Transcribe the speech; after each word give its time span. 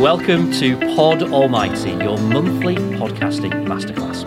welcome 0.00 0.50
to 0.50 0.78
Pod 0.96 1.22
Almighty, 1.22 1.90
your 1.90 2.16
monthly 2.16 2.74
podcasting 2.74 3.52
masterclass. 3.66 4.24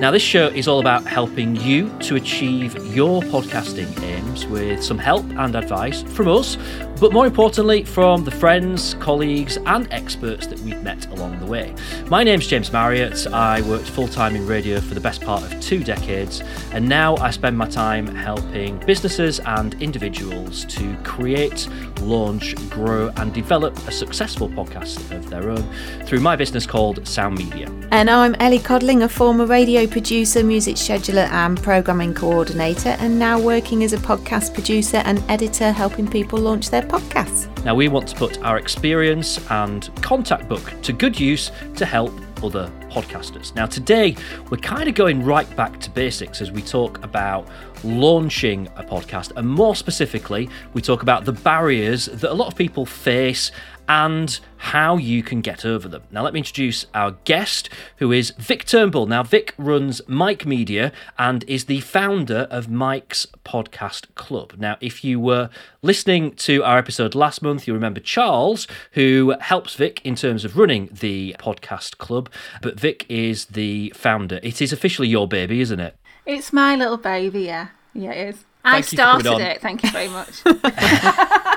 Now, 0.00 0.10
this 0.10 0.22
show 0.22 0.46
is 0.46 0.66
all 0.66 0.80
about 0.80 1.04
helping 1.04 1.56
you 1.56 1.90
to 1.98 2.16
achieve 2.16 2.74
your 2.86 3.20
podcasting 3.24 4.02
aims 4.02 4.46
with 4.46 4.82
some 4.82 4.96
help 4.96 5.26
and 5.32 5.54
advice 5.56 6.00
from 6.04 6.28
us, 6.28 6.56
but 7.00 7.14
more 7.14 7.26
importantly, 7.26 7.82
from 7.82 8.24
the 8.24 8.30
friends, 8.30 8.94
colleagues, 9.00 9.56
and 9.64 9.88
experts 9.90 10.46
that 10.46 10.60
we've 10.60 10.82
met 10.82 11.06
along 11.06 11.38
the 11.40 11.46
way. 11.46 11.74
My 12.08 12.22
name's 12.22 12.46
James 12.46 12.70
Marriott. 12.72 13.26
I 13.28 13.62
worked 13.62 13.88
full 13.88 14.06
time 14.06 14.36
in 14.36 14.46
radio 14.46 14.80
for 14.80 14.92
the 14.92 15.00
best 15.00 15.22
part 15.22 15.42
of 15.42 15.58
two 15.60 15.82
decades, 15.82 16.42
and 16.72 16.86
now 16.86 17.16
I 17.16 17.30
spend 17.30 17.56
my 17.56 17.66
time 17.66 18.06
helping 18.14 18.78
businesses 18.80 19.40
and 19.40 19.80
individuals 19.82 20.66
to 20.66 20.94
create, 21.02 21.66
launch, 22.02 22.54
grow, 22.68 23.10
and 23.16 23.32
develop 23.32 23.76
a 23.88 23.92
successful 23.92 24.50
podcast 24.50 25.10
of 25.10 25.30
their 25.30 25.48
own 25.48 25.62
through 26.04 26.20
my 26.20 26.36
business 26.36 26.66
called 26.66 27.08
Sound 27.08 27.38
Media. 27.38 27.70
And 27.92 28.10
I'm 28.10 28.34
Ellie 28.36 28.58
Codling, 28.58 29.02
a 29.02 29.08
former 29.08 29.46
radio 29.46 29.86
producer, 29.86 30.44
music 30.44 30.76
scheduler, 30.76 31.28
and 31.30 31.60
programming 31.62 32.12
coordinator, 32.12 32.90
and 33.00 33.18
now 33.18 33.40
working 33.40 33.82
as 33.84 33.94
a 33.94 33.98
podcast 33.98 34.52
producer 34.52 34.98
and 34.98 35.18
editor, 35.30 35.72
helping 35.72 36.06
people 36.06 36.38
launch 36.38 36.68
their 36.68 36.89
podcasts. 36.90 37.46
Now, 37.64 37.76
we 37.76 37.86
want 37.86 38.08
to 38.08 38.16
put 38.16 38.42
our 38.42 38.58
experience 38.58 39.38
and 39.48 39.88
contact 40.02 40.48
book 40.48 40.74
to 40.82 40.92
good 40.92 41.20
use 41.20 41.52
to 41.76 41.86
help 41.86 42.12
other 42.42 42.68
podcasters. 42.90 43.54
Now, 43.54 43.66
today 43.66 44.16
we're 44.50 44.56
kind 44.56 44.88
of 44.88 44.96
going 44.96 45.24
right 45.24 45.54
back 45.54 45.78
to 45.80 45.90
basics 45.90 46.40
as 46.40 46.50
we 46.50 46.62
talk 46.62 47.04
about 47.04 47.46
launching 47.84 48.66
a 48.74 48.82
podcast, 48.82 49.30
and 49.36 49.48
more 49.48 49.76
specifically, 49.76 50.50
we 50.74 50.82
talk 50.82 51.02
about 51.02 51.24
the 51.24 51.32
barriers 51.32 52.06
that 52.06 52.32
a 52.32 52.34
lot 52.34 52.48
of 52.48 52.56
people 52.56 52.84
face 52.84 53.52
and 53.90 54.38
how 54.56 54.96
you 54.96 55.20
can 55.20 55.40
get 55.40 55.64
over 55.64 55.88
them. 55.88 56.04
Now, 56.12 56.22
let 56.22 56.32
me 56.32 56.38
introduce 56.38 56.86
our 56.94 57.16
guest, 57.24 57.68
who 57.96 58.12
is 58.12 58.30
Vic 58.38 58.64
Turnbull. 58.64 59.06
Now, 59.06 59.24
Vic 59.24 59.52
runs 59.58 60.00
Mike 60.06 60.46
Media 60.46 60.92
and 61.18 61.42
is 61.48 61.64
the 61.64 61.80
founder 61.80 62.46
of 62.52 62.70
Mike's 62.70 63.26
Podcast 63.44 64.14
Club. 64.14 64.54
Now, 64.56 64.76
if 64.80 65.02
you 65.02 65.18
were 65.18 65.50
listening 65.82 66.36
to 66.36 66.62
our 66.62 66.78
episode 66.78 67.16
last 67.16 67.42
month, 67.42 67.66
you'll 67.66 67.74
remember 67.74 67.98
Charles, 67.98 68.68
who 68.92 69.34
helps 69.40 69.74
Vic 69.74 70.00
in 70.04 70.14
terms 70.14 70.44
of 70.44 70.56
running 70.56 70.88
the 70.92 71.34
podcast 71.40 71.98
club, 71.98 72.30
but 72.62 72.78
Vic 72.78 73.04
is 73.08 73.46
the 73.46 73.92
founder. 73.96 74.38
It 74.44 74.62
is 74.62 74.72
officially 74.72 75.08
your 75.08 75.26
baby, 75.26 75.60
isn't 75.62 75.80
it? 75.80 75.96
It's 76.26 76.52
my 76.52 76.76
little 76.76 76.96
baby, 76.96 77.42
yeah. 77.42 77.70
Yeah, 77.92 78.12
it 78.12 78.36
is. 78.36 78.44
I 78.64 78.82
started 78.82 79.40
it. 79.40 79.60
Thank 79.60 79.82
you 79.82 79.90
very 79.90 80.06
much. 80.06 80.42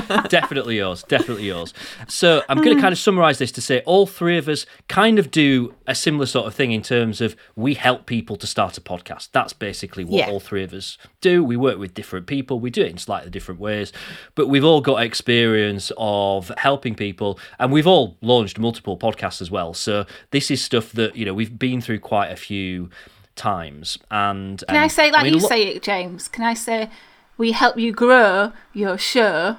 definitely 0.28 0.76
yours. 0.76 1.02
Definitely 1.04 1.46
yours. 1.46 1.74
So 2.08 2.42
I'm 2.48 2.58
going 2.62 2.76
to 2.76 2.80
kind 2.80 2.92
of 2.92 2.98
summarize 2.98 3.38
this 3.38 3.52
to 3.52 3.60
say 3.60 3.80
all 3.80 4.06
three 4.06 4.38
of 4.38 4.48
us 4.48 4.66
kind 4.88 5.18
of 5.18 5.30
do 5.30 5.74
a 5.86 5.94
similar 5.94 6.26
sort 6.26 6.46
of 6.46 6.54
thing 6.54 6.72
in 6.72 6.82
terms 6.82 7.20
of 7.20 7.36
we 7.56 7.74
help 7.74 8.06
people 8.06 8.36
to 8.36 8.46
start 8.46 8.76
a 8.78 8.80
podcast. 8.80 9.28
That's 9.32 9.52
basically 9.52 10.04
what 10.04 10.18
yeah. 10.18 10.30
all 10.30 10.40
three 10.40 10.64
of 10.64 10.72
us 10.72 10.98
do. 11.20 11.42
We 11.42 11.56
work 11.56 11.78
with 11.78 11.94
different 11.94 12.26
people. 12.26 12.60
We 12.60 12.70
do 12.70 12.82
it 12.82 12.90
in 12.90 12.98
slightly 12.98 13.30
different 13.30 13.60
ways, 13.60 13.92
but 14.34 14.48
we've 14.48 14.64
all 14.64 14.80
got 14.80 15.02
experience 15.02 15.90
of 15.96 16.52
helping 16.58 16.94
people, 16.94 17.38
and 17.58 17.72
we've 17.72 17.86
all 17.86 18.16
launched 18.20 18.58
multiple 18.58 18.98
podcasts 18.98 19.40
as 19.40 19.50
well. 19.50 19.74
So 19.74 20.06
this 20.30 20.50
is 20.50 20.62
stuff 20.62 20.92
that 20.92 21.16
you 21.16 21.24
know 21.24 21.34
we've 21.34 21.58
been 21.58 21.80
through 21.80 22.00
quite 22.00 22.28
a 22.28 22.36
few 22.36 22.90
times. 23.36 23.98
And 24.10 24.62
can 24.68 24.76
um, 24.76 24.82
I 24.82 24.88
say 24.88 25.10
like 25.10 25.20
I 25.20 25.24
mean, 25.24 25.34
you 25.34 25.40
lo- 25.40 25.48
say 25.48 25.62
it, 25.68 25.82
James? 25.82 26.28
Can 26.28 26.44
I 26.44 26.54
say 26.54 26.90
we 27.38 27.52
help 27.52 27.78
you 27.78 27.92
grow 27.92 28.52
your 28.74 28.98
show 28.98 29.56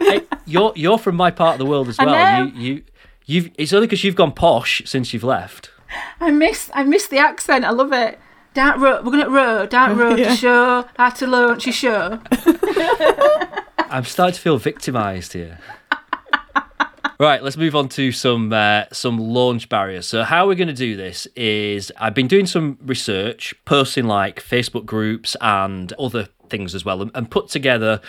hey, 0.00 0.26
you're 0.46 0.72
you're 0.76 0.98
from 0.98 1.16
my 1.16 1.30
part 1.30 1.54
of 1.54 1.58
the 1.58 1.66
world 1.66 1.88
as 1.88 1.98
well. 1.98 2.46
You 2.46 2.52
you 2.54 2.82
you've 3.26 3.50
it's 3.58 3.72
only 3.72 3.86
because 3.86 4.04
you've 4.04 4.16
gone 4.16 4.32
posh 4.32 4.82
since 4.84 5.12
you've 5.12 5.24
left. 5.24 5.70
I 6.20 6.30
miss 6.30 6.70
I 6.74 6.84
miss 6.84 7.08
the 7.08 7.18
accent. 7.18 7.64
I 7.64 7.70
love 7.70 7.92
it. 7.92 8.18
Dark 8.54 8.78
road. 8.78 9.04
We're 9.04 9.12
gonna 9.12 9.30
road. 9.30 9.70
Dark 9.70 9.96
road 9.96 10.18
yeah. 10.18 10.30
to 10.30 10.36
show. 10.36 10.84
How 10.96 11.10
to 11.10 11.26
launch 11.26 11.66
your 11.66 11.72
show. 11.72 12.20
I'm 13.90 14.04
starting 14.04 14.34
to 14.34 14.40
feel 14.40 14.58
victimised 14.58 15.32
here. 15.32 15.58
Right, 17.18 17.42
let's 17.42 17.58
move 17.58 17.76
on 17.76 17.90
to 17.90 18.12
some 18.12 18.50
uh, 18.50 18.84
some 18.92 19.18
launch 19.18 19.68
barriers. 19.68 20.06
So, 20.06 20.22
how 20.22 20.46
we're 20.46 20.54
going 20.54 20.68
to 20.68 20.74
do 20.74 20.96
this 20.96 21.26
is 21.36 21.92
I've 21.98 22.14
been 22.14 22.28
doing 22.28 22.46
some 22.46 22.78
research, 22.80 23.54
posting 23.66 24.06
like 24.06 24.42
Facebook 24.42 24.86
groups 24.86 25.36
and 25.42 25.92
other 25.98 26.28
things 26.50 26.74
as 26.74 26.84
well, 26.84 27.02
and, 27.02 27.10
and 27.14 27.30
put 27.30 27.48
together 27.48 28.00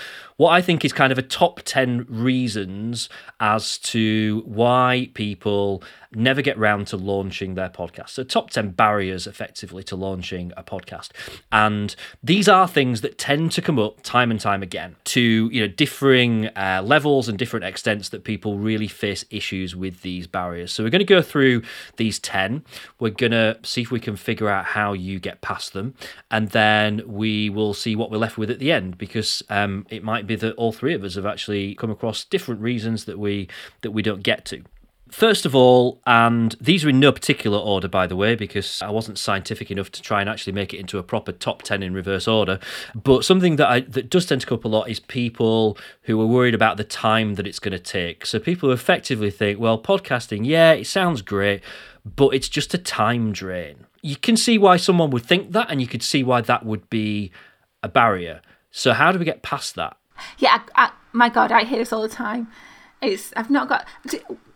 what 0.41 0.49
I 0.49 0.61
think 0.61 0.83
is 0.83 0.91
kind 0.91 1.11
of 1.11 1.19
a 1.19 1.21
top 1.21 1.61
10 1.63 2.07
reasons 2.09 3.09
as 3.39 3.77
to 3.77 4.41
why 4.45 5.09
people 5.13 5.83
never 6.13 6.41
get 6.41 6.57
round 6.57 6.87
to 6.87 6.97
launching 6.97 7.55
their 7.55 7.69
podcast. 7.69 8.09
So, 8.09 8.23
top 8.23 8.49
10 8.49 8.71
barriers 8.71 9.27
effectively 9.27 9.83
to 9.83 9.95
launching 9.95 10.51
a 10.57 10.63
podcast. 10.63 11.11
And 11.51 11.95
these 12.23 12.49
are 12.49 12.67
things 12.67 13.01
that 13.01 13.17
tend 13.17 13.51
to 13.53 13.61
come 13.61 13.79
up 13.79 14.01
time 14.01 14.31
and 14.31 14.39
time 14.39 14.61
again 14.61 14.95
to, 15.05 15.21
you 15.21 15.61
know, 15.61 15.67
differing 15.67 16.47
uh, 16.47 16.81
levels 16.83 17.29
and 17.29 17.37
different 17.37 17.65
extents 17.65 18.09
that 18.09 18.23
people 18.23 18.57
really 18.57 18.87
face 18.87 19.23
issues 19.29 19.75
with 19.75 20.01
these 20.01 20.27
barriers. 20.27 20.71
So, 20.71 20.83
we're 20.83 20.89
going 20.89 20.99
to 20.99 21.05
go 21.05 21.21
through 21.21 21.61
these 21.97 22.19
10. 22.19 22.65
We're 22.99 23.11
going 23.11 23.31
to 23.31 23.57
see 23.63 23.81
if 23.81 23.91
we 23.91 23.99
can 23.99 24.15
figure 24.15 24.49
out 24.49 24.65
how 24.65 24.93
you 24.93 25.19
get 25.19 25.41
past 25.41 25.73
them. 25.73 25.93
And 26.29 26.49
then 26.49 27.03
we 27.05 27.49
will 27.49 27.73
see 27.73 27.95
what 27.95 28.11
we're 28.11 28.17
left 28.17 28.30
with 28.37 28.49
at 28.49 28.59
the 28.59 28.71
end 28.71 28.97
because 28.97 29.43
um, 29.49 29.85
it 29.89 30.03
might 30.03 30.27
be 30.27 30.35
that 30.35 30.53
all 30.55 30.71
three 30.71 30.93
of 30.93 31.03
us 31.03 31.15
have 31.15 31.25
actually 31.25 31.75
come 31.75 31.91
across 31.91 32.23
different 32.23 32.61
reasons 32.61 33.05
that 33.05 33.19
we 33.19 33.47
that 33.81 33.91
we 33.91 34.01
don't 34.01 34.23
get 34.23 34.45
to. 34.45 34.63
First 35.11 35.45
of 35.45 35.53
all, 35.53 35.99
and 36.07 36.55
these 36.61 36.85
are 36.85 36.89
in 36.89 37.01
no 37.01 37.11
particular 37.11 37.57
order, 37.57 37.89
by 37.89 38.07
the 38.07 38.15
way, 38.15 38.33
because 38.33 38.81
I 38.81 38.89
wasn't 38.89 39.19
scientific 39.19 39.69
enough 39.69 39.91
to 39.91 40.01
try 40.01 40.21
and 40.21 40.29
actually 40.29 40.53
make 40.53 40.73
it 40.73 40.77
into 40.77 40.97
a 40.97 41.03
proper 41.03 41.33
top 41.33 41.63
10 41.63 41.83
in 41.83 41.93
reverse 41.93 42.29
order. 42.29 42.59
But 42.95 43.25
something 43.25 43.57
that, 43.57 43.67
I, 43.67 43.79
that 43.81 44.09
does 44.09 44.25
tend 44.25 44.39
to 44.39 44.47
come 44.47 44.59
up 44.59 44.63
a 44.63 44.69
lot 44.69 44.89
is 44.89 45.01
people 45.01 45.77
who 46.03 46.19
are 46.21 46.25
worried 46.25 46.55
about 46.55 46.77
the 46.77 46.85
time 46.85 47.35
that 47.35 47.45
it's 47.45 47.59
going 47.59 47.73
to 47.73 47.79
take. 47.79 48.25
So 48.25 48.39
people 48.39 48.69
who 48.69 48.73
effectively 48.73 49.31
think, 49.31 49.59
well, 49.59 49.77
podcasting, 49.77 50.45
yeah, 50.45 50.71
it 50.71 50.87
sounds 50.87 51.21
great, 51.21 51.61
but 52.05 52.29
it's 52.29 52.47
just 52.47 52.73
a 52.73 52.77
time 52.77 53.33
drain. 53.33 53.85
You 54.01 54.15
can 54.15 54.37
see 54.37 54.57
why 54.57 54.77
someone 54.77 55.09
would 55.09 55.25
think 55.25 55.51
that, 55.51 55.69
and 55.69 55.81
you 55.81 55.87
could 55.87 56.03
see 56.03 56.23
why 56.23 56.39
that 56.39 56.65
would 56.65 56.89
be 56.89 57.33
a 57.83 57.89
barrier. 57.89 58.41
So, 58.71 58.93
how 58.93 59.11
do 59.11 59.19
we 59.19 59.25
get 59.25 59.41
past 59.41 59.75
that? 59.75 59.97
Yeah, 60.37 60.61
I, 60.75 60.85
I, 60.85 60.91
my 61.11 61.29
God, 61.29 61.51
I 61.51 61.63
hear 61.63 61.79
this 61.79 61.91
all 61.93 62.01
the 62.01 62.09
time. 62.09 62.47
It's 63.01 63.33
I've 63.35 63.49
not 63.49 63.67
got 63.67 63.85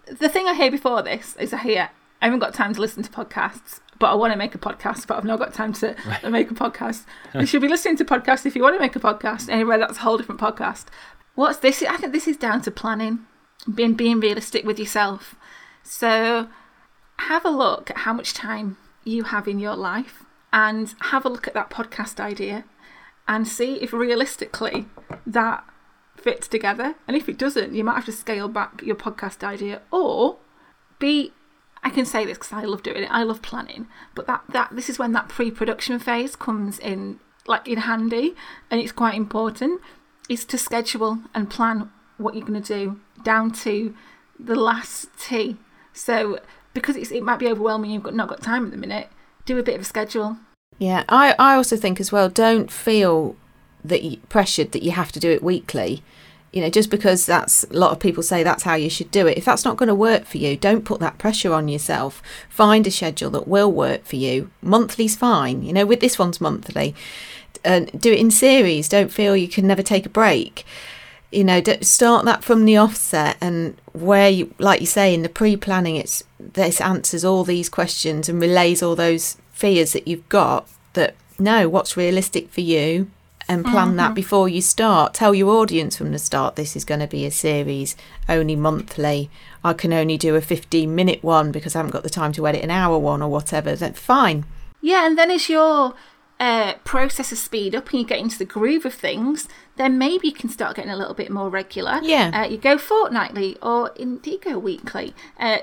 the 0.08 0.30
thing 0.30 0.48
I 0.48 0.54
hear 0.54 0.72
before 0.72 1.02
this 1.02 1.36
is 1.38 1.54
I 1.54 1.58
hear 1.58 1.90
I 2.22 2.26
haven't 2.26 2.40
got 2.40 2.54
time 2.54 2.74
to 2.74 2.82
listen 2.82 3.04
to 3.04 3.10
podcasts, 3.10 3.80
but 4.00 4.08
I 4.08 4.16
want 4.16 4.34
to 4.34 4.38
make 4.38 4.56
a 4.56 4.58
podcast, 4.58 5.08
but 5.08 5.18
I've 5.18 5.26
not 5.26 5.40
got 5.40 5.54
time 5.54 5.74
to 5.74 5.96
right. 6.06 6.24
make 6.32 6.52
a 6.52 6.54
podcast. 6.54 7.06
you 7.34 7.46
should 7.46 7.62
be 7.62 7.68
listening 7.68 7.98
to 7.98 8.06
podcasts 8.06 8.46
if 8.46 8.56
you 8.56 8.64
want 8.64 8.76
to 8.76 8.80
make 8.80 8.96
a 8.96 9.00
podcast. 9.00 9.50
Anyway, 9.50 9.78
that's 9.78 9.98
a 9.98 10.02
whole 10.02 10.18
different 10.18 10.40
podcast. 10.40 10.86
What's 11.36 11.60
this? 11.60 11.84
I 11.84 11.98
think 11.98 12.14
this 12.14 12.28
is 12.28 12.38
down 12.38 12.62
to 12.62 12.72
planning, 12.72 13.26
being 13.74 13.96
being 13.96 14.20
realistic 14.20 14.66
with 14.66 14.80
yourself. 14.80 15.36
So 15.84 16.48
have 17.20 17.46
a 17.46 17.50
look 17.50 17.90
at 17.90 18.00
how 18.00 18.14
much 18.14 18.34
time 18.34 18.78
you 19.04 19.24
have 19.24 19.48
in 19.48 19.60
your 19.60 19.76
life 19.76 20.24
and 20.52 20.94
have 21.02 21.26
a 21.26 21.30
look 21.30 21.48
at 21.48 21.54
that 21.54 21.70
podcast 21.70 22.20
idea 22.20 22.64
and 23.28 23.48
see 23.48 23.76
if 23.76 23.94
realistically 23.94 24.86
that 25.26 25.64
fits 26.16 26.48
together. 26.48 26.96
And 27.08 27.16
if 27.16 27.28
it 27.30 27.38
doesn't, 27.38 27.74
you 27.74 27.84
might 27.84 27.96
have 27.96 28.06
to 28.06 28.12
scale 28.12 28.48
back 28.48 28.82
your 28.84 28.96
podcast 28.96 29.44
idea 29.44 29.82
or 29.92 30.38
be 31.00 31.34
I 31.86 31.92
can 31.92 32.06
say 32.06 32.26
this 32.26 32.40
because 32.40 32.52
I 32.52 32.64
love 32.64 32.82
doing 32.82 33.04
it. 33.04 33.12
I 33.12 33.22
love 33.22 33.44
planning, 33.44 33.88
but 34.16 34.26
that 34.26 34.44
that 34.50 34.76
this 34.76 34.90
is 34.90 34.98
when 34.98 35.12
that 35.12 35.30
pre-production 35.30 36.00
phase 36.00 36.36
comes 36.36 36.80
in 36.80 37.20
like 37.48 37.68
in 37.68 37.78
handy, 37.78 38.34
and 38.72 38.82
it's 38.82 38.92
quite 38.92 39.14
important. 39.14 39.80
Is 40.28 40.46
to 40.46 40.58
schedule 40.58 41.20
and 41.36 41.48
plan 41.48 41.92
what 42.18 42.34
you're 42.34 42.48
going 42.48 42.62
to 42.62 42.74
do 42.74 43.00
down 43.24 43.52
to 43.52 43.94
the 44.40 44.56
last 44.56 45.10
T. 45.20 45.58
So 45.94 46.40
because 46.74 46.96
it 46.96 47.22
might 47.22 47.38
be 47.38 47.48
overwhelming, 47.48 47.92
you've 47.92 48.02
got 48.02 48.16
not 48.16 48.30
got 48.30 48.42
time 48.42 48.66
at 48.66 48.72
the 48.72 48.78
minute. 48.78 49.10
Do 49.46 49.60
a 49.60 49.64
bit 49.64 49.76
of 49.76 49.82
a 49.82 49.86
schedule. 49.86 50.38
Yeah, 50.78 51.04
I 51.08 51.36
I 51.40 51.56
also 51.56 51.78
think 51.78 52.00
as 52.00 52.12
well. 52.12 52.30
Don't 52.30 52.72
feel 52.72 53.36
that 53.84 54.04
you, 54.04 54.18
pressured 54.30 54.72
that 54.72 54.84
you 54.84 54.92
have 54.92 55.12
to 55.14 55.20
do 55.20 55.30
it 55.32 55.44
weekly. 55.44 56.04
You 56.52 56.62
know, 56.62 56.70
just 56.70 56.90
because 56.90 57.26
that's 57.26 57.66
a 57.66 57.74
lot 57.74 57.92
of 57.92 58.00
people 58.00 58.24
say 58.24 58.42
that's 58.42 58.64
how 58.64 58.76
you 58.76 58.90
should 58.90 59.12
do 59.12 59.28
it. 59.28 59.38
If 59.38 59.44
that's 59.44 59.66
not 59.66 59.76
going 59.76 59.88
to 59.88 59.96
work 59.96 60.26
for 60.26 60.38
you, 60.38 60.56
don't 60.56 60.86
put 60.86 61.02
that 61.02 61.18
pressure 61.18 61.54
on 61.54 61.68
yourself. 61.68 62.22
Find 62.50 62.88
a 62.88 62.92
schedule 62.92 63.30
that 63.32 63.48
will 63.48 63.72
work 63.72 64.06
for 64.06 64.16
you. 64.16 64.52
Monthly's 64.62 65.18
fine. 65.18 65.64
You 65.64 65.74
know, 65.74 65.86
with 65.86 66.00
this 66.00 66.18
one's 66.18 66.40
monthly. 66.40 66.96
And 67.66 68.00
do 68.00 68.14
it 68.14 68.20
in 68.20 68.32
series. 68.32 68.88
Don't 68.88 69.12
feel 69.12 69.36
you 69.36 69.50
can 69.50 69.68
never 69.68 69.84
take 69.84 70.06
a 70.06 70.10
break. 70.10 70.66
You 71.30 71.44
know, 71.44 71.62
start 71.82 72.24
that 72.24 72.44
from 72.44 72.64
the 72.64 72.78
offset 72.78 73.36
and 73.42 73.76
where 73.92 74.30
you, 74.30 74.54
like 74.58 74.80
you 74.80 74.88
say, 74.88 75.14
in 75.14 75.24
the 75.24 75.30
pre-planning, 75.30 75.98
it's 75.98 76.24
this 76.40 76.80
answers 76.80 77.26
all 77.26 77.44
these 77.44 77.68
questions 77.68 78.30
and 78.30 78.40
relays 78.40 78.82
all 78.82 78.96
those 78.96 79.36
fears 79.56 79.94
that 79.94 80.08
you've 80.08 80.28
got. 80.30 80.68
That 80.94 81.16
no, 81.40 81.68
what's 81.68 81.98
realistic 81.98 82.50
for 82.50 82.62
you, 82.62 83.10
and 83.48 83.66
plan 83.66 83.96
that 83.98 84.14
before 84.14 84.50
you 84.50 84.62
start. 84.62 85.14
Tell 85.14 85.34
your 85.34 85.50
audience 85.56 85.98
from 85.98 86.12
the 86.12 86.20
start 86.20 86.56
this 86.56 86.76
is 86.76 86.86
going 86.86 87.00
to 87.00 87.08
be 87.08 87.26
a 87.26 87.32
series 87.32 87.96
only 88.28 88.56
monthly. 88.56 89.30
I 89.64 89.74
can 89.74 89.94
only 89.94 90.18
do 90.18 90.36
a 90.36 90.42
15 90.42 90.94
minute 90.94 91.24
one 91.24 91.52
because 91.52 91.76
I 91.76 91.80
haven't 91.80 91.92
got 91.92 92.04
the 92.04 92.10
time 92.10 92.32
to 92.34 92.48
edit 92.48 92.64
an 92.64 92.72
hour 92.72 92.98
one 92.98 93.22
or 93.22 93.30
whatever. 93.30 93.76
Then 93.76 93.94
fine. 93.94 94.46
Yeah, 94.82 95.06
and 95.06 95.18
then 95.18 95.32
as 95.32 95.50
your 95.50 95.96
uh, 96.40 96.74
processes 96.84 97.42
speed 97.42 97.76
up 97.76 97.90
and 97.92 98.00
you 98.00 98.06
get 98.06 98.20
into 98.20 98.38
the 98.38 98.46
groove 98.46 98.86
of 98.86 98.94
things, 98.94 99.48
then 99.78 99.98
maybe 99.98 100.28
you 100.28 100.34
can 100.34 100.50
start 100.50 100.76
getting 100.76 100.92
a 100.92 100.98
little 100.98 101.14
bit 101.14 101.32
more 101.32 101.50
regular. 101.50 102.00
Yeah. 102.04 102.32
Uh, 102.34 102.48
you 102.48 102.58
go 102.58 102.78
fortnightly 102.78 103.58
or 103.62 103.92
indeed 103.96 104.42
go 104.42 104.58
weekly. 104.58 105.14
Uh, 105.40 105.60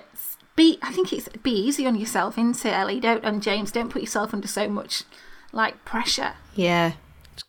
be, 0.57 0.79
I 0.83 0.93
think 0.93 1.13
it's 1.13 1.29
be 1.29 1.51
easy 1.53 1.87
on 1.87 1.97
yourself, 1.97 2.37
isn't 2.39 2.65
it, 2.65 2.73
Ellie? 2.73 3.01
Don't 3.01 3.25
and 3.25 3.43
James, 3.43 3.73
don't 3.73 3.91
put 3.91 4.03
yourself 4.03 4.35
under 4.35 4.49
so 4.49 4.69
much 4.69 5.05
like 5.53 5.85
pressure. 5.85 6.35
Yeah. 6.55 6.93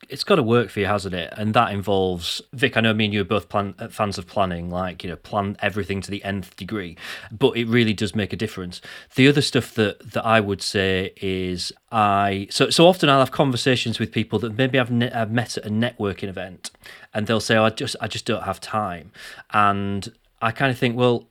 it's 0.09 0.23
got 0.23 0.35
to 0.35 0.43
work 0.43 0.69
for 0.69 0.79
you, 0.79 0.85
hasn't 0.85 1.13
it? 1.13 1.33
And 1.35 1.53
that 1.53 1.71
involves 1.73 2.41
Vic. 2.53 2.77
I 2.77 2.81
know 2.81 2.93
me 2.93 3.05
and 3.05 3.13
you 3.13 3.21
are 3.21 3.25
both 3.25 3.49
plan, 3.49 3.75
uh, 3.79 3.89
fans 3.89 4.17
of 4.17 4.27
planning, 4.27 4.69
like 4.69 5.03
you 5.03 5.09
know, 5.09 5.17
plan 5.17 5.57
everything 5.61 5.99
to 6.01 6.11
the 6.11 6.23
nth 6.23 6.55
degree. 6.55 6.97
But 7.31 7.57
it 7.57 7.65
really 7.67 7.93
does 7.93 8.15
make 8.15 8.31
a 8.31 8.37
difference. 8.37 8.81
The 9.15 9.27
other 9.27 9.41
stuff 9.41 9.73
that 9.75 10.11
that 10.13 10.25
I 10.25 10.39
would 10.39 10.61
say 10.61 11.13
is 11.17 11.73
I 11.91 12.47
so 12.49 12.69
so 12.69 12.87
often 12.87 13.09
I'll 13.09 13.19
have 13.19 13.31
conversations 13.31 13.99
with 13.99 14.11
people 14.11 14.39
that 14.39 14.57
maybe 14.57 14.79
I've, 14.79 14.91
ne- 14.91 15.11
I've 15.11 15.31
met 15.31 15.57
at 15.57 15.65
a 15.65 15.69
networking 15.69 16.29
event, 16.29 16.71
and 17.13 17.27
they'll 17.27 17.39
say, 17.41 17.57
"Oh, 17.57 17.65
I 17.65 17.69
just 17.69 17.97
I 17.99 18.07
just 18.07 18.25
don't 18.25 18.43
have 18.43 18.61
time," 18.61 19.11
and 19.51 20.11
I 20.41 20.51
kind 20.51 20.71
of 20.71 20.77
think, 20.77 20.97
well, 20.97 21.29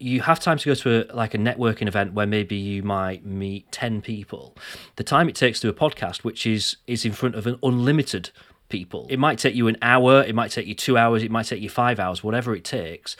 you 0.00 0.22
have 0.22 0.40
time 0.40 0.58
to 0.58 0.70
go 0.70 0.74
to 0.74 1.12
a, 1.12 1.14
like 1.14 1.34
a 1.34 1.38
networking 1.38 1.86
event 1.86 2.14
where 2.14 2.26
maybe 2.26 2.56
you 2.56 2.82
might 2.82 3.24
meet 3.24 3.70
10 3.70 4.00
people. 4.00 4.56
The 4.96 5.04
time 5.04 5.28
it 5.28 5.34
takes 5.34 5.60
to 5.60 5.70
do 5.70 5.70
a 5.70 5.90
podcast 5.90 6.24
which 6.24 6.46
is 6.46 6.76
is 6.86 7.04
in 7.04 7.12
front 7.12 7.34
of 7.34 7.46
an 7.46 7.58
unlimited 7.62 8.30
people. 8.70 9.06
It 9.10 9.18
might 9.18 9.38
take 9.38 9.54
you 9.54 9.68
an 9.68 9.76
hour 9.82 10.22
it 10.22 10.34
might 10.34 10.52
take 10.52 10.66
you 10.66 10.74
2 10.74 10.96
hours 10.96 11.22
it 11.22 11.30
might 11.30 11.46
take 11.46 11.60
you 11.60 11.68
5 11.68 12.00
hours 12.00 12.24
whatever 12.24 12.54
it 12.54 12.64
takes. 12.64 13.16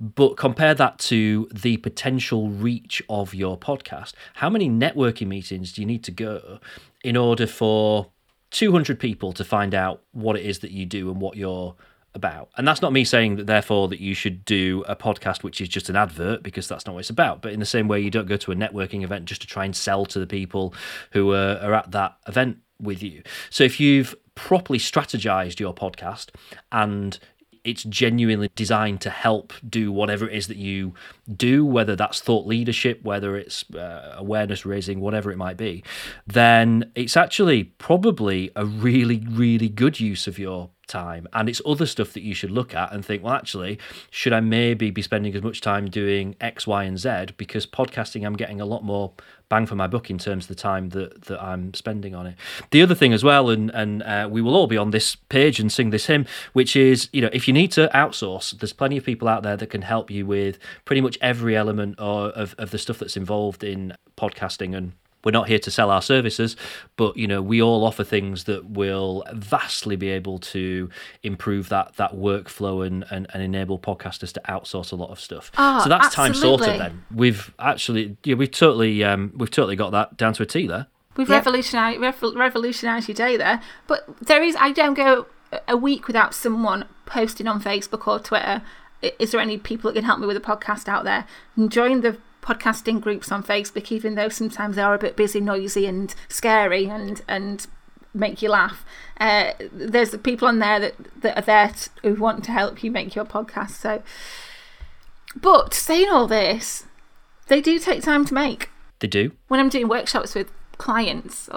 But 0.00 0.36
compare 0.36 0.74
that 0.74 0.98
to 1.00 1.48
the 1.52 1.78
potential 1.78 2.50
reach 2.50 3.02
of 3.08 3.34
your 3.34 3.58
podcast. 3.58 4.12
How 4.34 4.50
many 4.50 4.68
networking 4.68 5.28
meetings 5.28 5.72
do 5.72 5.80
you 5.80 5.86
need 5.86 6.04
to 6.04 6.12
go 6.12 6.60
in 7.02 7.16
order 7.16 7.46
for 7.46 8.10
200 8.50 8.98
people 8.98 9.32
to 9.32 9.44
find 9.44 9.74
out 9.74 10.02
what 10.12 10.36
it 10.36 10.44
is 10.44 10.60
that 10.60 10.70
you 10.70 10.86
do 10.86 11.10
and 11.10 11.20
what 11.20 11.36
you're 11.36 11.74
about. 12.18 12.50
And 12.56 12.68
that's 12.68 12.82
not 12.82 12.92
me 12.92 13.04
saying 13.04 13.36
that 13.36 13.46
therefore 13.46 13.88
that 13.88 14.00
you 14.00 14.12
should 14.12 14.44
do 14.44 14.84
a 14.86 14.94
podcast 14.94 15.42
which 15.42 15.60
is 15.60 15.68
just 15.68 15.88
an 15.88 15.96
advert 15.96 16.42
because 16.42 16.68
that's 16.68 16.84
not 16.84 16.92
what 16.94 17.00
it's 17.00 17.10
about. 17.10 17.40
But 17.40 17.52
in 17.52 17.60
the 17.60 17.66
same 17.66 17.88
way 17.88 18.00
you 18.00 18.10
don't 18.10 18.26
go 18.26 18.36
to 18.36 18.52
a 18.52 18.54
networking 18.54 19.02
event 19.02 19.24
just 19.24 19.40
to 19.40 19.46
try 19.46 19.64
and 19.64 19.74
sell 19.74 20.04
to 20.06 20.18
the 20.18 20.26
people 20.26 20.74
who 21.12 21.32
are, 21.32 21.58
are 21.62 21.74
at 21.74 21.90
that 21.92 22.16
event 22.26 22.58
with 22.80 23.02
you. 23.02 23.22
So 23.50 23.64
if 23.64 23.80
you've 23.80 24.14
properly 24.34 24.78
strategized 24.78 25.58
your 25.58 25.74
podcast 25.74 26.30
and 26.70 27.18
it's 27.64 27.82
genuinely 27.84 28.50
designed 28.54 29.00
to 29.02 29.10
help 29.10 29.52
do 29.68 29.92
whatever 29.92 30.28
it 30.28 30.34
is 30.34 30.48
that 30.48 30.56
you 30.56 30.94
do, 31.34 31.64
whether 31.64 31.96
that's 31.96 32.20
thought 32.20 32.46
leadership, 32.46 33.02
whether 33.02 33.36
it's 33.36 33.68
uh, 33.74 34.14
awareness 34.16 34.64
raising, 34.64 35.00
whatever 35.00 35.30
it 35.30 35.36
might 35.36 35.56
be, 35.56 35.84
then 36.26 36.90
it's 36.94 37.16
actually 37.16 37.64
probably 37.64 38.50
a 38.56 38.64
really, 38.64 39.24
really 39.28 39.68
good 39.68 40.00
use 40.00 40.26
of 40.26 40.38
your 40.38 40.70
time. 40.88 41.28
And 41.32 41.48
it's 41.48 41.62
other 41.64 41.86
stuff 41.86 42.12
that 42.14 42.22
you 42.22 42.34
should 42.34 42.50
look 42.50 42.74
at 42.74 42.92
and 42.92 43.04
think, 43.04 43.22
well, 43.22 43.34
actually, 43.34 43.78
should 44.10 44.32
I 44.32 44.40
maybe 44.40 44.90
be 44.90 45.02
spending 45.02 45.34
as 45.34 45.42
much 45.42 45.60
time 45.60 45.88
doing 45.88 46.34
X, 46.40 46.66
Y, 46.66 46.84
and 46.84 46.98
Z? 46.98 47.34
Because 47.36 47.66
podcasting, 47.66 48.26
I'm 48.26 48.36
getting 48.36 48.60
a 48.60 48.64
lot 48.64 48.82
more 48.82 49.12
bang 49.48 49.66
for 49.66 49.74
my 49.74 49.86
buck 49.86 50.10
in 50.10 50.18
terms 50.18 50.44
of 50.44 50.48
the 50.48 50.54
time 50.54 50.90
that, 50.90 51.22
that 51.22 51.42
I'm 51.42 51.72
spending 51.74 52.14
on 52.14 52.26
it. 52.26 52.36
The 52.70 52.82
other 52.82 52.94
thing 52.94 53.12
as 53.12 53.24
well, 53.24 53.50
and 53.50 53.70
and 53.70 54.02
uh, 54.02 54.28
we 54.30 54.42
will 54.42 54.54
all 54.54 54.66
be 54.66 54.76
on 54.76 54.90
this 54.90 55.16
page 55.16 55.60
and 55.60 55.72
sing 55.72 55.90
this 55.90 56.06
hymn, 56.06 56.26
which 56.52 56.76
is 56.76 57.08
you 57.12 57.20
know 57.22 57.30
if 57.32 57.48
you 57.48 57.54
need 57.54 57.72
to 57.72 57.90
outsource, 57.94 58.58
there's 58.58 58.72
plenty 58.72 58.96
of 58.96 59.04
people 59.04 59.28
out 59.28 59.42
there 59.42 59.56
that 59.56 59.70
can 59.70 59.82
help 59.82 60.10
you 60.10 60.26
with 60.26 60.58
pretty 60.84 61.00
much 61.00 61.18
every 61.20 61.56
element 61.56 61.94
of 61.98 62.54
of 62.58 62.70
the 62.70 62.78
stuff 62.78 62.98
that's 62.98 63.16
involved 63.16 63.64
in 63.64 63.94
podcasting 64.16 64.76
and 64.76 64.92
we're 65.28 65.32
not 65.32 65.46
here 65.46 65.58
to 65.58 65.70
sell 65.70 65.90
our 65.90 66.00
services, 66.00 66.56
but 66.96 67.14
you 67.18 67.26
know 67.26 67.42
we 67.42 67.60
all 67.60 67.84
offer 67.84 68.02
things 68.02 68.44
that 68.44 68.64
will 68.70 69.22
vastly 69.34 69.94
be 69.94 70.08
able 70.08 70.38
to 70.38 70.88
improve 71.22 71.68
that 71.68 71.94
that 71.96 72.14
workflow 72.14 72.86
and 72.86 73.04
and, 73.10 73.26
and 73.34 73.42
enable 73.42 73.78
podcasters 73.78 74.32
to 74.32 74.40
outsource 74.48 74.90
a 74.90 74.96
lot 74.96 75.10
of 75.10 75.20
stuff. 75.20 75.50
Oh, 75.58 75.82
so 75.82 75.90
that's 75.90 76.14
time 76.14 76.30
absolutely. 76.30 76.64
sorted. 76.66 76.80
Then 76.80 77.04
we've 77.14 77.52
actually 77.58 78.16
yeah 78.24 78.36
we've 78.36 78.50
totally 78.50 79.04
um, 79.04 79.34
we've 79.36 79.50
totally 79.50 79.76
got 79.76 79.90
that 79.92 80.16
down 80.16 80.32
to 80.32 80.42
a 80.44 80.46
T 80.46 80.66
there. 80.66 80.86
We've 81.18 81.28
Yep. 81.28 81.44
revolutionized 81.44 82.00
rev- 82.00 82.34
revolutionized 82.34 83.06
your 83.08 83.14
day 83.14 83.36
there. 83.36 83.60
But 83.86 84.06
there 84.22 84.42
is, 84.42 84.56
I 84.58 84.72
don't 84.72 84.94
go 84.94 85.26
a 85.66 85.76
week 85.76 86.06
without 86.06 86.32
someone 86.32 86.86
posting 87.04 87.46
on 87.46 87.60
Facebook 87.60 88.06
or 88.06 88.18
Twitter. 88.18 88.62
Is 89.02 89.32
there 89.32 89.40
any 89.40 89.58
people 89.58 89.90
that 89.90 89.94
can 89.94 90.04
help 90.04 90.20
me 90.20 90.26
with 90.26 90.36
a 90.38 90.40
podcast 90.40 90.88
out 90.88 91.04
there? 91.04 91.26
And 91.54 91.70
join 91.70 92.00
the 92.00 92.18
podcasting 92.48 93.00
groups 93.00 93.30
on 93.30 93.42
Facebook, 93.42 93.92
even 93.92 94.14
though 94.14 94.30
sometimes 94.30 94.76
they 94.76 94.82
are 94.82 94.94
a 94.94 94.98
bit 94.98 95.16
busy, 95.16 95.40
noisy, 95.40 95.86
and 95.86 96.14
scary, 96.28 96.86
and 96.86 97.20
and 97.28 97.66
make 98.14 98.40
you 98.42 98.48
laugh. 98.48 98.84
Uh, 99.20 99.52
there's 99.70 100.10
the 100.10 100.18
people 100.18 100.48
on 100.48 100.58
there 100.58 100.80
that, 100.80 100.94
that 101.20 101.36
are 101.38 101.42
there 101.42 101.68
t 101.68 101.90
who 102.02 102.14
want 102.14 102.42
to 102.44 102.52
help 102.52 102.82
you 102.82 102.90
make 102.90 103.14
your 103.14 103.24
podcast. 103.24 103.72
So, 103.72 104.02
but 105.48 105.74
saying 105.74 106.08
all 106.08 106.26
this, 106.26 106.84
they 107.48 107.60
do 107.60 107.78
take 107.78 108.02
time 108.02 108.24
to 108.24 108.34
make 108.34 108.70
They 109.00 109.08
do. 109.08 109.32
when 109.48 109.60
I'm 109.60 109.68
doing 109.68 109.88
workshops 109.88 110.34
with 110.34 110.50
clients, 110.78 111.48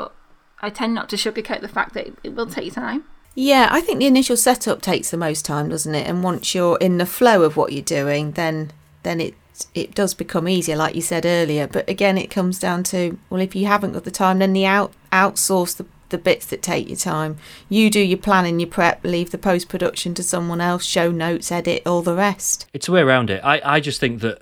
I 0.62 0.70
tend 0.70 0.94
not 0.94 1.08
to 1.10 1.16
sugarcoat 1.16 1.62
the 1.62 1.68
fact 1.68 1.94
that 1.94 2.08
it, 2.08 2.14
it 2.24 2.36
will 2.36 2.48
take 2.48 2.74
time. 2.74 3.06
Yeah, 3.34 3.70
I 3.72 3.80
think 3.80 4.00
the 4.00 4.08
initial 4.08 4.36
setup 4.36 4.82
takes 4.82 5.10
the 5.10 5.18
most 5.18 5.46
time, 5.46 5.70
doesn't 5.70 5.96
it? 5.96 6.06
And 6.06 6.22
once 6.22 6.54
you're 6.54 6.78
in 6.80 6.98
the 6.98 7.06
flow 7.06 7.44
of 7.44 7.56
what 7.56 7.72
you're 7.72 7.82
doing, 7.82 8.34
then 8.34 8.72
then 9.04 9.22
it 9.22 9.34
it 9.74 9.96
does 9.96 10.13
become 10.13 10.48
easier, 10.48 10.75
like 10.75 10.96
you 10.96 11.02
said 11.02 11.25
earlier. 11.25 11.68
But 11.68 11.90
again, 11.90 12.18
it 12.18 12.30
comes 12.30 12.60
down 12.60 12.84
to 12.86 13.18
well, 13.30 13.42
if 13.42 13.56
you 13.56 13.66
haven't 13.66 13.94
got 13.94 14.04
the 14.04 14.12
time, 14.12 14.40
then 14.40 14.54
the 14.54 14.66
out 14.66 14.94
outsource 15.12 15.75
the 15.78 15.86
the 16.12 16.18
bits 16.18 16.46
that 16.48 16.62
take 16.62 16.88
your 16.88 16.98
time. 16.98 17.38
You 17.69 17.90
do 17.90 18.00
your 18.00 18.18
planning, 18.18 18.60
your 18.60 18.69
prep, 18.69 19.04
leave 19.04 19.31
the 19.31 19.38
post 19.38 19.69
production 19.69 20.13
to 20.16 20.24
someone 20.24 20.62
else, 20.62 20.86
show 20.86 21.10
notes, 21.10 21.52
edit, 21.52 21.81
all 21.86 22.02
the 22.02 22.16
rest. 22.16 22.68
It's 22.74 22.88
a 22.88 22.92
way 22.92 23.02
around 23.02 23.30
it. 23.30 23.42
I, 23.44 23.62
I 23.63 23.80
just 23.80 24.00
think 24.00 24.22
that 24.22 24.42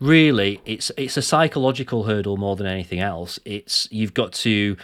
really 0.00 0.60
it's 0.64 0.90
it's 0.96 1.16
a 1.16 1.22
psychological 1.22 2.04
hurdle 2.04 2.36
more 2.36 2.56
than 2.56 2.66
anything 2.66 3.00
else. 3.00 3.38
It's 3.44 3.86
you've 3.92 4.14
got 4.14 4.32
to 4.32 4.76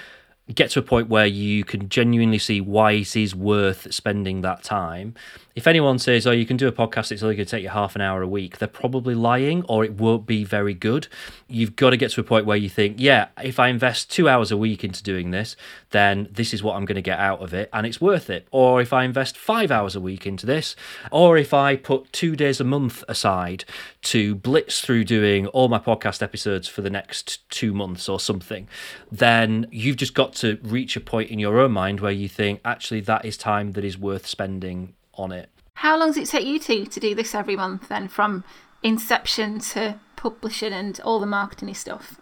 get 0.55 0.71
to 0.71 0.79
a 0.79 0.83
point 0.83 1.09
where 1.09 1.27
you 1.27 1.65
can 1.65 1.89
genuinely 1.89 2.39
see 2.39 2.61
why 2.61 2.93
it 2.93 3.17
is 3.17 3.35
worth 3.35 3.93
spending 3.93 4.43
that 4.43 4.63
time. 4.63 5.15
If 5.57 5.67
anyone 5.67 5.99
says, 5.99 6.27
"Oh, 6.27 6.33
you 6.33 6.45
can 6.45 6.59
do 6.59 6.69
a 6.69 6.73
podcast; 6.73 7.11
it's 7.11 7.23
only 7.23 7.35
going 7.35 7.47
to 7.47 7.51
take 7.51 7.63
you 7.63 7.71
half 7.71 7.97
an 7.97 8.03
hour 8.03 8.21
a 8.21 8.29
week," 8.29 8.59
they're 8.59 8.69
probably 8.69 9.15
lying, 9.15 9.65
or 9.71 9.87
it 9.87 9.95
won't 9.95 10.27
be 10.27 10.45
very 10.45 10.75
good. 10.75 11.09
You've 11.49 11.77
got 11.77 11.91
to 11.91 11.97
get 11.97 12.11
to 12.11 12.21
a 12.21 12.25
point 12.25 12.45
where 12.45 12.59
you 12.59 12.69
think, 12.69 12.97
"Yeah, 12.99 13.29
if 13.43 13.59
I 13.59 13.69
invest 13.69 14.11
two 14.11 14.29
hours 14.29 14.51
a 14.53 14.57
week 14.59 14.85
into 14.85 15.03
doing 15.03 15.31
this, 15.31 15.57
then 15.93 16.29
this 16.31 16.53
is 16.53 16.63
what 16.63 16.77
I'm 16.77 16.85
going 16.85 16.97
to 16.97 17.03
get 17.03 17.19
out 17.19 17.41
of 17.41 17.55
it, 17.55 17.71
and 17.73 17.87
it's 17.87 18.03
worth 18.03 18.29
it." 18.29 18.47
Or 18.51 18.83
if 18.83 18.93
I 18.93 19.05
invest 19.05 19.39
five 19.39 19.71
hours 19.71 19.97
a 19.97 20.01
week 20.01 20.27
into 20.27 20.45
this, 20.45 20.77
or 21.11 21.39
if 21.39 21.55
I 21.55 21.75
put 21.77 22.13
two 22.13 22.37
days 22.37 22.61
a 22.61 22.65
month 22.65 23.03
aside 23.09 23.65
to 24.03 24.35
blitz 24.35 24.83
through 24.83 25.05
doing 25.05 25.47
all 25.47 25.69
my 25.69 25.79
podcast 25.79 26.23
episodes 26.23 26.69
for 26.69 26.83
the 26.83 26.91
next 26.91 27.49
two 27.49 27.73
months 27.73 28.11
or 28.11 28.21
something, 28.21 28.69
then 29.11 29.67
you've 29.71 29.97
just 29.97 30.13
got 30.13 30.35
to 30.35 30.59
reach 30.63 30.97
a 30.97 31.01
point 31.01 31.31
in 31.31 31.39
your 31.39 31.59
own 31.59 31.73
mind 31.73 32.01
where 32.01 32.13
you 32.13 32.29
think, 32.29 32.61
actually, 32.63 33.01
that 33.01 33.25
is 33.25 33.39
time 33.39 33.73
that 33.73 33.85
is 33.85 33.97
worth 33.97 34.27
spending 34.27 34.93
on 35.17 35.33
it. 35.33 35.51
How 35.75 35.99
long 35.99 36.09
does 36.09 36.17
it 36.17 36.27
take 36.27 36.47
you 36.47 36.59
two 36.59 36.87
to 36.87 37.01
do 37.01 37.15
this 37.15 37.35
every 37.35 37.57
month 37.57 37.89
then, 37.89 38.09
from 38.09 38.45
inception 38.83 39.59
to 39.59 39.99
publishing 40.17 40.73
and 40.73 40.99
all 41.01 41.21
the 41.21 41.27
marketing 41.27 41.75
stuff? 41.75 42.21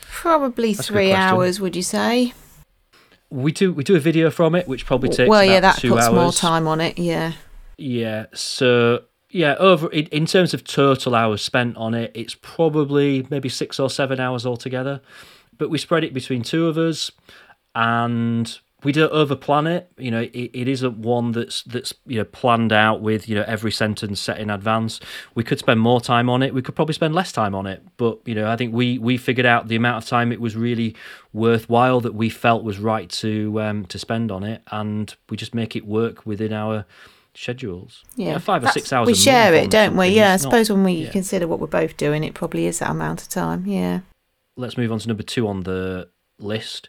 Probably 0.00 0.72
That's 0.72 0.88
three 0.88 1.12
hours, 1.12 1.60
would 1.60 1.76
you 1.76 1.82
say? 1.82 2.32
We 3.30 3.52
do 3.52 3.72
we 3.72 3.84
do 3.84 3.94
a 3.94 4.00
video 4.00 4.30
from 4.30 4.54
it, 4.54 4.66
which 4.66 4.86
probably 4.86 5.10
takes 5.10 5.28
well, 5.28 5.44
yeah, 5.44 5.58
about 5.58 5.74
that 5.74 5.80
two 5.80 5.90
puts 5.90 6.06
hours. 6.06 6.14
more 6.14 6.32
time 6.32 6.66
on 6.66 6.80
it. 6.80 6.98
Yeah. 6.98 7.32
Yeah, 7.76 8.26
so 8.34 9.04
yeah, 9.30 9.54
over 9.58 9.88
in, 9.90 10.06
in 10.06 10.26
terms 10.26 10.54
of 10.54 10.64
total 10.64 11.14
hours 11.14 11.42
spent 11.42 11.76
on 11.76 11.94
it, 11.94 12.10
it's 12.14 12.34
probably 12.34 13.26
maybe 13.30 13.48
six 13.48 13.78
or 13.78 13.90
seven 13.90 14.18
hours 14.18 14.46
altogether. 14.46 15.00
But 15.58 15.70
we 15.70 15.78
spread 15.78 16.04
it 16.04 16.14
between 16.14 16.42
two 16.42 16.66
of 16.66 16.78
us, 16.78 17.10
and 17.74 18.58
we 18.84 18.92
don't 18.92 19.12
overplan 19.12 19.68
it. 19.68 19.90
You 19.98 20.10
know, 20.10 20.20
it, 20.20 20.30
it 20.32 20.68
isn't 20.68 20.98
one 20.98 21.32
that's 21.32 21.62
that's 21.62 21.92
you 22.06 22.18
know 22.18 22.24
planned 22.24 22.72
out 22.72 23.00
with 23.00 23.28
you 23.28 23.34
know 23.34 23.44
every 23.46 23.72
sentence 23.72 24.20
set 24.20 24.38
in 24.38 24.50
advance. 24.50 25.00
We 25.34 25.42
could 25.42 25.58
spend 25.58 25.80
more 25.80 26.00
time 26.00 26.30
on 26.30 26.42
it. 26.42 26.54
We 26.54 26.62
could 26.62 26.76
probably 26.76 26.94
spend 26.94 27.14
less 27.14 27.32
time 27.32 27.54
on 27.54 27.66
it. 27.66 27.82
But 27.96 28.20
you 28.24 28.34
know, 28.34 28.48
I 28.48 28.56
think 28.56 28.72
we 28.72 28.98
we 28.98 29.16
figured 29.16 29.46
out 29.46 29.68
the 29.68 29.76
amount 29.76 30.04
of 30.04 30.08
time 30.08 30.30
it 30.30 30.40
was 30.40 30.54
really 30.54 30.94
worthwhile 31.32 32.00
that 32.02 32.14
we 32.14 32.28
felt 32.28 32.62
was 32.62 32.78
right 32.78 33.08
to 33.10 33.60
um, 33.60 33.84
to 33.86 33.98
spend 33.98 34.30
on 34.30 34.44
it, 34.44 34.62
and 34.70 35.14
we 35.28 35.36
just 35.36 35.54
make 35.54 35.74
it 35.74 35.84
work 35.84 36.24
within 36.24 36.52
our 36.52 36.84
schedules. 37.34 38.04
Yeah. 38.16 38.26
You 38.26 38.32
know, 38.34 38.38
five 38.38 38.64
or 38.64 38.68
six 38.68 38.92
hours. 38.92 39.06
we 39.06 39.14
share 39.14 39.54
it, 39.54 39.70
don't 39.70 39.96
we? 39.96 40.08
Yeah, 40.08 40.32
I 40.32 40.34
is 40.34 40.44
not- 40.44 40.50
suppose 40.50 40.70
when 40.70 40.84
we 40.84 40.92
yeah. 40.92 41.10
consider 41.10 41.48
what 41.48 41.58
we're 41.60 41.66
both 41.66 41.96
doing, 41.96 42.24
it 42.24 42.34
probably 42.34 42.66
is 42.66 42.78
that 42.78 42.90
amount 42.90 43.22
of 43.22 43.28
time. 43.28 43.66
Yeah. 43.66 44.00
Let's 44.56 44.76
move 44.76 44.90
on 44.90 44.98
to 44.98 45.08
number 45.08 45.22
two 45.22 45.46
on 45.46 45.62
the 45.62 46.08
list. 46.38 46.88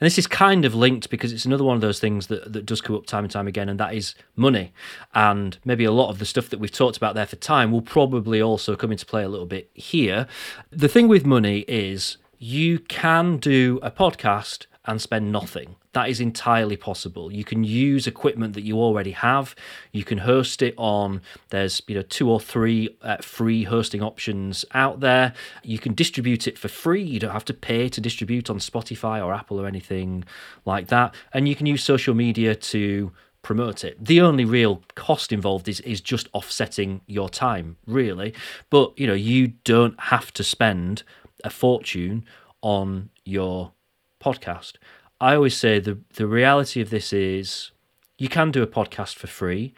And 0.00 0.06
this 0.06 0.18
is 0.18 0.26
kind 0.26 0.64
of 0.64 0.74
linked 0.74 1.10
because 1.10 1.32
it's 1.32 1.44
another 1.44 1.64
one 1.64 1.74
of 1.74 1.80
those 1.80 1.98
things 1.98 2.28
that, 2.28 2.52
that 2.52 2.66
does 2.66 2.80
come 2.80 2.94
up 2.94 3.06
time 3.06 3.24
and 3.24 3.32
time 3.32 3.48
again, 3.48 3.68
and 3.68 3.80
that 3.80 3.94
is 3.94 4.14
money. 4.36 4.72
And 5.14 5.58
maybe 5.64 5.84
a 5.84 5.92
lot 5.92 6.10
of 6.10 6.18
the 6.18 6.26
stuff 6.26 6.48
that 6.50 6.60
we've 6.60 6.70
talked 6.70 6.96
about 6.96 7.14
there 7.14 7.26
for 7.26 7.36
time 7.36 7.72
will 7.72 7.82
probably 7.82 8.40
also 8.40 8.76
come 8.76 8.92
into 8.92 9.06
play 9.06 9.24
a 9.24 9.28
little 9.28 9.46
bit 9.46 9.70
here. 9.74 10.26
The 10.70 10.88
thing 10.88 11.08
with 11.08 11.26
money 11.26 11.60
is 11.66 12.16
you 12.38 12.78
can 12.78 13.38
do 13.38 13.80
a 13.82 13.90
podcast 13.90 14.66
and 14.84 15.02
spend 15.02 15.32
nothing. 15.32 15.76
That 15.92 16.08
is 16.08 16.20
entirely 16.20 16.76
possible. 16.76 17.32
You 17.32 17.44
can 17.44 17.64
use 17.64 18.06
equipment 18.06 18.54
that 18.54 18.62
you 18.62 18.76
already 18.78 19.12
have. 19.12 19.54
You 19.92 20.04
can 20.04 20.18
host 20.18 20.62
it 20.62 20.74
on. 20.76 21.22
There's 21.50 21.80
you 21.86 21.94
know 21.94 22.02
two 22.02 22.30
or 22.30 22.40
three 22.40 22.96
uh, 23.02 23.16
free 23.18 23.64
hosting 23.64 24.02
options 24.02 24.64
out 24.74 25.00
there. 25.00 25.32
You 25.62 25.78
can 25.78 25.94
distribute 25.94 26.46
it 26.46 26.58
for 26.58 26.68
free. 26.68 27.02
You 27.02 27.18
don't 27.18 27.32
have 27.32 27.44
to 27.46 27.54
pay 27.54 27.88
to 27.88 28.00
distribute 28.00 28.50
on 28.50 28.58
Spotify 28.58 29.24
or 29.24 29.32
Apple 29.32 29.60
or 29.60 29.66
anything 29.66 30.24
like 30.64 30.88
that. 30.88 31.14
And 31.32 31.48
you 31.48 31.56
can 31.56 31.66
use 31.66 31.82
social 31.82 32.14
media 32.14 32.54
to 32.54 33.12
promote 33.42 33.84
it. 33.84 33.96
The 34.04 34.20
only 34.20 34.44
real 34.44 34.82
cost 34.94 35.32
involved 35.32 35.68
is 35.68 35.80
is 35.80 36.00
just 36.00 36.28
offsetting 36.34 37.00
your 37.06 37.28
time, 37.28 37.76
really. 37.86 38.34
But 38.68 38.98
you 38.98 39.06
know, 39.06 39.14
you 39.14 39.48
don't 39.64 39.98
have 39.98 40.32
to 40.34 40.44
spend 40.44 41.02
a 41.44 41.50
fortune 41.50 42.24
on 42.60 43.10
your 43.24 43.72
podcast. 44.20 44.74
I 45.20 45.34
always 45.34 45.56
say 45.56 45.78
the 45.80 45.98
the 46.14 46.26
reality 46.26 46.80
of 46.80 46.90
this 46.90 47.12
is 47.12 47.72
you 48.18 48.28
can 48.28 48.50
do 48.50 48.62
a 48.62 48.66
podcast 48.66 49.14
for 49.14 49.26
free, 49.26 49.74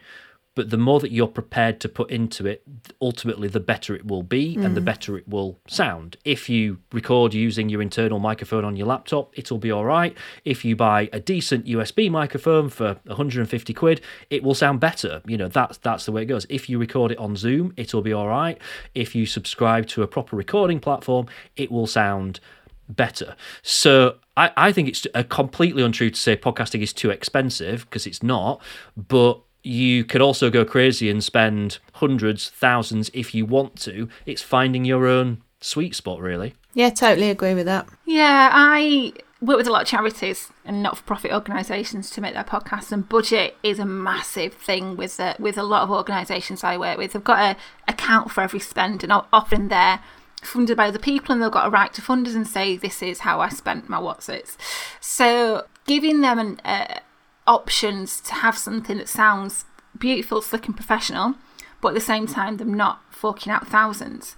but 0.53 0.69
the 0.69 0.77
more 0.77 0.99
that 0.99 1.11
you're 1.11 1.27
prepared 1.27 1.79
to 1.79 1.87
put 1.87 2.11
into 2.11 2.45
it, 2.45 2.63
ultimately 3.01 3.47
the 3.47 3.59
better 3.59 3.95
it 3.95 4.05
will 4.05 4.23
be 4.23 4.55
and 4.55 4.75
the 4.75 4.81
mm. 4.81 4.85
better 4.85 5.17
it 5.17 5.27
will 5.27 5.59
sound. 5.65 6.17
If 6.25 6.49
you 6.49 6.79
record 6.91 7.33
using 7.33 7.69
your 7.69 7.81
internal 7.81 8.19
microphone 8.19 8.65
on 8.65 8.75
your 8.75 8.87
laptop, 8.87 9.37
it'll 9.37 9.59
be 9.59 9.71
all 9.71 9.85
right. 9.85 10.15
If 10.43 10.65
you 10.65 10.75
buy 10.75 11.09
a 11.13 11.21
decent 11.21 11.67
USB 11.67 12.11
microphone 12.11 12.67
for 12.67 12.99
150 13.05 13.73
quid, 13.73 14.01
it 14.29 14.43
will 14.43 14.55
sound 14.55 14.81
better. 14.81 15.21
You 15.25 15.37
know, 15.37 15.47
that's 15.47 15.77
that's 15.77 16.05
the 16.05 16.11
way 16.11 16.23
it 16.23 16.25
goes. 16.25 16.45
If 16.49 16.69
you 16.69 16.77
record 16.79 17.11
it 17.11 17.17
on 17.17 17.35
Zoom, 17.37 17.73
it'll 17.77 18.01
be 18.01 18.13
all 18.13 18.27
right. 18.27 18.59
If 18.93 19.15
you 19.15 19.25
subscribe 19.25 19.87
to 19.87 20.03
a 20.03 20.07
proper 20.07 20.35
recording 20.35 20.81
platform, 20.81 21.27
it 21.55 21.71
will 21.71 21.87
sound 21.87 22.41
better. 22.89 23.35
So 23.61 24.17
I, 24.37 24.51
I 24.55 24.71
think 24.71 24.87
it's 24.87 25.05
a 25.13 25.23
completely 25.23 25.83
untrue 25.83 26.09
to 26.09 26.19
say 26.19 26.37
podcasting 26.37 26.81
is 26.81 26.93
too 26.93 27.09
expensive 27.09 27.81
because 27.89 28.07
it's 28.07 28.23
not, 28.23 28.61
but 28.95 29.41
you 29.63 30.03
could 30.03 30.21
also 30.21 30.49
go 30.49 30.65
crazy 30.65 31.09
and 31.09 31.23
spend 31.23 31.79
hundreds, 31.93 32.49
thousands 32.49 33.11
if 33.13 33.35
you 33.35 33.45
want 33.45 33.75
to. 33.81 34.09
It's 34.25 34.41
finding 34.41 34.85
your 34.85 35.05
own 35.05 35.43
sweet 35.59 35.95
spot, 35.95 36.19
really. 36.19 36.53
Yeah, 36.73 36.89
totally 36.89 37.29
agree 37.29 37.53
with 37.53 37.65
that. 37.65 37.87
Yeah, 38.05 38.49
I 38.53 39.13
work 39.41 39.57
with 39.57 39.67
a 39.67 39.71
lot 39.71 39.81
of 39.81 39.87
charities 39.87 40.49
and 40.63 40.81
not-for-profit 40.81 41.31
organisations 41.31 42.09
to 42.11 42.21
make 42.21 42.33
their 42.33 42.43
podcasts, 42.43 42.91
and 42.91 43.07
budget 43.07 43.57
is 43.61 43.79
a 43.79 43.85
massive 43.85 44.53
thing 44.53 44.95
with 44.95 45.17
the, 45.17 45.35
with 45.37 45.57
a 45.57 45.63
lot 45.63 45.83
of 45.83 45.91
organisations 45.91 46.63
I 46.63 46.77
work 46.77 46.97
with. 46.97 47.13
They've 47.13 47.23
got 47.23 47.53
to 47.53 47.59
account 47.87 48.31
for 48.31 48.41
every 48.41 48.59
spend, 48.59 49.03
and 49.03 49.11
often 49.11 49.67
they're 49.67 49.99
funded 50.41 50.77
by 50.77 50.91
the 50.91 50.99
people, 50.99 51.33
and 51.33 51.41
they've 51.41 51.51
got 51.51 51.67
a 51.67 51.71
right 51.71 51.93
to 51.93 52.01
funders 52.01 52.35
and 52.35 52.47
say 52.47 52.77
this 52.77 53.01
is 53.01 53.19
how 53.19 53.39
I 53.39 53.49
spent 53.49 53.89
my 53.89 53.99
Whatsits. 53.99 54.57
So 54.99 55.65
giving 55.85 56.21
them 56.21 56.39
an, 56.39 56.61
uh, 56.63 56.99
options 57.47 58.21
to 58.21 58.33
have 58.35 58.57
something 58.57 58.97
that 58.97 59.09
sounds 59.09 59.65
beautiful, 59.97 60.41
slick, 60.41 60.67
and 60.67 60.75
professional, 60.75 61.35
but 61.81 61.89
at 61.89 61.93
the 61.95 62.01
same 62.01 62.27
time 62.27 62.57
them 62.57 62.73
not 62.73 63.01
forking 63.09 63.51
out 63.51 63.67
thousands 63.67 64.35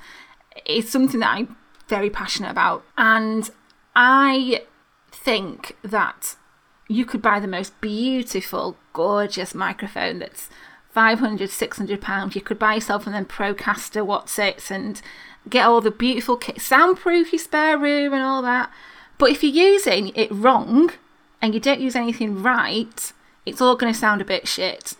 is 0.66 0.90
something 0.90 1.20
that 1.20 1.34
I'm 1.36 1.56
very 1.88 2.10
passionate 2.10 2.52
about. 2.52 2.84
And 2.98 3.50
I 3.96 4.64
think 5.12 5.76
that 5.84 6.36
you 6.88 7.06
could 7.06 7.22
buy 7.22 7.40
the 7.40 7.48
most 7.48 7.80
beautiful, 7.82 8.78
gorgeous 8.94 9.54
microphone 9.56 10.20
that's 10.20 10.50
500, 10.92 11.50
600 11.50 12.02
pounds. 12.02 12.36
You 12.36 12.42
could 12.42 12.60
buy 12.60 12.76
yourself 12.76 13.06
and 13.06 13.16
then 13.16 13.26
Procaster, 13.26 14.06
what's 14.06 14.38
it, 14.38 14.70
and 14.70 15.02
get 15.50 15.66
all 15.66 15.82
the 15.82 15.92
beautiful 15.92 16.40
soundproof 16.58 17.32
your 17.34 17.40
spare 17.40 17.78
room 17.78 18.14
and 18.14 18.24
all 18.24 18.42
that. 18.42 18.72
But 19.18 19.32
if 19.32 19.44
you're 19.44 19.54
using 19.54 20.10
it 20.16 20.32
wrong 20.32 20.92
and 21.42 21.54
you 21.54 21.60
don't 21.60 21.82
use 21.82 21.96
anything 21.96 22.42
right, 22.42 23.14
it's 23.46 23.62
all 23.62 23.76
going 23.76 23.94
to 23.94 24.00
sound 24.00 24.22
a 24.22 24.26
bit 24.26 24.48
shit. 24.48 24.96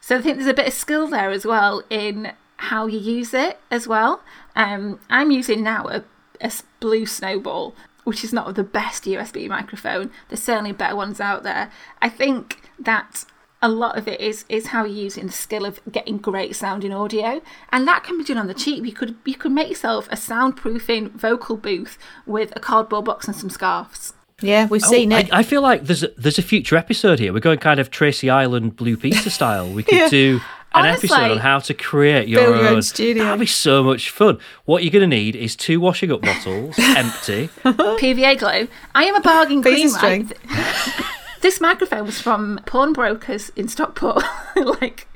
So 0.00 0.16
I 0.16 0.20
think 0.20 0.36
there's 0.36 0.48
a 0.48 0.54
bit 0.54 0.68
of 0.68 0.74
skill 0.74 1.08
there 1.08 1.30
as 1.30 1.46
well 1.46 1.82
in 1.88 2.32
how 2.56 2.86
you 2.86 2.98
use 2.98 3.32
it 3.32 3.58
as 3.70 3.88
well. 3.88 4.22
Um, 4.54 5.00
I'm 5.08 5.30
using 5.30 5.62
now 5.62 5.88
a, 5.88 6.04
a 6.40 6.52
Blue 6.80 7.06
Snowball, 7.06 7.74
which 8.04 8.22
is 8.22 8.32
not 8.32 8.54
the 8.54 8.64
best 8.64 9.04
USB 9.04 9.48
microphone. 9.48 10.10
There's 10.28 10.42
certainly 10.42 10.72
better 10.72 10.96
ones 10.96 11.20
out 11.20 11.42
there. 11.42 11.70
I 12.02 12.08
think 12.08 12.70
that 12.78 13.24
a 13.64 13.68
lot 13.68 13.96
of 13.96 14.06
it 14.06 14.20
is 14.20 14.44
is 14.50 14.68
how 14.68 14.84
you're 14.84 14.94
using 15.04 15.26
the 15.26 15.32
skill 15.32 15.64
of 15.64 15.80
getting 15.90 16.18
great 16.18 16.54
sounding 16.54 16.92
audio, 16.92 17.40
and 17.72 17.88
that 17.88 18.04
can 18.04 18.18
be 18.18 18.24
done 18.24 18.36
on 18.38 18.46
the 18.46 18.54
cheap. 18.54 18.84
You 18.84 18.92
could 18.92 19.16
you 19.24 19.34
could 19.34 19.52
make 19.52 19.68
yourself 19.70 20.06
a 20.12 20.16
soundproofing 20.16 21.12
vocal 21.12 21.56
booth 21.56 21.96
with 22.26 22.52
a 22.54 22.60
cardboard 22.60 23.06
box 23.06 23.26
and 23.26 23.34
some 23.34 23.48
scarves. 23.50 24.12
Yeah, 24.40 24.66
we've 24.66 24.84
oh, 24.84 24.90
seen 24.90 25.12
Oh, 25.12 25.18
it. 25.18 25.32
I 25.32 25.42
feel 25.42 25.62
like 25.62 25.84
there's 25.84 26.02
a, 26.02 26.08
there's 26.18 26.38
a 26.38 26.42
future 26.42 26.76
episode 26.76 27.18
here. 27.20 27.32
We're 27.32 27.40
going 27.40 27.58
kind 27.58 27.80
of 27.80 27.90
Tracy 27.90 28.28
Island 28.28 28.76
Blue 28.76 28.96
Peter 28.96 29.30
style. 29.30 29.68
We 29.72 29.82
could 29.82 29.94
Yeah. 29.98 30.08
do 30.08 30.40
an 30.74 30.86
Honestly, 30.86 31.08
episode 31.08 31.30
on 31.30 31.38
how 31.38 31.60
to 31.60 31.72
create 31.72 32.26
your 32.28 32.42
build 32.42 32.56
your 32.58 32.66
own 32.68 32.74
own 32.74 32.82
studio. 32.82 33.24
That'd 33.24 33.40
be 33.40 33.46
so 33.46 33.82
much 33.84 34.10
fun. 34.10 34.38
What 34.64 34.82
you're 34.82 34.90
going 34.90 35.08
to 35.08 35.16
need 35.16 35.36
is 35.36 35.54
two 35.56 35.78
washing 35.80 36.10
up 36.12 36.20
bottles, 36.20 36.74
empty. 36.80 37.48
PVA 37.64 38.36
glue. 38.38 38.68
I 38.94 39.04
am 39.04 39.14
a 39.14 39.20
bargain 39.20 39.62
Piece 39.62 39.96
queen. 39.96 40.22
of 40.22 40.32
Right? 40.50 41.04
This 41.44 41.60
microphone 41.60 42.06
was 42.06 42.18
from 42.22 42.58
pawnbrokers 42.64 43.50
in 43.50 43.68
Stockport. 43.68 44.22
like 44.56 45.06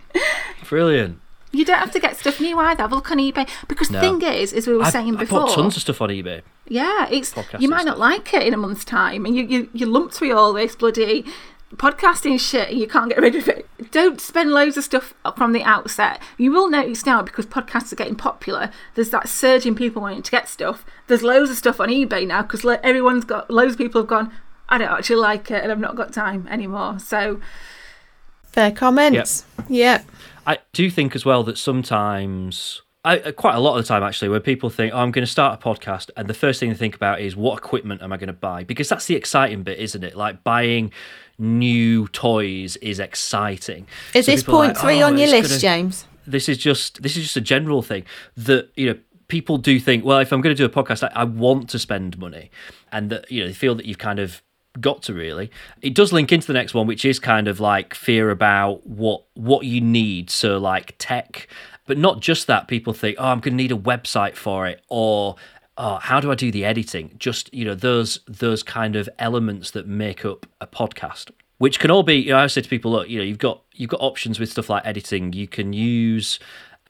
Brilliant. 0.68 1.20
you 1.52 1.64
don't 1.64 1.78
have 1.78 1.90
to 1.92 1.98
get 1.98 2.18
stuff 2.18 2.38
new 2.38 2.58
either. 2.58 2.82
Have 2.82 2.92
a 2.92 2.94
look 2.96 3.10
on 3.10 3.16
eBay 3.16 3.48
because 3.66 3.90
No. 3.90 3.98
the 3.98 4.06
thing 4.06 4.20
is, 4.34 4.52
as 4.52 4.66
we 4.66 4.76
were 4.76 4.84
I, 4.84 4.90
saying 4.90 5.16
I 5.16 5.20
before, 5.20 5.40
bought 5.46 5.54
tons 5.54 5.74
of 5.76 5.80
stuff 5.80 6.02
on 6.02 6.10
eBay. 6.10 6.42
Yeah, 6.68 7.08
it's 7.10 7.34
you 7.58 7.70
might 7.70 7.86
not 7.86 7.98
like 7.98 8.34
it 8.34 8.46
in 8.46 8.52
a 8.52 8.58
month's 8.58 8.84
time, 8.84 9.24
and 9.24 9.34
you 9.34 9.44
you 9.44 9.70
you 9.72 9.86
lumped 9.86 10.12
through 10.16 10.36
all 10.36 10.52
this 10.52 10.76
bloody 10.76 11.24
podcasting 11.76 12.38
shit, 12.38 12.68
and 12.68 12.78
you 12.78 12.86
can't 12.86 13.08
get 13.08 13.22
rid 13.22 13.34
of 13.34 13.48
it. 13.48 13.66
Don't 13.90 14.20
spend 14.20 14.50
loads 14.52 14.76
of 14.76 14.84
stuff 14.84 15.14
from 15.34 15.52
the 15.52 15.62
outset. 15.62 16.20
You 16.36 16.52
will 16.52 16.68
notice 16.68 17.06
now 17.06 17.22
because 17.22 17.46
podcasts 17.46 17.90
are 17.90 17.96
getting 17.96 18.16
popular. 18.16 18.70
There's 18.96 19.08
that 19.10 19.30
surge 19.30 19.64
in 19.64 19.74
people 19.74 20.02
wanting 20.02 20.22
to 20.24 20.30
get 20.30 20.46
stuff. 20.46 20.84
There's 21.06 21.22
loads 21.22 21.50
of 21.50 21.56
stuff 21.56 21.80
on 21.80 21.88
eBay 21.88 22.26
now 22.26 22.42
because 22.42 22.66
everyone's 22.82 23.24
got 23.24 23.50
loads 23.50 23.72
of 23.72 23.78
people 23.78 24.02
have 24.02 24.08
gone. 24.08 24.30
I 24.68 24.78
don't 24.78 24.88
actually 24.90 25.16
like 25.16 25.50
it, 25.50 25.62
and 25.62 25.72
I've 25.72 25.78
not 25.80 25.96
got 25.96 26.12
time 26.12 26.46
anymore. 26.48 26.98
So 26.98 27.40
Fair 28.44 28.70
comments. 28.72 29.44
Yeah. 29.68 30.02
I 30.46 30.58
do 30.72 30.90
think 30.90 31.14
as 31.14 31.24
well 31.24 31.44
that 31.44 31.58
sometimes, 31.58 32.82
I, 33.04 33.18
uh, 33.18 33.32
quite 33.32 33.54
a 33.54 33.60
lot 33.60 33.76
of 33.76 33.84
the 33.84 33.88
time 33.88 34.02
actually, 34.02 34.30
when 34.30 34.40
people 34.40 34.70
think, 34.70 34.92
oh, 34.94 34.98
I'm 34.98 35.10
going 35.10 35.24
to 35.24 35.30
start 35.30 35.60
a 35.60 35.62
podcast, 35.62 36.10
and 36.16 36.28
the 36.28 36.34
first 36.34 36.58
thing 36.58 36.70
they 36.70 36.74
think 36.74 36.94
about 36.96 37.20
is 37.20 37.36
what 37.36 37.58
equipment 37.58 38.02
am 38.02 38.12
I 38.12 38.16
going 38.16 38.28
to 38.28 38.32
buy? 38.32 38.64
Because 38.64 38.88
that's 38.88 39.06
the 39.06 39.14
exciting 39.14 39.62
bit, 39.62 39.78
isn't 39.78 40.02
it? 40.02 40.16
Like 40.16 40.42
buying 40.44 40.90
new 41.38 42.08
toys 42.08 42.76
is 42.76 42.98
exciting. 42.98 43.86
Is 44.14 44.26
So 44.26 44.32
this 44.32 44.42
point 44.42 44.74
like, 44.74 44.78
three 44.78 45.02
"Oh, 45.02 45.06
on 45.08 45.18
your 45.18 45.28
list, 45.28 45.50
gonna- 45.50 45.60
James? 45.60 46.06
this 46.26 46.48
is 46.48 46.58
just 46.58 47.00
this 47.02 47.16
is 47.16 47.22
just 47.22 47.36
a 47.38 47.40
general 47.40 47.80
thing 47.80 48.04
that 48.36 48.68
you 48.76 48.86
know 48.86 48.98
people 49.28 49.56
do 49.56 49.80
think 49.80 50.04
well 50.04 50.18
if 50.18 50.30
i'm 50.30 50.42
going 50.42 50.54
to 50.54 50.62
do 50.62 50.64
a 50.66 50.68
podcast 50.68 51.02
I, 51.02 51.22
I 51.22 51.24
want 51.24 51.70
to 51.70 51.78
spend 51.78 52.18
money 52.18 52.50
and 52.92 53.08
that 53.08 53.32
you 53.32 53.40
know 53.40 53.46
they 53.46 53.54
feel 53.54 53.74
that 53.76 53.86
you've 53.86 53.96
kind 53.96 54.18
of 54.18 54.42
got 54.80 55.02
to 55.02 55.14
really 55.14 55.50
it 55.82 55.94
does 55.94 56.12
link 56.12 56.32
into 56.32 56.46
the 56.46 56.52
next 56.52 56.74
one 56.74 56.86
which 56.86 57.04
is 57.04 57.18
kind 57.18 57.48
of 57.48 57.60
like 57.60 57.94
fear 57.94 58.30
about 58.30 58.86
what 58.86 59.24
what 59.34 59.64
you 59.64 59.80
need 59.80 60.30
so 60.30 60.58
like 60.58 60.94
tech 60.98 61.48
but 61.86 61.98
not 61.98 62.20
just 62.20 62.46
that 62.46 62.68
people 62.68 62.92
think 62.92 63.16
oh 63.18 63.26
i'm 63.26 63.40
going 63.40 63.52
to 63.52 63.56
need 63.56 63.72
a 63.72 63.76
website 63.76 64.36
for 64.36 64.66
it 64.66 64.82
or 64.88 65.36
oh, 65.76 65.96
how 65.96 66.20
do 66.20 66.30
i 66.30 66.34
do 66.34 66.50
the 66.50 66.64
editing 66.64 67.14
just 67.18 67.52
you 67.52 67.64
know 67.64 67.74
those 67.74 68.20
those 68.26 68.62
kind 68.62 68.96
of 68.96 69.08
elements 69.18 69.70
that 69.72 69.86
make 69.86 70.24
up 70.24 70.46
a 70.60 70.66
podcast 70.66 71.30
which 71.58 71.78
can 71.78 71.90
all 71.90 72.02
be 72.02 72.14
you 72.14 72.30
know 72.30 72.38
i 72.38 72.46
say 72.46 72.60
to 72.60 72.68
people 72.68 72.90
look 72.90 73.08
you 73.08 73.18
know 73.18 73.24
you've 73.24 73.38
got 73.38 73.62
you've 73.74 73.90
got 73.90 74.00
options 74.00 74.38
with 74.38 74.50
stuff 74.50 74.70
like 74.70 74.84
editing 74.86 75.32
you 75.32 75.48
can 75.48 75.72
use 75.72 76.38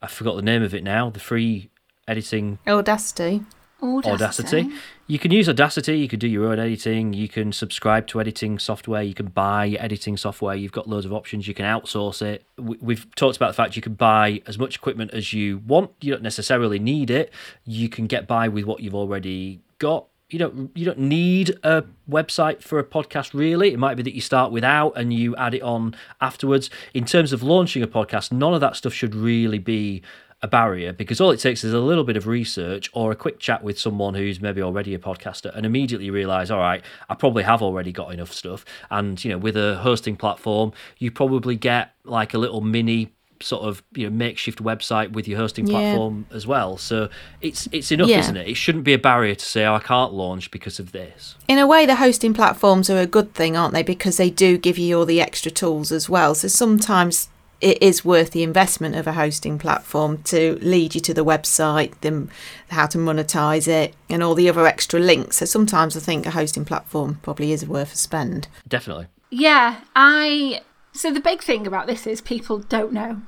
i 0.01 0.07
forgot 0.07 0.35
the 0.35 0.41
name 0.41 0.63
of 0.63 0.73
it 0.73 0.83
now 0.83 1.09
the 1.09 1.19
free 1.19 1.69
editing 2.07 2.57
Audacity. 2.67 3.43
Audacity. 3.81 4.11
Audacity. 4.11 4.71
You 5.09 5.17
can 5.17 5.31
use 5.31 5.49
Audacity. 5.49 5.97
You 5.97 6.07
can 6.07 6.19
do 6.19 6.27
your 6.27 6.51
own 6.51 6.59
editing. 6.59 7.13
You 7.13 7.27
can 7.27 7.51
subscribe 7.51 8.05
to 8.07 8.21
editing 8.21 8.59
software. 8.59 9.01
You 9.01 9.15
can 9.15 9.25
buy 9.25 9.69
editing 9.69 10.17
software. 10.17 10.53
You've 10.53 10.71
got 10.71 10.87
loads 10.87 11.03
of 11.07 11.11
options. 11.11 11.47
You 11.47 11.55
can 11.55 11.65
outsource 11.65 12.21
it. 12.21 12.43
We- 12.59 12.77
We've 12.79 13.07
talked 13.15 13.35
about 13.35 13.47
the 13.47 13.53
fact 13.55 13.75
you 13.75 13.81
can 13.81 13.95
buy 13.95 14.43
as 14.45 14.59
much 14.59 14.75
equipment 14.75 15.09
as 15.11 15.33
you 15.33 15.63
want. 15.65 15.89
You 15.99 16.11
don't 16.11 16.21
necessarily 16.21 16.77
need 16.77 17.09
it. 17.09 17.33
You 17.65 17.89
can 17.89 18.05
get 18.05 18.27
by 18.27 18.49
with 18.49 18.65
what 18.65 18.81
you've 18.81 18.93
already 18.93 19.61
got. 19.79 20.05
You 20.29 20.37
don't. 20.37 20.69
You 20.75 20.85
don't 20.85 20.99
need 20.99 21.57
a 21.63 21.85
website 22.07 22.61
for 22.61 22.77
a 22.77 22.83
podcast. 22.83 23.33
Really, 23.33 23.73
it 23.73 23.79
might 23.79 23.95
be 23.95 24.03
that 24.03 24.13
you 24.13 24.21
start 24.21 24.51
without 24.51 24.91
and 24.95 25.11
you 25.11 25.35
add 25.37 25.55
it 25.55 25.63
on 25.63 25.95
afterwards. 26.21 26.69
In 26.93 27.05
terms 27.05 27.33
of 27.33 27.41
launching 27.41 27.81
a 27.81 27.87
podcast, 27.87 28.31
none 28.31 28.53
of 28.53 28.61
that 28.61 28.75
stuff 28.75 28.93
should 28.93 29.15
really 29.15 29.57
be 29.57 30.03
a 30.41 30.47
barrier 30.47 30.93
because 30.93 31.19
all 31.19 31.31
it 31.31 31.37
takes 31.39 31.63
is 31.63 31.73
a 31.73 31.79
little 31.79 32.03
bit 32.05 32.15
of 32.15 32.25
research 32.25 32.89
or 32.93 33.11
a 33.11 33.15
quick 33.15 33.39
chat 33.39 33.61
with 33.63 33.77
someone 33.77 34.13
who's 34.13 34.39
maybe 34.39 34.61
already 34.61 34.93
a 34.93 34.99
podcaster 34.99 35.53
and 35.55 35.65
immediately 35.65 36.05
you 36.05 36.13
realize 36.13 36.49
all 36.49 36.59
right 36.59 36.81
i 37.09 37.13
probably 37.13 37.43
have 37.43 37.61
already 37.61 37.91
got 37.91 38.13
enough 38.13 38.31
stuff 38.31 38.63
and 38.89 39.23
you 39.25 39.29
know 39.31 39.37
with 39.37 39.57
a 39.57 39.75
hosting 39.79 40.15
platform 40.15 40.71
you 40.97 41.11
probably 41.11 41.57
get 41.57 41.91
like 42.05 42.33
a 42.33 42.37
little 42.37 42.61
mini 42.61 43.11
sort 43.41 43.63
of 43.63 43.83
you 43.93 44.05
know 44.09 44.15
makeshift 44.15 44.63
website 44.63 45.11
with 45.11 45.27
your 45.27 45.37
hosting 45.37 45.65
Yeah. 45.67 45.71
platform 45.79 46.25
as 46.31 46.47
well 46.47 46.77
so 46.77 47.09
it's 47.41 47.67
it's 47.73 47.91
enough 47.91 48.07
Yeah. 48.07 48.19
isn't 48.19 48.37
it 48.37 48.47
it 48.47 48.55
shouldn't 48.55 48.83
be 48.85 48.93
a 48.93 48.97
barrier 48.97 49.35
to 49.35 49.45
say 49.45 49.65
oh, 49.65 49.75
i 49.75 49.79
can't 49.79 50.13
launch 50.13 50.51
because 50.51 50.79
of 50.79 50.91
this 50.93 51.35
In 51.49 51.57
a 51.57 51.67
way, 51.67 51.85
the 51.85 51.95
hosting 51.97 52.33
platforms 52.33 52.89
are 52.89 52.99
a 52.99 53.05
good 53.07 53.33
thing, 53.33 53.57
aren't 53.57 53.73
they? 53.73 53.81
Because 53.83 54.15
they 54.17 54.29
do 54.29 54.57
give 54.57 54.77
you 54.77 54.99
all 54.99 55.05
the 55.05 55.19
extra 55.19 55.51
tools 55.51 55.91
as 55.91 56.07
well. 56.07 56.35
So 56.35 56.47
sometimes 56.47 57.27
it 57.61 57.81
is 57.81 58.05
worth 58.05 58.31
the 58.31 58.43
investment 58.43 58.95
of 58.95 59.07
a 59.07 59.13
hosting 59.13 59.59
platform 59.59 60.23
to 60.23 60.57
lead 60.61 60.95
you 60.95 61.01
to 61.01 61.13
the 61.13 61.25
website, 61.25 61.99
them 62.01 62.29
how 62.69 62.85
to 62.87 62.97
monetize 62.97 63.67
it, 63.67 63.95
and 64.09 64.23
all 64.23 64.35
the 64.35 64.49
other 64.49 64.65
extra 64.65 64.99
links. 64.99 65.37
So 65.37 65.45
sometimes 65.45 65.97
I 65.97 65.99
think 65.99 66.25
a 66.25 66.31
hosting 66.31 66.65
platform 66.65 67.19
probably 67.21 67.51
is 67.51 67.65
worth 67.65 67.93
a 67.93 67.97
spend. 67.97 68.47
definitely 68.67 69.07
Yeah, 69.29 69.81
I. 69.95 70.61
So 70.93 71.11
the 71.11 71.19
big 71.19 71.43
thing 71.43 71.67
about 71.67 71.87
this 71.87 72.07
is 72.07 72.21
people 72.21 72.59
don't 72.59 72.93
know. 72.93 73.21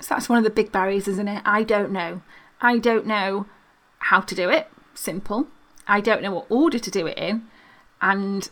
So 0.00 0.14
that's 0.14 0.28
one 0.28 0.38
of 0.38 0.44
the 0.44 0.50
big 0.50 0.72
barriers, 0.72 1.08
isn't 1.08 1.28
it? 1.28 1.42
I 1.44 1.62
don't 1.62 1.90
know. 1.90 2.22
I 2.60 2.78
don't 2.78 3.06
know 3.06 3.46
how 3.98 4.20
to 4.20 4.34
do 4.34 4.50
it. 4.50 4.68
Simple. 4.94 5.46
I 5.88 6.00
don't 6.00 6.22
know 6.22 6.32
what 6.32 6.46
order 6.50 6.78
to 6.78 6.90
do 6.90 7.06
it 7.06 7.16
in, 7.16 7.46
and 8.02 8.50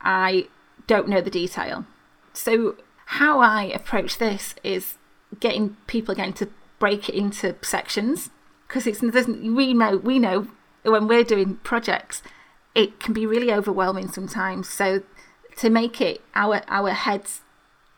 I 0.00 0.46
don't 0.86 1.08
know 1.08 1.20
the 1.20 1.30
detail. 1.30 1.84
So 2.32 2.76
how 3.06 3.40
I 3.40 3.64
approach 3.64 4.18
this 4.18 4.54
is 4.62 4.96
getting 5.40 5.76
people 5.86 6.12
again 6.12 6.32
to 6.34 6.48
break 6.78 7.08
it 7.08 7.14
into 7.14 7.54
sections 7.62 8.30
because 8.66 8.86
it's 8.86 9.00
doesn't 9.00 9.54
we 9.54 9.72
know 9.72 9.96
we 9.96 10.18
know 10.18 10.48
when 10.82 11.08
we're 11.08 11.24
doing 11.24 11.56
projects 11.56 12.22
it 12.74 13.00
can 13.00 13.14
be 13.14 13.26
really 13.26 13.50
overwhelming 13.52 14.08
sometimes. 14.08 14.68
So 14.68 15.02
to 15.56 15.70
make 15.70 16.00
it 16.00 16.20
our 16.34 16.62
our 16.68 16.90
heads 16.90 17.40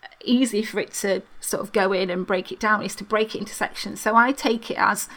uh, 0.05 0.07
easy 0.25 0.63
for 0.63 0.79
it 0.79 0.93
to 0.95 1.23
sort 1.41 1.63
of 1.63 1.73
go 1.73 1.93
in 1.93 2.09
and 2.11 2.27
break 2.27 2.53
it 2.53 2.61
down 2.61 2.83
is 2.83 2.95
to 2.97 3.05
break 3.05 3.35
it 3.35 3.39
into 3.39 3.55
sections. 3.55 4.01
So 4.01 4.15
i 4.15 4.31
take 4.33 4.71
it 4.71 4.79
as 4.79 5.09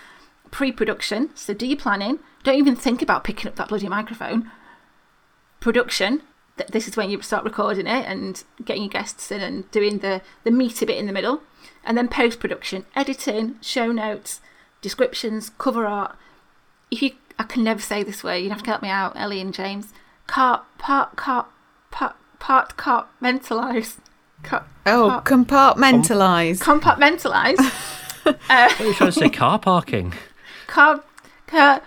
pre-production 0.49 1.29
so 1.35 1.53
do 1.53 1.67
your 1.67 1.77
planning. 1.77 2.19
Don't 2.43 2.57
even 2.57 2.75
think 2.75 3.01
about 3.01 3.23
picking 3.23 3.47
up 3.47 3.55
that 3.57 3.69
bloody 3.69 3.87
microphone. 3.87 4.51
Production 5.59 6.23
th- 6.57 6.69
this 6.69 6.87
is 6.87 6.95
when 6.97 7.09
you 7.09 7.21
start 7.21 7.43
recording 7.43 7.87
it 7.87 8.05
and 8.07 8.43
getting 8.65 8.83
your 8.83 8.89
guests 8.91 9.31
in 9.31 9.41
and 9.41 9.69
doing 9.71 9.99
the 9.99 10.21
the 10.43 10.51
meaty 10.51 10.85
bit 10.85 10.97
in 10.97 11.05
the 11.07 11.13
middle. 11.13 11.41
And 11.83 11.97
then 11.97 12.07
post 12.07 12.39
production 12.39 12.85
editing 12.95 13.57
show 13.61 13.91
notes 13.91 14.39
descriptions 14.81 15.51
cover 15.57 15.85
art. 15.85 16.15
If 16.89 17.01
you 17.01 17.11
i 17.39 17.43
can 17.43 17.63
never 17.63 17.81
say 17.81 18.03
this 18.03 18.23
word 18.23 18.35
you'd 18.35 18.51
have 18.51 18.61
to 18.63 18.69
help 18.69 18.81
me 18.83 18.89
out 18.89 19.13
ellie 19.15 19.41
and 19.41 19.53
james. 19.53 19.93
Cart 20.27 20.63
part 20.77 21.15
cart 21.15 21.47
part 21.91 22.15
part 22.39 22.75
compartmentalize 22.77 23.97
Car- 24.43 24.65
Oh, 24.85 25.09
part- 25.09 25.25
compartmentalize. 25.25 26.59
compartmentalize. 26.59 27.87
Uh, 28.23 28.33
what 28.37 28.79
are 28.81 28.85
you 28.85 28.93
trying 28.93 29.11
to 29.11 29.19
say 29.19 29.29
car 29.29 29.57
parking? 29.57 30.13
car, 30.67 31.03
car, 31.47 31.81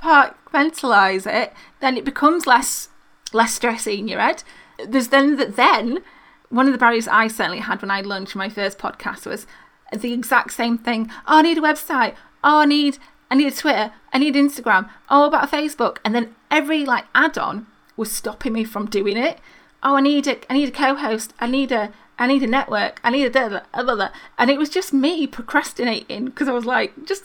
compartmentalize 0.00 1.26
it, 1.30 1.52
then 1.80 1.96
it 1.96 2.04
becomes 2.06 2.46
less 2.46 2.88
less 3.34 3.58
stressy 3.58 3.98
in 3.98 4.08
your 4.08 4.20
head. 4.20 4.42
There's 4.84 5.08
then 5.08 5.36
that 5.36 5.56
then 5.56 6.00
one 6.48 6.66
of 6.66 6.72
the 6.72 6.78
barriers 6.78 7.08
I 7.08 7.28
certainly 7.28 7.58
had 7.58 7.82
when 7.82 7.90
I 7.90 8.00
launched 8.00 8.36
my 8.36 8.48
first 8.48 8.78
podcast 8.78 9.26
was 9.26 9.46
the 9.92 10.12
exact 10.12 10.52
same 10.52 10.78
thing. 10.78 11.10
Oh, 11.26 11.38
I 11.38 11.42
need 11.42 11.58
a 11.58 11.62
website. 11.62 12.14
Oh, 12.42 12.60
I 12.60 12.64
need 12.64 12.98
I 13.30 13.34
need 13.34 13.52
a 13.52 13.56
Twitter. 13.56 13.92
I 14.12 14.18
need 14.18 14.34
Instagram. 14.34 14.88
Oh, 15.08 15.26
about 15.26 15.50
Facebook. 15.50 15.98
And 16.04 16.14
then 16.14 16.34
every 16.50 16.84
like 16.84 17.06
add-on 17.14 17.66
was 17.96 18.12
stopping 18.12 18.52
me 18.52 18.64
from 18.64 18.86
doing 18.86 19.16
it. 19.16 19.38
Oh, 19.82 19.96
I 19.96 20.00
need 20.00 20.26
a 20.26 20.38
I 20.50 20.54
need 20.54 20.68
a 20.68 20.72
co-host. 20.72 21.34
I 21.40 21.46
need 21.46 21.72
a 21.72 21.92
I 22.18 22.26
need 22.26 22.42
a 22.42 22.46
network. 22.46 23.00
I 23.02 23.10
need 23.10 23.24
a 23.24 23.30
da. 23.30 24.08
And 24.38 24.50
it 24.50 24.58
was 24.58 24.68
just 24.68 24.92
me 24.92 25.26
procrastinating 25.26 26.26
because 26.26 26.48
I 26.48 26.52
was 26.52 26.64
like, 26.64 26.92
just 27.04 27.24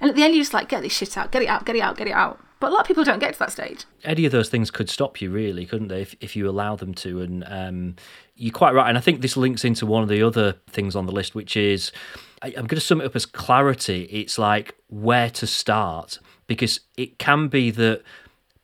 and 0.00 0.10
at 0.10 0.16
the 0.16 0.22
end, 0.22 0.34
you 0.34 0.42
just 0.42 0.54
like 0.54 0.68
get 0.68 0.82
this 0.82 0.92
shit 0.92 1.18
out, 1.18 1.32
get 1.32 1.42
it 1.42 1.48
out, 1.48 1.64
get 1.64 1.76
it 1.76 1.82
out, 1.82 1.96
get 1.96 2.06
it 2.06 2.12
out. 2.12 2.38
But 2.60 2.70
a 2.70 2.72
lot 2.72 2.80
of 2.80 2.86
people 2.86 3.04
don't 3.04 3.20
get 3.20 3.34
to 3.34 3.38
that 3.38 3.52
stage. 3.52 3.84
any 4.04 4.24
of 4.24 4.32
those 4.32 4.48
things 4.48 4.70
could 4.70 4.90
stop 4.90 5.20
you 5.20 5.30
really 5.30 5.64
couldn't 5.64 5.88
they 5.88 6.02
if, 6.02 6.14
if 6.20 6.34
you 6.36 6.48
allow 6.48 6.76
them 6.76 6.94
to? 6.94 7.20
And 7.20 7.44
um, 7.46 7.96
you're 8.38 8.52
quite 8.52 8.72
right 8.72 8.88
and 8.88 8.96
i 8.96 9.00
think 9.00 9.20
this 9.20 9.36
links 9.36 9.64
into 9.64 9.84
one 9.84 10.02
of 10.02 10.08
the 10.08 10.22
other 10.22 10.52
things 10.68 10.94
on 10.94 11.06
the 11.06 11.12
list 11.12 11.34
which 11.34 11.56
is 11.56 11.90
I, 12.40 12.48
i'm 12.48 12.66
going 12.66 12.78
to 12.78 12.80
sum 12.80 13.00
it 13.00 13.04
up 13.04 13.16
as 13.16 13.26
clarity. 13.26 14.04
It's 14.04 14.38
like 14.38 14.76
where 14.88 15.28
to 15.30 15.46
start 15.46 16.20
because 16.46 16.80
it 16.96 17.18
can 17.18 17.48
be 17.48 17.70
that 17.72 18.02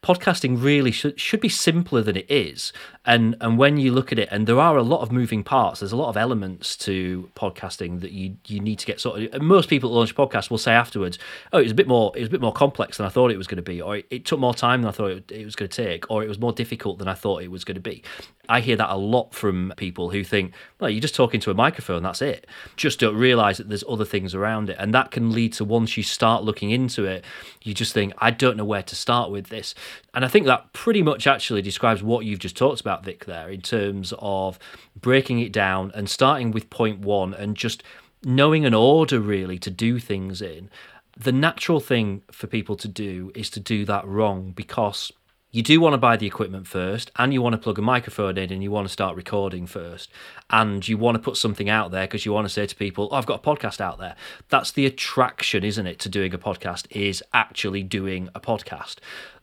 podcasting 0.02 0.62
really 0.62 0.92
should 0.92 1.18
should 1.18 1.40
be 1.40 1.48
simpler 1.48 2.02
than 2.02 2.16
it 2.16 2.30
is 2.30 2.72
and 3.06 3.36
and 3.40 3.58
when 3.58 3.76
you 3.76 3.92
look 3.92 4.12
at 4.12 4.18
it 4.18 4.28
and 4.30 4.46
there 4.46 4.58
are 4.58 4.76
a 4.76 4.82
lot 4.82 5.00
of 5.00 5.12
moving 5.12 5.44
parts 5.44 5.80
there's 5.80 5.92
a 5.92 5.96
lot 5.96 6.08
of 6.08 6.16
elements 6.16 6.76
to 6.76 7.28
podcasting 7.34 8.00
that 8.00 8.12
you 8.12 8.36
you 8.46 8.60
need 8.60 8.78
to 8.78 8.86
get 8.86 9.00
sort 9.00 9.22
of 9.22 9.42
most 9.42 9.68
people 9.68 9.90
that 9.90 9.96
launch 9.96 10.14
podcasts 10.14 10.50
will 10.50 10.58
say 10.58 10.72
afterwards 10.72 11.18
oh 11.52 11.58
it 11.58 11.64
was 11.64 11.72
a 11.72 11.74
bit 11.74 11.86
more 11.86 12.12
it 12.16 12.20
was 12.20 12.28
a 12.28 12.30
bit 12.30 12.40
more 12.40 12.52
complex 12.52 12.96
than 12.96 13.06
I 13.06 13.10
thought 13.10 13.30
it 13.30 13.36
was 13.36 13.46
going 13.46 13.56
to 13.56 13.62
be 13.62 13.80
or 13.80 13.96
it, 13.96 14.06
it 14.10 14.24
took 14.24 14.40
more 14.40 14.54
time 14.54 14.82
than 14.82 14.88
I 14.88 14.92
thought 14.92 15.10
it, 15.10 15.30
it 15.30 15.44
was 15.44 15.54
going 15.54 15.68
to 15.68 15.84
take 15.84 16.10
or 16.10 16.22
it 16.22 16.28
was 16.28 16.38
more 16.38 16.52
difficult 16.52 16.98
than 16.98 17.08
I 17.08 17.14
thought 17.14 17.42
it 17.42 17.50
was 17.50 17.64
going 17.64 17.76
to 17.76 17.80
be. 17.80 18.02
I 18.48 18.60
hear 18.60 18.76
that 18.76 18.90
a 18.90 18.96
lot 18.96 19.34
from 19.34 19.72
people 19.76 20.10
who 20.10 20.24
think 20.24 20.54
well 20.80 20.90
you're 20.90 21.00
just 21.00 21.14
talking 21.14 21.40
to 21.40 21.50
a 21.50 21.54
microphone 21.54 22.02
that's 22.02 22.22
it. 22.22 22.46
Just 22.76 23.00
don't 23.00 23.16
realize 23.16 23.58
that 23.58 23.68
there's 23.68 23.84
other 23.88 24.04
things 24.04 24.34
around 24.34 24.70
it 24.70 24.76
and 24.78 24.94
that 24.94 25.10
can 25.10 25.32
lead 25.32 25.52
to 25.54 25.64
once 25.64 25.96
you 25.96 26.02
start 26.02 26.42
looking 26.42 26.70
into 26.70 27.04
it 27.04 27.24
you 27.64 27.74
just 27.74 27.92
think 27.92 28.12
I 28.18 28.30
don't 28.30 28.56
know 28.56 28.64
where 28.64 28.82
to 28.82 28.94
start 28.94 29.30
with 29.30 29.48
this. 29.48 29.74
And 30.12 30.24
I 30.24 30.28
think 30.28 30.46
that 30.46 30.72
pretty 30.72 31.02
much 31.02 31.26
actually 31.26 31.62
describes 31.62 32.02
what 32.02 32.24
you've 32.24 32.38
just 32.38 32.56
talked 32.56 32.80
about 32.80 32.93
Vic 33.02 33.24
there 33.24 33.48
in 33.48 33.62
terms 33.62 34.12
of 34.18 34.58
breaking 35.00 35.40
it 35.40 35.52
down 35.52 35.90
and 35.94 36.10
starting 36.10 36.50
with 36.50 36.68
point 36.68 37.00
1 37.00 37.32
and 37.32 37.56
just 37.56 37.82
knowing 38.22 38.66
an 38.66 38.74
order 38.74 39.18
really 39.18 39.58
to 39.58 39.70
do 39.70 39.98
things 39.98 40.42
in. 40.42 40.68
The 41.16 41.32
natural 41.32 41.80
thing 41.80 42.22
for 42.30 42.46
people 42.46 42.76
to 42.76 42.88
do 42.88 43.32
is 43.34 43.48
to 43.50 43.60
do 43.60 43.84
that 43.86 44.06
wrong 44.06 44.52
because 44.54 45.12
you 45.54 45.62
do 45.62 45.80
want 45.80 45.94
to 45.94 45.98
buy 45.98 46.16
the 46.16 46.26
equipment 46.26 46.66
first 46.66 47.12
and 47.14 47.32
you 47.32 47.40
want 47.40 47.52
to 47.52 47.58
plug 47.58 47.78
a 47.78 47.82
microphone 47.82 48.36
in 48.36 48.52
and 48.52 48.60
you 48.60 48.72
want 48.72 48.88
to 48.88 48.92
start 48.92 49.14
recording 49.14 49.68
first 49.68 50.10
and 50.50 50.88
you 50.88 50.98
want 50.98 51.14
to 51.14 51.20
put 51.20 51.36
something 51.36 51.68
out 51.68 51.92
there 51.92 52.08
because 52.08 52.26
you 52.26 52.32
want 52.32 52.44
to 52.44 52.52
say 52.52 52.66
to 52.66 52.74
people 52.74 53.08
oh, 53.12 53.14
i've 53.14 53.24
got 53.24 53.38
a 53.38 53.48
podcast 53.48 53.80
out 53.80 54.00
there. 54.00 54.16
That's 54.48 54.72
the 54.72 54.84
attraction 54.84 55.62
isn't 55.62 55.86
it 55.86 56.00
to 56.00 56.08
doing 56.08 56.34
a 56.34 56.38
podcast 56.38 56.88
is 56.90 57.22
actually 57.32 57.84
doing 57.84 58.30
a 58.34 58.40
podcast 58.40 58.96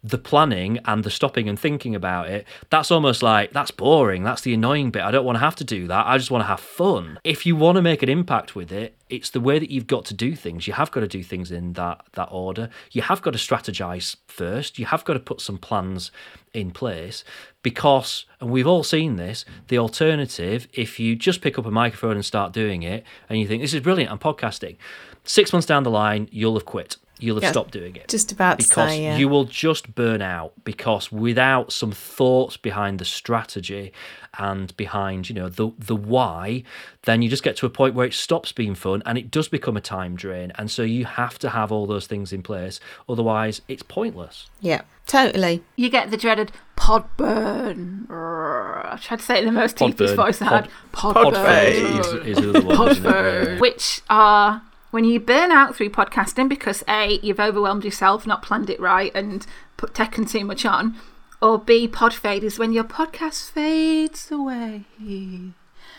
the 0.04 0.18
planning 0.18 0.80
and 0.86 1.04
the 1.04 1.10
stopping 1.10 1.48
and 1.48 1.60
thinking 1.60 1.94
about 1.96 2.28
it 2.28 2.48
that's 2.70 2.90
almost 2.90 3.22
like 3.22 3.52
that's 3.52 3.72
boring 3.72 4.24
that's 4.24 4.42
the 4.42 4.54
annoying 4.54 4.90
bit. 4.92 5.04
I 5.04 5.12
don't 5.12 5.26
want 5.26 5.36
to 5.36 5.40
have 5.42 5.56
to 5.58 5.64
do 5.64 5.88
that 5.88 6.08
i 6.08 6.18
just 6.18 6.32
want 6.32 6.44
to 6.44 6.48
have 6.48 6.60
fun. 6.60 7.20
If 7.24 7.46
you 7.46 7.56
want 7.56 7.76
to 7.76 7.82
make 7.82 8.02
an 8.04 8.10
impact 8.10 8.56
with 8.56 8.72
it 8.72 8.98
it's 9.12 9.30
the 9.30 9.42
way 9.42 9.60
that 9.60 9.70
you've 9.70 9.88
got 9.88 10.06
to 10.06 10.14
do 10.14 10.36
things. 10.36 10.68
You 10.68 10.74
have 10.74 10.90
got 10.90 11.02
to 11.02 11.08
do 11.08 11.22
things 11.22 11.52
in 11.52 11.74
that 11.74 12.02
that 12.14 12.30
order. 12.32 12.70
You 12.92 13.02
have 13.04 13.22
got 13.22 13.32
to 13.32 13.38
strategize 13.38 14.16
first. 14.26 14.80
You 14.80 14.86
have 14.86 15.04
got 15.04 15.14
to 15.14 15.20
put 15.20 15.42
some 15.42 15.58
plans 15.58 16.12
in 16.54 16.72
place 16.72 17.24
because 17.62 18.26
and 18.40 18.50
we've 18.50 18.68
all 18.68 18.84
seen 18.84 19.16
this 19.18 19.46
the 19.68 19.78
alternative 19.78 20.68
if 20.74 21.00
you 21.00 21.16
just 21.16 21.42
pick 21.42 21.58
up 21.58 21.66
a 21.66 21.72
microphone 21.72 22.16
and 22.16 22.26
start 22.26 22.52
doing 22.52 22.84
it 22.84 23.06
and 23.30 23.40
you 23.40 23.48
think 23.48 23.62
this 23.62 23.74
is 23.74 23.80
brilliant 23.80 24.12
i'm 24.12 24.20
podcasting 24.20 24.76
six 25.24 25.54
months 25.54 25.66
down 25.66 25.84
the 25.84 25.90
line 25.90 26.28
you'll 26.30 26.56
have 26.56 26.66
quit 26.66 26.98
you'll 27.22 27.36
have 27.38 27.44
Yeah. 27.44 27.52
stopped 27.52 27.72
doing 27.72 27.96
it 27.96 28.08
Just 28.10 28.32
about 28.32 28.60
to 28.60 28.68
because 28.68 28.90
say, 28.92 29.04
yeah. 29.04 29.18
you 29.18 29.30
will 29.30 29.46
just 29.46 29.96
burn 29.96 30.22
out 30.22 30.52
because 30.64 31.12
without 31.12 31.72
some 31.72 31.92
thoughts 31.92 32.58
behind 32.58 33.00
the 33.00 33.06
strategy 33.06 33.94
and 34.38 34.76
behind 34.78 35.30
you 35.30 35.36
know 35.36 35.50
the 35.50 35.72
the 35.78 35.96
why 35.96 36.64
then 37.04 37.22
you 37.22 37.30
just 37.30 37.44
get 37.44 37.56
to 37.58 37.66
a 37.66 37.70
point 37.70 37.94
where 37.96 38.06
it 38.08 38.14
stops 38.14 38.52
being 38.52 38.74
fun 38.76 39.02
and 39.06 39.18
it 39.18 39.30
does 39.30 39.48
become 39.48 39.76
a 39.78 39.82
time 39.82 40.16
drain 40.16 40.52
and 40.56 40.72
so 40.72 40.84
you 40.84 41.06
have 41.06 41.38
to 41.40 41.50
have 41.50 41.72
all 41.72 41.86
those 41.86 42.08
things 42.08 42.32
in 42.34 42.42
place 42.42 42.80
otherwise 43.10 43.62
it's 43.68 43.84
pointless 43.84 44.50
Yeah, 44.62 44.82
totally. 45.08 45.64
You 45.76 45.90
get 45.90 46.12
the 46.12 46.18
dreaded 46.18 46.52
pod 46.78 47.06
burn. 47.18 48.08
I 48.10 48.98
tried 49.02 49.18
to 49.20 49.26
say 49.26 49.36
it 49.36 49.40
in 49.40 49.46
the 49.54 49.60
most 49.60 49.78
Pod 49.78 49.92
deepest 49.92 50.16
voice 50.16 50.42
I 50.42 50.46
Pod- 50.48 50.64
had. 50.66 50.72
Pod, 50.92 51.14
Pod 51.16 51.34
burn. 51.34 51.46
phase 51.46 52.06
is, 52.08 52.38
is 52.40 52.64
one 52.64 52.76
Pod 52.76 52.92
isn't 52.92 53.04
burn. 53.04 53.60
Which 53.60 54.02
are 54.10 54.62
when 54.92 55.04
you 55.06 55.20
burn 55.20 55.52
out 55.52 55.76
through 55.76 55.90
podcasting 55.90 56.48
because 56.48 56.84
A, 56.88 57.20
you've 57.24 57.40
overwhelmed 57.40 57.84
yourself, 57.84 58.28
not 58.28 58.42
planned 58.42 58.70
it 58.70 58.80
right, 58.80 59.12
and 59.16 59.46
put 59.78 59.94
taken 59.94 60.26
too 60.26 60.46
much 60.46 60.66
on. 60.66 60.96
Or 61.42 61.58
B, 61.58 61.88
pod 61.88 62.14
fade 62.14 62.44
is 62.44 62.60
when 62.60 62.72
your 62.72 62.84
podcast 62.84 63.50
fades 63.52 64.30
away. 64.30 64.84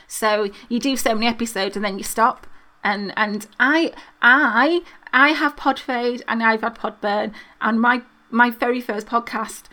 So 0.07 0.51
you 0.69 0.79
do 0.79 0.97
so 0.97 1.15
many 1.15 1.27
episodes 1.27 1.75
and 1.75 1.85
then 1.85 1.99
you 1.99 2.05
stop. 2.05 2.47
And 2.85 3.13
and 3.17 3.47
I 3.59 3.93
I 4.21 4.83
I 5.13 5.31
have 5.31 5.57
pod 5.57 5.79
fade 5.79 6.23
and 6.29 6.43
I've 6.43 6.61
had 6.63 6.75
pod 6.77 7.01
burn 7.01 7.33
and 7.61 7.81
my 7.81 8.03
my 8.31 8.51
very 8.51 8.81
first 8.81 9.07
podcast 9.07 9.65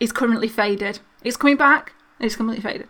is 0.00 0.12
currently 0.12 0.48
faded. 0.48 1.00
It's 1.24 1.36
coming 1.36 1.56
back 1.56 1.92
it's 2.20 2.36
completely 2.36 2.62
faded. 2.62 2.88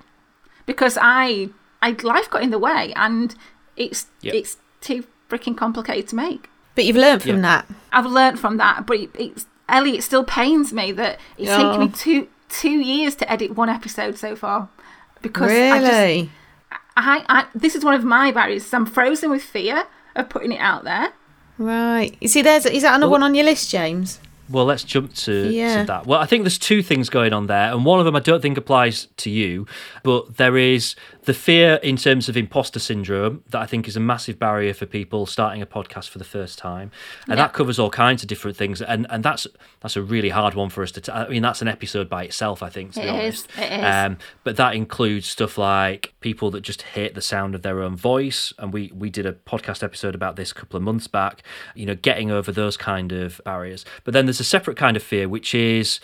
Because 0.66 0.98
I 1.00 1.50
I 1.82 1.96
life 2.02 2.30
got 2.30 2.42
in 2.42 2.50
the 2.50 2.58
way 2.58 2.92
and 2.94 3.34
it's 3.76 4.06
Yep. 4.20 4.34
it's 4.34 4.56
too 4.80 5.04
freaking 5.28 5.56
complicated 5.56 6.08
to 6.08 6.16
make. 6.16 6.48
But 6.74 6.84
you've 6.84 6.96
learned 6.96 7.22
from 7.22 7.42
that. 7.42 7.66
I've 7.92 8.06
learned 8.06 8.38
from 8.38 8.56
that, 8.58 8.86
but 8.86 8.96
it, 8.98 9.10
it's 9.18 9.46
Ellie. 9.68 9.98
It 9.98 10.02
still 10.02 10.24
pains 10.24 10.72
me 10.72 10.92
that 10.92 11.18
it's 11.36 11.50
taken 11.50 11.66
Oh. 11.66 11.78
me 11.78 11.88
two 11.88 12.28
two 12.48 12.70
years 12.80 13.14
to 13.16 13.30
edit 13.30 13.54
one 13.56 13.68
episode 13.68 14.16
so 14.16 14.34
far 14.34 14.68
because 15.20 15.50
I 15.52 15.80
just 15.80 15.92
Really? 15.92 16.30
I, 16.96 17.24
I 17.28 17.46
this 17.54 17.74
is 17.74 17.84
one 17.84 17.94
of 17.94 18.04
my 18.04 18.30
barriers. 18.32 18.72
I'm 18.72 18.86
frozen 18.86 19.30
with 19.30 19.42
fear 19.42 19.84
of 20.16 20.28
putting 20.28 20.52
it 20.52 20.58
out 20.60 20.84
there. 20.84 21.12
Right. 21.58 22.16
You 22.20 22.28
see, 22.28 22.42
there's 22.42 22.64
is 22.66 22.82
that 22.82 22.94
another 22.94 23.06
Well- 23.10 23.20
one 23.20 23.22
on 23.24 23.34
your 23.34 23.44
list, 23.44 23.70
James? 23.70 24.20
Well, 24.50 24.64
let's 24.64 24.82
jump 24.82 25.12
to, 25.14 25.50
Yeah. 25.50 25.80
to 25.82 25.86
that. 25.88 26.06
Well, 26.06 26.18
I 26.20 26.24
think 26.24 26.44
there's 26.44 26.56
two 26.58 26.82
things 26.82 27.10
going 27.10 27.34
on 27.34 27.48
there, 27.48 27.70
and 27.70 27.84
one 27.84 27.98
of 27.98 28.06
them 28.06 28.16
I 28.16 28.20
don't 28.20 28.40
think 28.40 28.56
applies 28.56 29.06
to 29.18 29.28
you, 29.28 29.66
but 30.02 30.38
there 30.38 30.56
is 30.56 30.94
the 31.28 31.34
fear 31.34 31.74
in 31.82 31.96
terms 31.96 32.28
of 32.30 32.36
imposter 32.38 32.78
syndrome 32.78 33.42
that 33.50 33.60
I 33.60 33.66
think 33.66 33.86
is 33.86 33.96
a 33.96 34.00
massive 34.00 34.38
barrier 34.38 34.72
for 34.72 34.86
people 34.86 35.26
starting 35.26 35.60
a 35.60 35.66
podcast 35.66 36.08
for 36.08 36.16
the 36.16 36.24
first 36.24 36.58
time, 36.58 36.90
and 37.26 37.36
Yeah. 37.38 37.44
that 37.44 37.52
covers 37.52 37.78
all 37.78 37.90
kinds 37.90 38.22
of 38.22 38.28
different 38.28 38.56
things, 38.56 38.80
and 38.80 39.06
and 39.10 39.22
that's 39.22 39.46
that's 39.80 39.94
a 39.94 40.02
really 40.02 40.30
hard 40.30 40.54
one 40.54 40.70
for 40.70 40.82
us 40.82 40.90
to. 40.92 41.00
T- 41.02 41.12
I 41.12 41.28
mean, 41.28 41.42
that's 41.42 41.60
an 41.60 41.68
episode 41.68 42.08
by 42.08 42.24
itself, 42.24 42.62
I 42.62 42.70
think. 42.70 42.94
To 42.94 43.00
be 43.00 43.06
It 43.06 43.10
is, 43.10 43.14
honest, 43.14 43.48
it 43.58 43.72
is. 43.78 43.84
Um, 43.94 44.18
but 44.42 44.56
that 44.56 44.74
includes 44.74 45.26
stuff 45.28 45.58
like 45.58 46.14
people 46.20 46.50
that 46.52 46.62
just 46.62 46.80
hate 46.82 47.14
the 47.14 47.20
sound 47.20 47.54
of 47.54 47.60
their 47.62 47.82
own 47.82 47.94
voice, 47.94 48.54
and 48.58 48.72
we 48.72 48.90
we 48.94 49.10
did 49.10 49.26
a 49.26 49.34
podcast 49.34 49.82
episode 49.82 50.14
about 50.14 50.36
this 50.36 50.50
a 50.50 50.54
couple 50.54 50.78
of 50.78 50.82
months 50.82 51.08
back. 51.08 51.42
You 51.74 51.84
know, 51.86 51.94
getting 51.94 52.30
over 52.30 52.50
those 52.52 52.76
kind 52.78 53.12
of 53.12 53.40
barriers. 53.44 53.84
But 54.04 54.14
then 54.14 54.24
there's 54.26 54.40
a 54.40 54.44
separate 54.56 54.78
kind 54.78 54.96
of 54.96 55.02
fear, 55.02 55.28
which 55.28 55.54
is, 55.54 56.00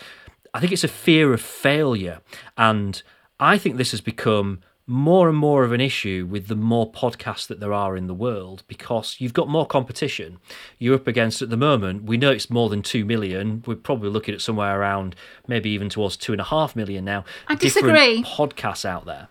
I 0.53 0.59
think 0.59 0.71
it's 0.71 0.83
a 0.83 0.87
fear 1.05 1.33
of 1.33 1.41
failure, 1.41 2.19
and 2.57 3.01
I 3.39 3.57
think 3.57 3.77
this 3.77 3.89
has 3.91 4.01
become 4.01 4.59
more 4.87 5.27
and 5.27 5.37
more 5.37 5.63
of 5.63 5.71
an 5.71 5.81
issue 5.81 6.27
with 6.29 6.47
the 6.47 6.55
more 6.55 6.91
podcasts 6.91 7.47
that 7.47 7.59
there 7.59 7.73
are 7.73 7.97
in 7.97 8.05
the 8.07 8.13
world 8.13 8.63
because 8.67 9.15
you've 9.19 9.33
got 9.33 9.47
more 9.49 9.65
competition. 9.65 10.37
You're 10.77 10.95
up 10.95 11.07
against 11.07 11.41
at 11.41 11.49
the 11.49 11.57
moment, 11.57 12.03
we 12.03 12.17
know 12.17 12.31
it's 12.31 12.49
more 12.51 12.69
than 12.69 12.83
2 12.83 13.03
million. 13.03 13.63
We're 13.65 13.75
probably 13.75 14.09
looking 14.09 14.35
at 14.35 14.41
somewhere 14.41 14.79
around 14.79 15.15
maybe 15.47 15.71
even 15.71 15.89
towards 15.89 16.17
2.5 16.17 16.75
million 16.75 17.03
now. 17.03 17.25
I 17.47 17.55
disagree. 17.55 18.23
podcasts 18.23 18.85
out 18.85 19.05
there. 19.05 19.27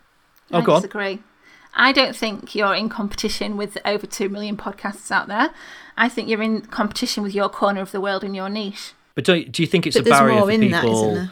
Oh, 0.50 0.58
I 0.58 0.62
go 0.62 0.72
on. 0.74 0.80
disagree. 0.82 1.22
I 1.76 1.92
don't 1.92 2.14
think 2.16 2.54
you're 2.54 2.74
in 2.74 2.88
competition 2.88 3.56
with 3.56 3.78
over 3.84 4.06
two 4.06 4.28
million 4.28 4.56
podcasts 4.56 5.10
out 5.10 5.28
there. 5.28 5.50
I 5.96 6.08
think 6.08 6.28
you're 6.28 6.42
in 6.42 6.62
competition 6.62 7.22
with 7.22 7.34
your 7.34 7.48
corner 7.48 7.80
of 7.80 7.92
the 7.92 8.00
world 8.00 8.22
and 8.24 8.34
your 8.34 8.48
niche. 8.48 8.92
But 9.14 9.24
do, 9.24 9.44
do 9.44 9.62
you 9.62 9.66
think 9.68 9.86
it's 9.86 9.96
But 9.96 10.00
a 10.00 10.04
there's 10.10 10.18
barrier 10.20 10.34
more 10.36 10.46
for 10.46 10.50
in 10.52 10.60
people? 10.62 10.80
that, 10.80 10.86
isn't 10.88 11.14
there? 11.14 11.30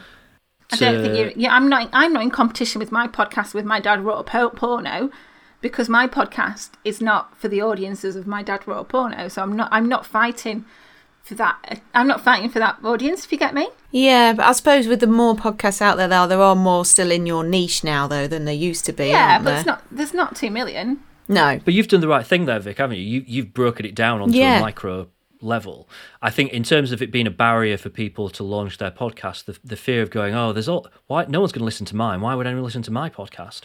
I 0.73 0.91
don't 0.91 1.01
think 1.03 1.17
you're. 1.17 1.31
Yeah, 1.35 1.53
I'm 1.55 1.69
not. 1.69 1.89
I'm 1.93 2.13
not 2.13 2.23
in 2.23 2.31
competition 2.31 2.79
with 2.79 2.91
my 2.91 3.07
podcast 3.07 3.53
with 3.53 3.65
my 3.65 3.79
dad 3.79 4.03
wrote 4.03 4.19
a 4.33 4.49
porno, 4.49 5.09
because 5.61 5.89
my 5.89 6.07
podcast 6.07 6.71
is 6.83 7.01
not 7.01 7.37
for 7.37 7.47
the 7.47 7.61
audiences 7.61 8.15
of 8.15 8.27
my 8.27 8.43
dad 8.43 8.67
wrote 8.67 8.79
a 8.79 8.83
porno. 8.83 9.27
So 9.27 9.41
I'm 9.41 9.55
not. 9.55 9.69
I'm 9.71 9.87
not 9.87 10.05
fighting 10.05 10.65
for 11.23 11.35
that. 11.35 11.57
Uh, 11.69 11.75
I'm 11.93 12.07
not 12.07 12.21
fighting 12.21 12.49
for 12.49 12.59
that 12.59 12.77
audience. 12.83 13.25
If 13.25 13.31
you 13.31 13.37
get 13.37 13.53
me. 13.53 13.69
Yeah, 13.91 14.33
but 14.33 14.45
I 14.45 14.51
suppose 14.53 14.87
with 14.87 14.99
the 14.99 15.07
more 15.07 15.35
podcasts 15.35 15.81
out 15.81 15.97
there, 15.97 16.07
there, 16.07 16.27
there 16.27 16.41
are 16.41 16.55
more 16.55 16.83
still 16.85 17.11
in 17.11 17.25
your 17.25 17.43
niche 17.43 17.83
now, 17.83 18.07
though, 18.07 18.27
than 18.27 18.45
there 18.45 18.53
used 18.53 18.85
to 18.85 18.93
be. 18.93 19.07
Yeah, 19.07 19.33
aren't 19.33 19.43
but 19.45 19.49
there? 19.51 19.59
it's 19.59 19.65
not. 19.67 19.83
There's 19.91 20.13
not 20.13 20.35
two 20.35 20.51
million. 20.51 20.99
No. 21.29 21.59
But 21.63 21.73
you've 21.73 21.87
done 21.87 22.01
the 22.01 22.07
right 22.09 22.25
thing 22.27 22.45
there, 22.45 22.59
Vic, 22.59 22.77
haven't 22.79 22.97
you? 22.97 23.03
you 23.03 23.23
you've 23.25 23.53
broken 23.53 23.85
it 23.85 23.95
down 23.95 24.19
onto 24.21 24.37
Yeah. 24.37 24.57
a 24.57 24.61
micro 24.61 25.07
level. 25.43 25.89
I 26.21 26.29
think 26.29 26.51
in 26.51 26.63
terms 26.63 26.91
of 26.91 27.01
it 27.01 27.11
being 27.11 27.27
a 27.27 27.31
barrier 27.31 27.77
for 27.77 27.89
people 27.89 28.29
to 28.29 28.43
launch 28.43 28.77
their 28.77 28.91
podcast, 28.91 29.45
the, 29.45 29.57
the 29.63 29.75
fear 29.75 30.01
of 30.01 30.09
going, 30.09 30.33
oh, 30.33 30.53
there's 30.53 30.69
all 30.69 30.87
why 31.07 31.25
no 31.25 31.39
one's 31.39 31.51
going 31.51 31.61
to 31.61 31.65
listen 31.65 31.85
to 31.87 31.95
mine. 31.95 32.21
Why 32.21 32.35
would 32.35 32.47
anyone 32.47 32.63
listen 32.63 32.81
to 32.83 32.91
my 32.91 33.09
podcast? 33.09 33.61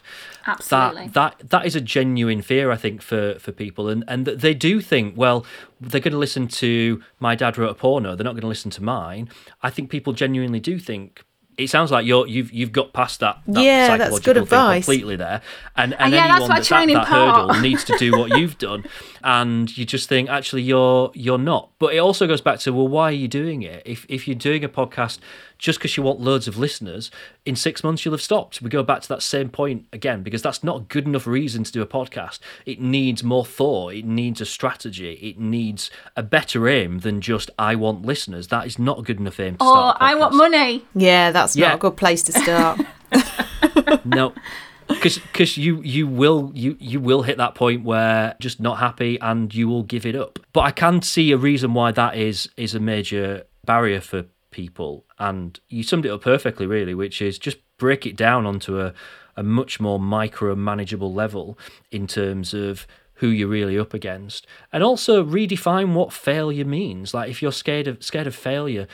Absolutely. 0.47 1.09
That 1.09 1.39
that 1.39 1.51
that 1.51 1.67
is 1.67 1.77
a 1.77 1.81
genuine 1.81 2.43
fear, 2.43 2.71
I 2.71 2.77
think, 2.77 3.03
for 3.03 3.39
for 3.39 3.53
people, 3.53 3.89
and 3.89 4.05
and 4.09 4.27
they 4.27 4.55
do 4.55 4.81
think, 4.81 5.17
well, 5.17 5.47
they're 5.81 6.01
going 6.01 6.13
to 6.13 6.19
listen 6.19 6.49
to 6.49 7.03
my 7.21 7.35
dad 7.35 7.57
wrote 7.59 7.71
a 7.71 7.75
porno. 7.75 8.15
They're 8.15 8.25
not 8.25 8.33
going 8.33 8.43
to 8.43 8.49
listen 8.49 8.71
to 8.73 8.83
mine. 8.83 9.29
I 9.63 9.71
think 9.71 9.91
people 9.91 10.13
genuinely 10.13 10.61
do 10.61 10.79
think. 10.79 11.25
It 11.59 11.69
sounds 11.69 11.91
like 11.91 12.07
you're 12.07 12.27
you've 12.27 12.53
you've 12.53 12.73
got 12.73 12.93
past 12.93 13.21
that, 13.21 13.41
that 13.49 13.63
Yeah, 13.63 13.97
that's 13.97 14.11
psychological 14.15 14.33
good 14.35 14.49
thing 14.49 14.59
advice. 14.59 14.85
completely 14.87 15.17
there, 15.17 15.43
and 15.77 15.93
and 15.95 16.13
yeah, 16.13 16.25
anyone 16.25 16.43
what 16.43 16.49
that's 16.57 16.71
at 16.73 16.87
that 16.87 17.07
part. 17.07 17.37
hurdle 17.51 17.61
needs 17.69 17.85
to 17.85 17.99
do 17.99 18.13
what 18.17 18.39
you've 18.39 18.57
done, 18.59 18.85
and 19.25 19.77
you 19.77 19.85
just 19.85 20.09
think 20.09 20.29
actually 20.31 20.63
you're 20.63 21.11
you're 21.15 21.37
not. 21.37 21.71
But 21.81 21.95
it 21.95 21.99
also 21.99 22.27
goes 22.27 22.41
back 22.41 22.61
to 22.61 22.73
well, 22.73 22.87
why 22.89 23.09
are 23.09 23.13
you 23.13 23.29
doing 23.29 23.63
it? 23.63 23.83
If 23.85 24.07
if 24.09 24.29
you're 24.29 24.37
doing 24.37 24.63
a 24.63 24.69
podcast 24.69 25.19
just 25.59 25.81
because 25.81 25.97
you 25.97 26.05
want 26.05 26.21
loads 26.21 26.47
of 26.47 26.57
listeners, 26.57 27.11
in 27.45 27.57
six 27.57 27.83
months 27.83 28.05
you'll 28.05 28.15
have 28.15 28.23
stopped. 28.23 28.63
We 28.63 28.71
go 28.71 28.85
back 28.85 29.03
to 29.03 29.09
that 29.09 29.23
same 29.23 29.49
point 29.49 29.87
again 29.93 30.23
because 30.23 30.41
that's 30.41 30.63
not 30.63 30.77
a 30.77 30.81
good 30.85 31.05
enough 31.05 31.27
reason 31.27 31.65
to 31.65 31.73
do 31.73 31.83
a 31.83 31.87
podcast. 31.87 32.39
It 32.65 32.81
needs 32.81 33.25
more 33.25 33.45
thought. 33.45 33.95
It 33.95 34.05
needs 34.05 34.41
a 34.41 34.47
strategy. 34.47 35.15
It 35.15 35.41
needs 35.41 35.91
a 36.15 36.23
better 36.23 36.69
aim 36.69 37.01
than 37.01 37.21
just 37.21 37.51
I 37.59 37.75
want 37.75 38.03
listeners. 38.07 38.47
That 38.49 38.67
is 38.67 38.79
not 38.79 39.01
a 39.01 39.03
good 39.03 39.19
enough 39.19 39.41
aim 39.41 39.57
to 39.57 39.65
or 39.65 39.69
start. 39.69 39.97
a 39.97 40.03
Oh, 40.03 40.07
I 40.07 40.15
want 40.15 40.35
money. 40.37 40.85
Yeah, 40.95 41.33
that's 41.33 41.48
Yeah. 41.57 41.69
not 41.69 41.77
a 41.77 41.79
good 41.79 41.97
place 41.97 42.23
to 42.25 42.33
start. 42.33 42.81
no. 44.05 44.35
Because 44.89 45.59
you 45.59 45.83
you 45.83 46.07
will 46.07 46.51
you 46.55 46.77
you 46.81 46.99
will 46.99 47.23
hit 47.23 47.37
that 47.37 47.55
point 47.55 47.85
where 47.85 48.35
just 48.41 48.59
not 48.59 48.79
happy 48.79 49.19
and 49.21 49.55
you 49.55 49.69
will 49.69 49.83
give 49.83 50.07
it 50.07 50.17
up. 50.17 50.39
But 50.53 50.61
i 50.61 50.71
can 50.71 51.03
see 51.03 51.31
a 51.31 51.37
reason 51.37 51.75
why 51.75 51.93
that 51.93 52.17
is 52.17 52.49
is 52.57 52.75
a 52.75 52.81
major 52.81 53.45
barrier 53.67 54.01
for 54.01 54.25
people. 54.51 55.05
And 55.19 55.61
you 55.69 55.83
summed 55.83 56.07
it 56.07 56.11
up 56.11 56.23
perfectly 56.23 56.67
really 56.67 56.95
which 56.95 57.21
is 57.21 57.39
just 57.39 57.59
break 57.77 58.07
it 58.07 58.17
down 58.17 58.47
onto 58.47 58.81
a, 58.81 58.95
a 59.37 59.43
much 59.43 59.79
more 59.79 60.01
micro 60.01 60.57
manageable 60.57 61.13
level 61.13 61.59
in 61.91 62.07
terms 62.07 62.55
of 62.55 62.87
who 63.15 63.29
you're 63.29 63.49
really 63.49 63.79
up 63.79 63.93
against. 63.93 64.47
And 64.73 64.83
also 64.83 65.25
redefine 65.25 65.93
what 65.93 66.13
failure 66.13 66.65
means. 66.65 67.13
Like 67.13 67.31
if 67.31 67.43
you're 67.43 67.53
scared 67.53 67.87
of 67.87 68.03
scared 68.03 68.27
of 68.27 68.35
failure 68.35 68.87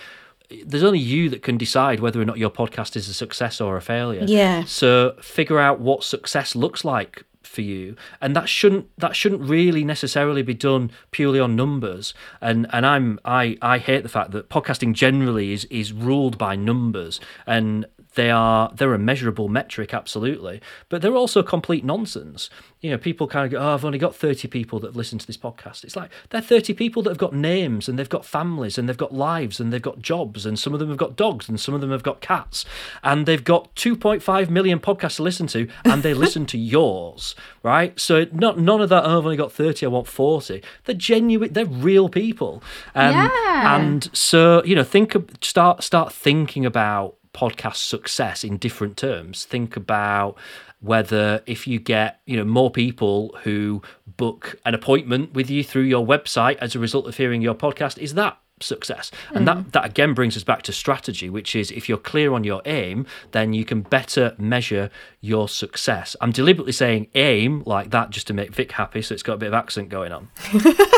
there's 0.64 0.84
only 0.84 0.98
you 0.98 1.28
that 1.30 1.42
can 1.42 1.56
decide 1.56 2.00
whether 2.00 2.20
or 2.20 2.24
not 2.24 2.38
your 2.38 2.50
podcast 2.50 2.96
is 2.96 3.08
a 3.08 3.14
success 3.14 3.60
or 3.60 3.76
a 3.76 3.82
failure. 3.82 4.24
Yeah. 4.26 4.64
So 4.64 5.16
figure 5.20 5.58
out 5.58 5.80
what 5.80 6.04
success 6.04 6.54
looks 6.54 6.84
like 6.84 7.24
for 7.42 7.62
you, 7.62 7.96
and 8.20 8.34
that 8.36 8.48
shouldn't 8.48 8.88
that 8.98 9.16
shouldn't 9.16 9.42
really 9.42 9.84
necessarily 9.84 10.42
be 10.42 10.54
done 10.54 10.90
purely 11.10 11.40
on 11.40 11.56
numbers. 11.56 12.14
And 12.40 12.66
and 12.72 12.84
I'm 12.84 13.20
I 13.24 13.56
I 13.62 13.78
hate 13.78 14.02
the 14.02 14.08
fact 14.08 14.32
that 14.32 14.48
podcasting 14.48 14.92
generally 14.92 15.52
is 15.52 15.64
is 15.66 15.92
ruled 15.92 16.38
by 16.38 16.56
numbers 16.56 17.20
and. 17.46 17.86
They 18.14 18.30
are 18.30 18.72
they're 18.74 18.94
a 18.94 18.98
measurable 18.98 19.48
metric, 19.48 19.92
absolutely, 19.92 20.60
but 20.88 21.02
they're 21.02 21.16
also 21.16 21.42
complete 21.42 21.84
nonsense. 21.84 22.48
You 22.80 22.90
know, 22.90 22.98
people 22.98 23.26
kind 23.26 23.46
of 23.46 23.50
go, 23.52 23.58
"Oh, 23.58 23.74
I've 23.74 23.84
only 23.84 23.98
got 23.98 24.14
thirty 24.14 24.46
people 24.46 24.78
that 24.80 24.88
have 24.88 24.96
listened 24.96 25.20
to 25.22 25.26
this 25.26 25.36
podcast." 25.36 25.84
It's 25.84 25.96
like 25.96 26.10
they're 26.30 26.40
thirty 26.40 26.74
people 26.74 27.02
that 27.02 27.10
have 27.10 27.18
got 27.18 27.32
names 27.34 27.88
and 27.88 27.98
they've 27.98 28.08
got 28.08 28.24
families 28.24 28.78
and 28.78 28.88
they've 28.88 28.96
got 28.96 29.12
lives 29.12 29.58
and 29.58 29.72
they've 29.72 29.82
got 29.82 30.00
jobs 30.00 30.46
and 30.46 30.58
some 30.58 30.72
of 30.74 30.80
them 30.80 30.88
have 30.90 30.98
got 30.98 31.16
dogs 31.16 31.48
and 31.48 31.58
some 31.58 31.74
of 31.74 31.80
them 31.80 31.90
have 31.90 32.02
got 32.02 32.20
cats 32.20 32.64
and 33.02 33.26
they've 33.26 33.44
got 33.44 33.74
two 33.74 33.96
point 33.96 34.22
five 34.22 34.50
million 34.50 34.78
podcasts 34.78 35.16
to 35.16 35.22
listen 35.22 35.46
to 35.48 35.68
and 35.84 36.02
they 36.02 36.14
listen 36.14 36.46
to 36.46 36.58
yours, 36.58 37.34
right? 37.62 37.98
So 37.98 38.26
not 38.32 38.58
none 38.58 38.80
of 38.80 38.90
that. 38.90 39.04
Oh, 39.04 39.18
I've 39.18 39.24
only 39.24 39.36
got 39.36 39.52
thirty. 39.52 39.86
I 39.86 39.88
want 39.88 40.06
forty. 40.06 40.62
They're 40.84 40.94
genuine. 40.94 41.52
They're 41.52 41.64
real 41.66 42.08
people. 42.08 42.62
Um, 42.94 43.12
Yeah. 43.14 43.76
And 43.80 44.08
so 44.16 44.62
you 44.64 44.74
know, 44.76 44.84
think 44.84 45.14
of 45.14 45.28
start 45.40 45.82
start 45.82 46.12
thinking 46.12 46.64
about 46.66 47.16
podcast 47.34 47.76
success 47.76 48.44
in 48.44 48.56
different 48.56 48.96
terms. 48.96 49.44
Think 49.44 49.76
about 49.76 50.36
whether 50.80 51.42
if 51.46 51.66
you 51.66 51.78
get 51.78 52.20
you 52.26 52.36
know 52.36 52.44
more 52.44 52.70
people 52.70 53.36
who 53.42 53.82
book 54.16 54.56
an 54.64 54.74
appointment 54.74 55.34
with 55.34 55.50
you 55.50 55.64
through 55.64 55.82
your 55.82 56.06
website 56.06 56.56
as 56.56 56.74
a 56.74 56.78
result 56.78 57.06
of 57.06 57.16
hearing 57.16 57.42
your 57.42 57.54
podcast, 57.54 57.98
is 57.98 58.14
that 58.14 58.38
success? 58.60 59.10
And 59.32 59.48
that 59.48 59.72
that 59.72 59.84
again 59.84 60.14
brings 60.14 60.36
us 60.36 60.44
back 60.44 60.62
to 60.62 60.72
strategy 60.72 61.28
which 61.28 61.56
is 61.56 61.70
if 61.70 61.88
you're 61.88 61.98
clear 61.98 62.32
on 62.32 62.44
your 62.44 62.62
aim 62.64 63.06
then 63.32 63.52
you 63.52 63.64
can 63.64 63.82
better 63.82 64.34
measure 64.38 64.90
your 65.20 65.48
success. 65.48 66.16
I'm 66.20 66.32
deliberately 66.32 66.72
saying 66.72 67.08
aim 67.14 67.62
like 67.66 67.90
that 67.90 68.10
just 68.10 68.26
to 68.28 68.34
make 68.34 68.54
vic 68.54 68.72
happy 68.72 69.02
so 69.02 69.14
it's 69.14 69.22
got 69.22 69.34
a 69.34 69.38
bit 69.38 69.48
of 69.48 69.54
accent 69.54 69.88
going 69.88 70.12
on. 70.12 70.28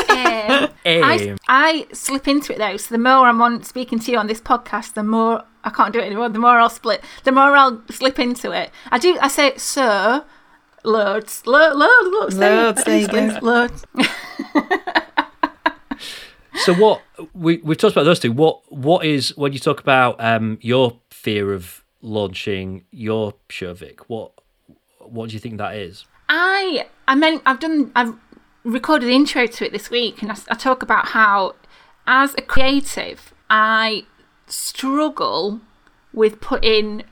Um, 0.47 0.69
aim. 0.85 1.37
I, 1.47 1.87
I 1.89 1.93
slip 1.93 2.27
into 2.27 2.53
it 2.53 2.57
though. 2.57 2.77
So 2.77 2.95
the 2.95 2.99
more 2.99 3.27
I'm 3.27 3.41
on 3.41 3.63
speaking 3.63 3.99
to 3.99 4.11
you 4.11 4.17
on 4.17 4.27
this 4.27 4.41
podcast, 4.41 4.93
the 4.93 5.03
more 5.03 5.43
I 5.67 5.69
can't 5.69 5.93
do 5.93 5.99
it 5.99 6.05
anymore. 6.05 6.29
The 6.29 6.39
more 6.39 6.57
I'll 6.57 6.69
split. 6.69 7.03
The 7.23 7.31
more 7.31 7.55
I'll 7.55 7.81
slip 7.91 8.19
into 8.19 8.51
it. 8.51 8.71
I 8.91 8.97
do. 8.97 9.17
I 9.21 9.27
say 9.27 9.55
sir, 9.57 10.23
loads, 10.83 11.45
lo- 11.45 11.73
lo- 11.73 12.09
loads, 12.11 12.37
Loads, 12.37 12.83
there 12.83 12.99
you 12.99 13.07
go. 13.07 13.39
Loads. 13.41 13.85
So 16.63 16.73
what 16.73 17.01
we 17.33 17.57
we've 17.57 17.77
talked 17.77 17.93
about 17.93 18.03
those 18.03 18.19
two. 18.19 18.31
What 18.31 18.61
what 18.71 19.05
is 19.05 19.35
when 19.37 19.53
you 19.53 19.59
talk 19.59 19.79
about 19.79 20.15
um, 20.19 20.57
your 20.61 20.99
fear 21.11 21.53
of 21.53 21.83
launching 22.01 22.85
your 22.91 23.33
show, 23.49 23.73
Vic? 23.73 24.09
What 24.09 24.31
what 24.99 25.29
do 25.29 25.33
you 25.33 25.39
think 25.39 25.57
that 25.59 25.75
is? 25.75 26.05
I 26.29 26.87
I 27.07 27.15
mean 27.15 27.41
I've 27.45 27.59
done 27.59 27.91
I've 27.95 28.15
recorded 28.63 29.07
the 29.07 29.13
intro 29.13 29.45
to 29.45 29.65
it 29.65 29.71
this 29.71 29.89
week, 29.89 30.21
and 30.21 30.31
I, 30.31 30.35
I 30.49 30.55
talk 30.55 30.81
about 30.81 31.09
how 31.09 31.55
as 32.07 32.33
a 32.37 32.41
creative 32.41 33.33
I 33.49 34.05
struggle 34.47 35.61
with 36.13 36.39
putting 36.41 37.03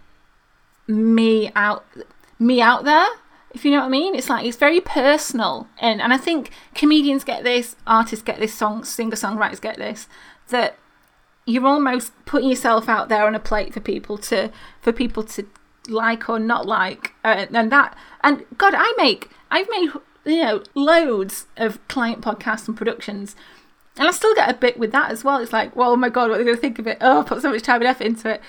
me 0.87 1.51
out 1.55 1.85
me 2.39 2.61
out 2.61 2.83
there 2.83 3.07
If 3.53 3.63
you 3.63 3.71
know 3.71 3.79
what 3.79 3.85
I 3.85 3.89
mean, 3.89 4.15
it's 4.15 4.29
like 4.29 4.45
it's 4.45 4.57
very 4.57 4.81
personal, 4.81 5.67
and 5.79 6.01
and 6.01 6.13
I 6.13 6.17
think 6.17 6.51
comedians 6.73 7.23
get 7.23 7.43
this, 7.45 7.77
artists 7.87 8.23
get 8.23 8.39
this, 8.39 8.53
song 8.53 8.83
singer 8.83 9.15
songwriters 9.15 9.61
get 9.61 9.77
this, 9.77 10.07
that 10.49 10.77
you're 11.45 11.65
almost 11.65 12.11
putting 12.25 12.49
yourself 12.49 12.89
out 12.89 13.07
there 13.07 13.25
on 13.25 13.33
a 13.33 13.39
plate 13.39 13.73
for 13.73 13.79
people 13.79 14.17
to 14.17 14.51
for 14.81 14.91
people 14.91 15.23
to 15.23 15.45
like 15.87 16.27
or 16.29 16.37
not 16.39 16.65
like, 16.65 17.13
uh, 17.23 17.45
and 17.53 17.71
that 17.71 17.95
and 18.21 18.43
God, 18.57 18.73
I 18.75 18.93
make 18.97 19.29
I've 19.49 19.69
made 19.69 19.89
you 20.25 20.41
know 20.43 20.63
loads 20.73 21.45
of 21.55 21.79
client 21.87 22.21
podcasts 22.21 22.67
and 22.67 22.75
productions. 22.75 23.35
And 23.97 24.07
I 24.07 24.11
still 24.11 24.35
get 24.35 24.49
a 24.49 24.53
bit 24.53 24.77
with 24.77 24.91
that 24.91 25.11
as 25.11 25.23
well. 25.23 25.39
It's 25.39 25.53
like, 25.53 25.75
well, 25.75 25.91
oh 25.91 25.95
my 25.95 26.09
God, 26.09 26.29
what 26.29 26.35
are 26.35 26.37
they 26.39 26.43
going 26.43 26.57
to 26.57 26.61
think 26.61 26.79
of 26.79 26.87
it? 26.87 26.97
Oh, 27.01 27.21
I 27.21 27.23
put 27.23 27.41
so 27.41 27.51
much 27.51 27.61
time 27.61 27.81
and 27.81 27.87
effort 27.87 28.05
into 28.05 28.29
it. 28.29 28.41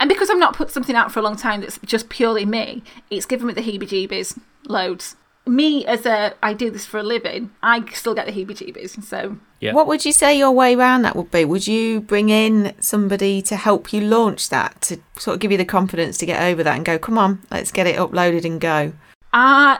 And 0.00 0.08
because 0.08 0.30
I've 0.30 0.38
not 0.38 0.54
put 0.54 0.70
something 0.70 0.94
out 0.94 1.10
for 1.10 1.20
a 1.20 1.22
long 1.22 1.36
time 1.36 1.60
that's 1.60 1.78
just 1.84 2.08
purely 2.08 2.44
me, 2.44 2.82
it's 3.10 3.26
given 3.26 3.46
me 3.46 3.52
the 3.54 3.62
heebie 3.62 3.88
jeebies 3.88 4.38
loads. 4.68 5.16
Me, 5.46 5.86
as 5.86 6.04
a, 6.04 6.34
I 6.42 6.52
do 6.52 6.70
this 6.70 6.84
for 6.84 6.98
a 6.98 7.02
living, 7.02 7.50
I 7.62 7.82
still 7.92 8.14
get 8.14 8.26
the 8.26 8.32
heebie 8.32 8.50
jeebies. 8.50 9.02
So, 9.02 9.38
Yeah. 9.60 9.72
What 9.72 9.86
would 9.86 10.04
you 10.04 10.12
say 10.12 10.36
your 10.36 10.52
way 10.52 10.74
around 10.74 11.02
that 11.02 11.16
would 11.16 11.30
be? 11.30 11.46
Would 11.46 11.66
you 11.66 12.02
bring 12.02 12.28
in 12.28 12.74
somebody 12.80 13.40
to 13.42 13.56
help 13.56 13.90
you 13.92 14.02
launch 14.02 14.50
that, 14.50 14.80
to 14.82 14.98
sort 15.16 15.36
of 15.36 15.40
give 15.40 15.50
you 15.50 15.56
the 15.56 15.64
confidence 15.64 16.18
to 16.18 16.26
get 16.26 16.42
over 16.42 16.62
that 16.62 16.76
and 16.76 16.84
go, 16.84 16.98
come 16.98 17.16
on, 17.16 17.40
let's 17.50 17.72
get 17.72 17.86
it 17.86 17.96
uploaded 17.96 18.44
and 18.44 18.60
go? 18.60 18.92
uh, 19.32 19.78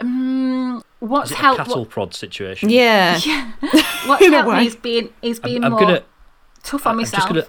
um, 0.00 0.82
what's 1.04 1.30
Is 1.30 1.36
it 1.36 1.38
a 1.40 1.42
helped? 1.42 1.58
cattle 1.58 1.80
What, 1.80 1.90
prod 1.90 2.14
situation? 2.14 2.70
Yeah. 2.70 3.18
what's 4.06 4.24
In 4.24 4.32
helped 4.32 4.48
way. 4.48 4.60
me 4.60 4.66
is 4.66 4.76
being 4.76 5.10
is 5.22 5.40
being 5.40 5.64
I'm 5.64 5.72
more 5.72 5.80
gonna. 5.80 6.04
tough 6.62 6.86
on 6.86 6.92
I'm 6.92 6.96
myself. 6.98 7.22
just 7.24 7.28
gonna. 7.28 7.46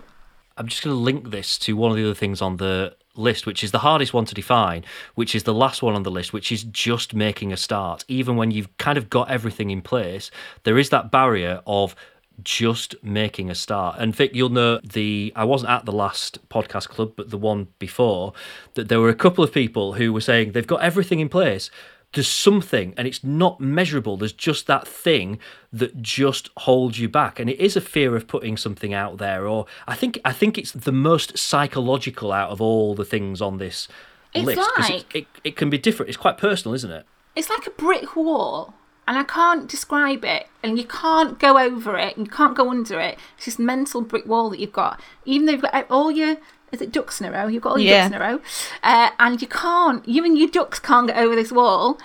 I'm 0.57 0.67
just 0.67 0.83
gonna 0.83 0.95
link 0.95 1.31
this 1.31 1.57
to 1.59 1.75
one 1.75 1.91
of 1.91 1.97
the 1.97 2.03
other 2.05 2.13
things 2.15 2.41
on 2.41 2.57
the 2.57 2.95
list, 3.17 3.45
which 3.45 3.63
is 3.63 3.71
the 3.71 3.79
hardest 3.79 4.13
one 4.13 4.25
to 4.25 4.33
define, 4.35 4.83
which 5.15 5.35
is 5.35 5.43
the 5.43 5.53
last 5.53 5.81
one 5.81 5.95
on 5.95 6.03
the 6.03 6.11
list, 6.11 6.33
which 6.33 6.51
is 6.51 6.63
just 6.63 7.13
making 7.13 7.51
a 7.53 7.57
start. 7.57 8.03
Even 8.07 8.35
when 8.35 8.51
you've 8.51 8.75
kind 8.77 8.97
of 8.97 9.09
got 9.09 9.29
everything 9.29 9.69
in 9.69 9.81
place, 9.81 10.31
there 10.63 10.77
is 10.77 10.89
that 10.89 11.11
barrier 11.11 11.61
of 11.67 11.95
just 12.43 12.95
making 13.01 13.49
a 13.49 13.55
start. 13.55 13.95
And 13.99 14.13
Vic, 14.13 14.31
you'll 14.33 14.49
know 14.49 14.79
the 14.79 15.31
I 15.35 15.45
wasn't 15.45 15.71
at 15.71 15.85
the 15.85 15.93
last 15.93 16.39
podcast 16.49 16.89
club, 16.89 17.13
but 17.15 17.29
the 17.29 17.37
one 17.37 17.67
before, 17.79 18.33
that 18.73 18.89
there 18.89 18.99
were 18.99 19.09
a 19.09 19.15
couple 19.15 19.43
of 19.43 19.53
people 19.53 19.93
who 19.93 20.11
were 20.11 20.21
saying 20.21 20.51
they've 20.51 20.67
got 20.67 20.81
everything 20.81 21.19
in 21.21 21.29
place. 21.29 21.69
There's 22.13 22.27
something, 22.29 22.93
and 22.95 23.07
it's 23.07 23.23
not 23.23 23.59
measurable. 23.59 24.15
There's 24.15 24.31
just 24.31 24.67
that 24.67 24.87
thing 24.87 25.37
that 25.73 26.01
just 26.01 26.49
holds 26.59 26.97
you 26.97 27.09
back, 27.09 27.39
and 27.39 27.49
it 27.49 27.59
is 27.59 27.75
a 27.75 27.81
fear 27.81 28.15
of 28.15 28.27
putting 28.27 28.55
something 28.55 28.93
out 28.93 29.17
there. 29.17 29.45
Or 29.47 29.65
I 29.87 29.95
think 29.95 30.19
I 30.23 30.31
think 30.31 30.57
it's 30.57 30.71
the 30.71 30.93
most 30.93 31.37
psychological 31.37 32.31
out 32.31 32.51
of 32.51 32.61
all 32.61 32.95
the 32.95 33.03
things 33.05 33.41
on 33.41 33.57
this 33.57 33.87
It's 34.33 34.45
list 34.45 34.61
like- 34.79 35.15
it, 35.15 35.27
it 35.43 35.55
can 35.57 35.69
be 35.69 35.77
different. 35.77 36.09
It's 36.09 36.17
quite 36.17 36.37
personal, 36.37 36.73
isn't 36.75 36.91
it? 36.91 37.05
it's 37.35 37.49
like 37.49 37.67
a 37.67 37.71
brick 37.71 38.15
wall 38.15 38.73
and 39.05 39.17
I 39.17 39.23
can't 39.25 39.67
describe 39.69 40.23
it 40.23 40.47
and 40.63 40.77
you 40.77 40.85
can't 40.85 41.37
go 41.37 41.57
over 41.59 41.97
it 41.97 42.15
and 42.15 42.25
you 42.27 42.31
can't 42.31 42.55
go 42.55 42.69
under 42.69 42.97
it. 42.97 43.19
It's 43.35 43.43
this 43.45 43.59
mental 43.59 43.99
brick 43.99 44.25
wall 44.25 44.49
that 44.51 44.59
you've 44.61 44.71
got. 44.71 45.01
Even 45.25 45.45
though 45.45 45.51
you've 45.51 45.61
got 45.61 45.85
all 45.89 46.11
your 46.11 46.37
is 46.75 46.81
it 46.81 46.91
ducks 46.91 47.19
in 47.19 47.27
a 47.27 47.31
row? 47.31 47.47
You've 47.47 47.63
got 47.63 47.71
all 47.71 47.79
your 47.79 47.91
Yeah. 47.93 48.03
ducks 48.09 48.15
in 48.15 48.21
a 48.21 48.25
row. 48.33 48.39
Uh, 48.83 49.09
and 49.19 49.41
you 49.41 49.47
can't 49.47 50.07
you 50.07 50.23
and 50.23 50.38
your 50.38 50.49
ducks 50.49 50.79
can't 50.79 51.07
get 51.07 51.17
over 51.17 51.35
this 51.35 51.51
wall. 51.51 51.97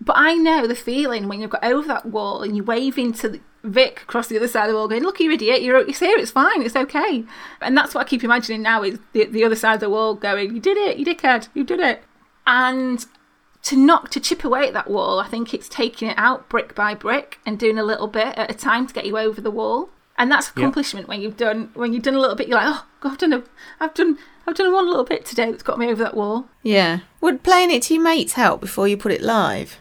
But 0.00 0.16
I 0.18 0.34
know 0.34 0.66
the 0.66 0.74
feeling 0.74 1.28
when 1.28 1.40
you've 1.40 1.50
got 1.50 1.64
over 1.64 1.86
that 1.88 2.06
wall 2.06 2.42
and 2.42 2.56
you're 2.56 2.64
waving 2.64 3.12
to 3.14 3.28
the- 3.28 3.40
Vic 3.62 4.02
across 4.02 4.26
the 4.26 4.36
other 4.36 4.46
side 4.46 4.64
of 4.64 4.72
the 4.72 4.74
wall 4.76 4.88
going, 4.88 5.02
Look, 5.02 5.20
you 5.20 5.30
idiot, 5.30 5.62
you're, 5.62 5.78
you're 5.78 5.92
here, 5.96 6.18
it's 6.18 6.30
fine, 6.30 6.60
it's 6.60 6.76
okay. 6.76 7.24
And 7.62 7.74
that's 7.74 7.94
what 7.94 8.04
I 8.04 8.08
keep 8.08 8.22
imagining 8.22 8.60
now 8.60 8.82
is 8.82 8.98
the, 9.14 9.24
the 9.24 9.42
other 9.42 9.56
side 9.56 9.74
of 9.74 9.80
the 9.80 9.88
wall 9.88 10.14
going, 10.14 10.54
You 10.54 10.60
did 10.60 10.76
it, 10.76 10.98
you 10.98 11.06
dickhead, 11.06 11.48
you 11.54 11.64
did 11.64 11.80
it. 11.80 12.02
And 12.46 13.06
to 13.62 13.76
knock 13.78 14.10
to 14.10 14.20
chip 14.20 14.44
away 14.44 14.66
at 14.66 14.74
that 14.74 14.90
wall 14.90 15.18
i 15.18 15.26
think 15.26 15.54
it's 15.54 15.70
taking 15.70 16.10
it 16.10 16.18
out 16.18 16.46
brick 16.50 16.74
by 16.74 16.94
brick 16.94 17.38
and 17.46 17.58
doing 17.58 17.78
a 17.78 17.82
little 17.82 18.06
bit 18.08 18.36
at 18.36 18.50
a 18.50 18.52
time 18.52 18.86
to 18.86 18.92
get 18.92 19.06
you 19.06 19.16
over 19.16 19.40
the 19.40 19.50
wall 19.50 19.88
and 20.16 20.30
that's 20.30 20.48
accomplishment 20.48 21.08
when 21.08 21.20
you've 21.20 21.36
done 21.36 21.70
when 21.74 21.92
you've 21.92 22.02
done 22.02 22.14
a 22.14 22.20
little 22.20 22.36
bit 22.36 22.48
you're 22.48 22.58
like 22.58 22.68
oh 22.68 22.86
god 23.00 23.12
i've 23.12 23.18
done 23.18 23.32
a 23.32 23.42
i've 23.80 23.94
done 23.94 24.18
i've 24.46 24.54
done 24.54 24.72
one 24.72 24.86
little 24.86 25.04
bit 25.04 25.24
today 25.24 25.50
that's 25.50 25.62
got 25.62 25.78
me 25.78 25.88
over 25.88 26.02
that 26.02 26.14
wall. 26.14 26.46
Yeah. 26.62 27.00
Would 27.20 27.42
playing 27.42 27.70
it 27.70 27.82
to 27.84 27.94
your 27.94 28.02
mates 28.02 28.34
help 28.34 28.60
before 28.60 28.86
you 28.88 28.96
put 28.96 29.12
it 29.12 29.22
live? 29.22 29.78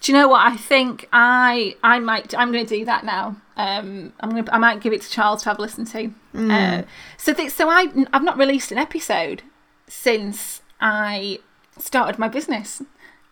do 0.00 0.10
you 0.10 0.18
know 0.18 0.26
what? 0.26 0.44
I 0.44 0.56
think 0.56 1.08
i 1.12 1.76
i 1.82 1.98
might 2.00 2.34
i'm 2.36 2.50
going 2.52 2.66
to 2.66 2.78
do 2.78 2.84
that 2.86 3.04
now. 3.04 3.36
Um 3.56 4.12
i'm 4.20 4.30
going 4.30 4.44
to 4.44 4.54
i 4.54 4.58
might 4.58 4.80
give 4.80 4.92
it 4.92 5.02
to 5.02 5.10
charles 5.10 5.42
to 5.42 5.48
have 5.50 5.58
a 5.58 5.62
listen 5.62 5.84
to. 5.86 6.12
Uh, 6.34 6.82
so 7.16 7.32
th- 7.32 7.52
so 7.52 7.68
i 7.68 7.86
i've 8.12 8.24
not 8.24 8.36
released 8.38 8.72
an 8.72 8.78
episode 8.78 9.42
since 9.86 10.62
i 10.80 11.38
started 11.78 12.18
my 12.18 12.28
business. 12.28 12.82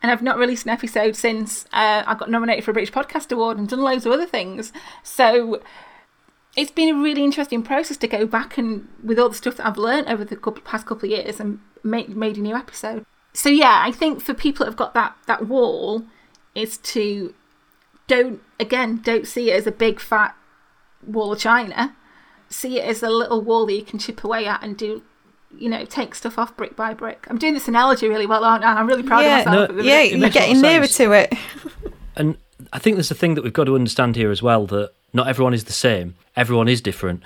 And 0.02 0.10
I've 0.10 0.22
not 0.22 0.38
released 0.38 0.64
an 0.64 0.70
episode 0.70 1.14
since 1.14 1.66
uh, 1.74 2.02
I 2.06 2.14
got 2.14 2.30
nominated 2.30 2.64
for 2.64 2.70
a 2.70 2.72
British 2.72 2.90
Podcast 2.90 3.30
Award 3.32 3.58
and 3.58 3.68
done 3.68 3.82
loads 3.82 4.06
of 4.06 4.12
other 4.12 4.24
things. 4.24 4.72
So 5.02 5.60
it's 6.56 6.70
been 6.70 6.88
a 6.88 7.00
really 7.00 7.24
interesting 7.24 7.62
process 7.62 7.96
to 7.98 8.08
go 8.08 8.26
back 8.26 8.58
and 8.58 8.88
with 9.02 9.18
all 9.18 9.28
the 9.28 9.34
stuff 9.34 9.56
that 9.56 9.66
I've 9.66 9.76
learned 9.76 10.08
over 10.08 10.24
the 10.24 10.36
couple, 10.36 10.62
past 10.62 10.86
couple 10.86 11.06
of 11.06 11.10
years 11.10 11.38
and 11.38 11.60
made 11.84 12.16
made 12.16 12.36
a 12.36 12.40
new 12.40 12.56
episode. 12.56 13.04
So 13.32 13.48
yeah, 13.48 13.82
I 13.84 13.92
think 13.92 14.20
for 14.20 14.34
people 14.34 14.64
that 14.64 14.70
have 14.70 14.76
got 14.76 14.94
that 14.94 15.16
that 15.26 15.46
wall 15.46 16.04
is 16.54 16.78
to 16.78 17.34
don't 18.08 18.40
again 18.58 19.00
don't 19.02 19.26
see 19.26 19.50
it 19.50 19.54
as 19.54 19.66
a 19.66 19.72
big 19.72 20.00
fat 20.00 20.34
wall 21.06 21.32
of 21.32 21.38
china. 21.38 21.96
See 22.48 22.80
it 22.80 22.84
as 22.84 23.02
a 23.02 23.10
little 23.10 23.40
wall 23.40 23.66
that 23.66 23.74
you 23.74 23.84
can 23.84 24.00
chip 24.00 24.24
away 24.24 24.46
at 24.46 24.62
and 24.62 24.76
do. 24.76 25.02
You 25.56 25.68
know, 25.68 25.84
take 25.84 26.14
stuff 26.14 26.38
off 26.38 26.56
brick 26.56 26.76
by 26.76 26.94
brick. 26.94 27.26
I'm 27.28 27.36
doing 27.36 27.54
this 27.54 27.66
analogy 27.66 28.08
really 28.08 28.26
well, 28.26 28.44
aren't 28.44 28.62
I? 28.62 28.74
I'm 28.74 28.86
really 28.86 29.02
proud 29.02 29.20
yeah, 29.20 29.40
of 29.40 29.46
myself. 29.46 29.70
No, 29.72 29.82
yeah, 29.82 30.02
you're 30.02 30.18
makes 30.18 30.36
a 30.36 30.38
lot 30.38 30.46
getting 30.46 30.62
nearer 30.62 30.86
sense. 30.86 30.96
to 30.96 31.12
it. 31.12 31.34
And 32.16 32.36
I 32.72 32.78
think 32.78 32.96
there's 32.96 33.10
a 33.10 33.14
thing 33.14 33.34
that 33.34 33.44
we've 33.44 33.52
got 33.52 33.64
to 33.64 33.74
understand 33.74 34.14
here 34.14 34.30
as 34.30 34.42
well 34.42 34.66
that 34.66 34.92
not 35.12 35.28
everyone 35.28 35.54
is 35.54 35.64
the 35.64 35.72
same. 35.72 36.14
Everyone 36.36 36.68
is 36.68 36.80
different. 36.80 37.22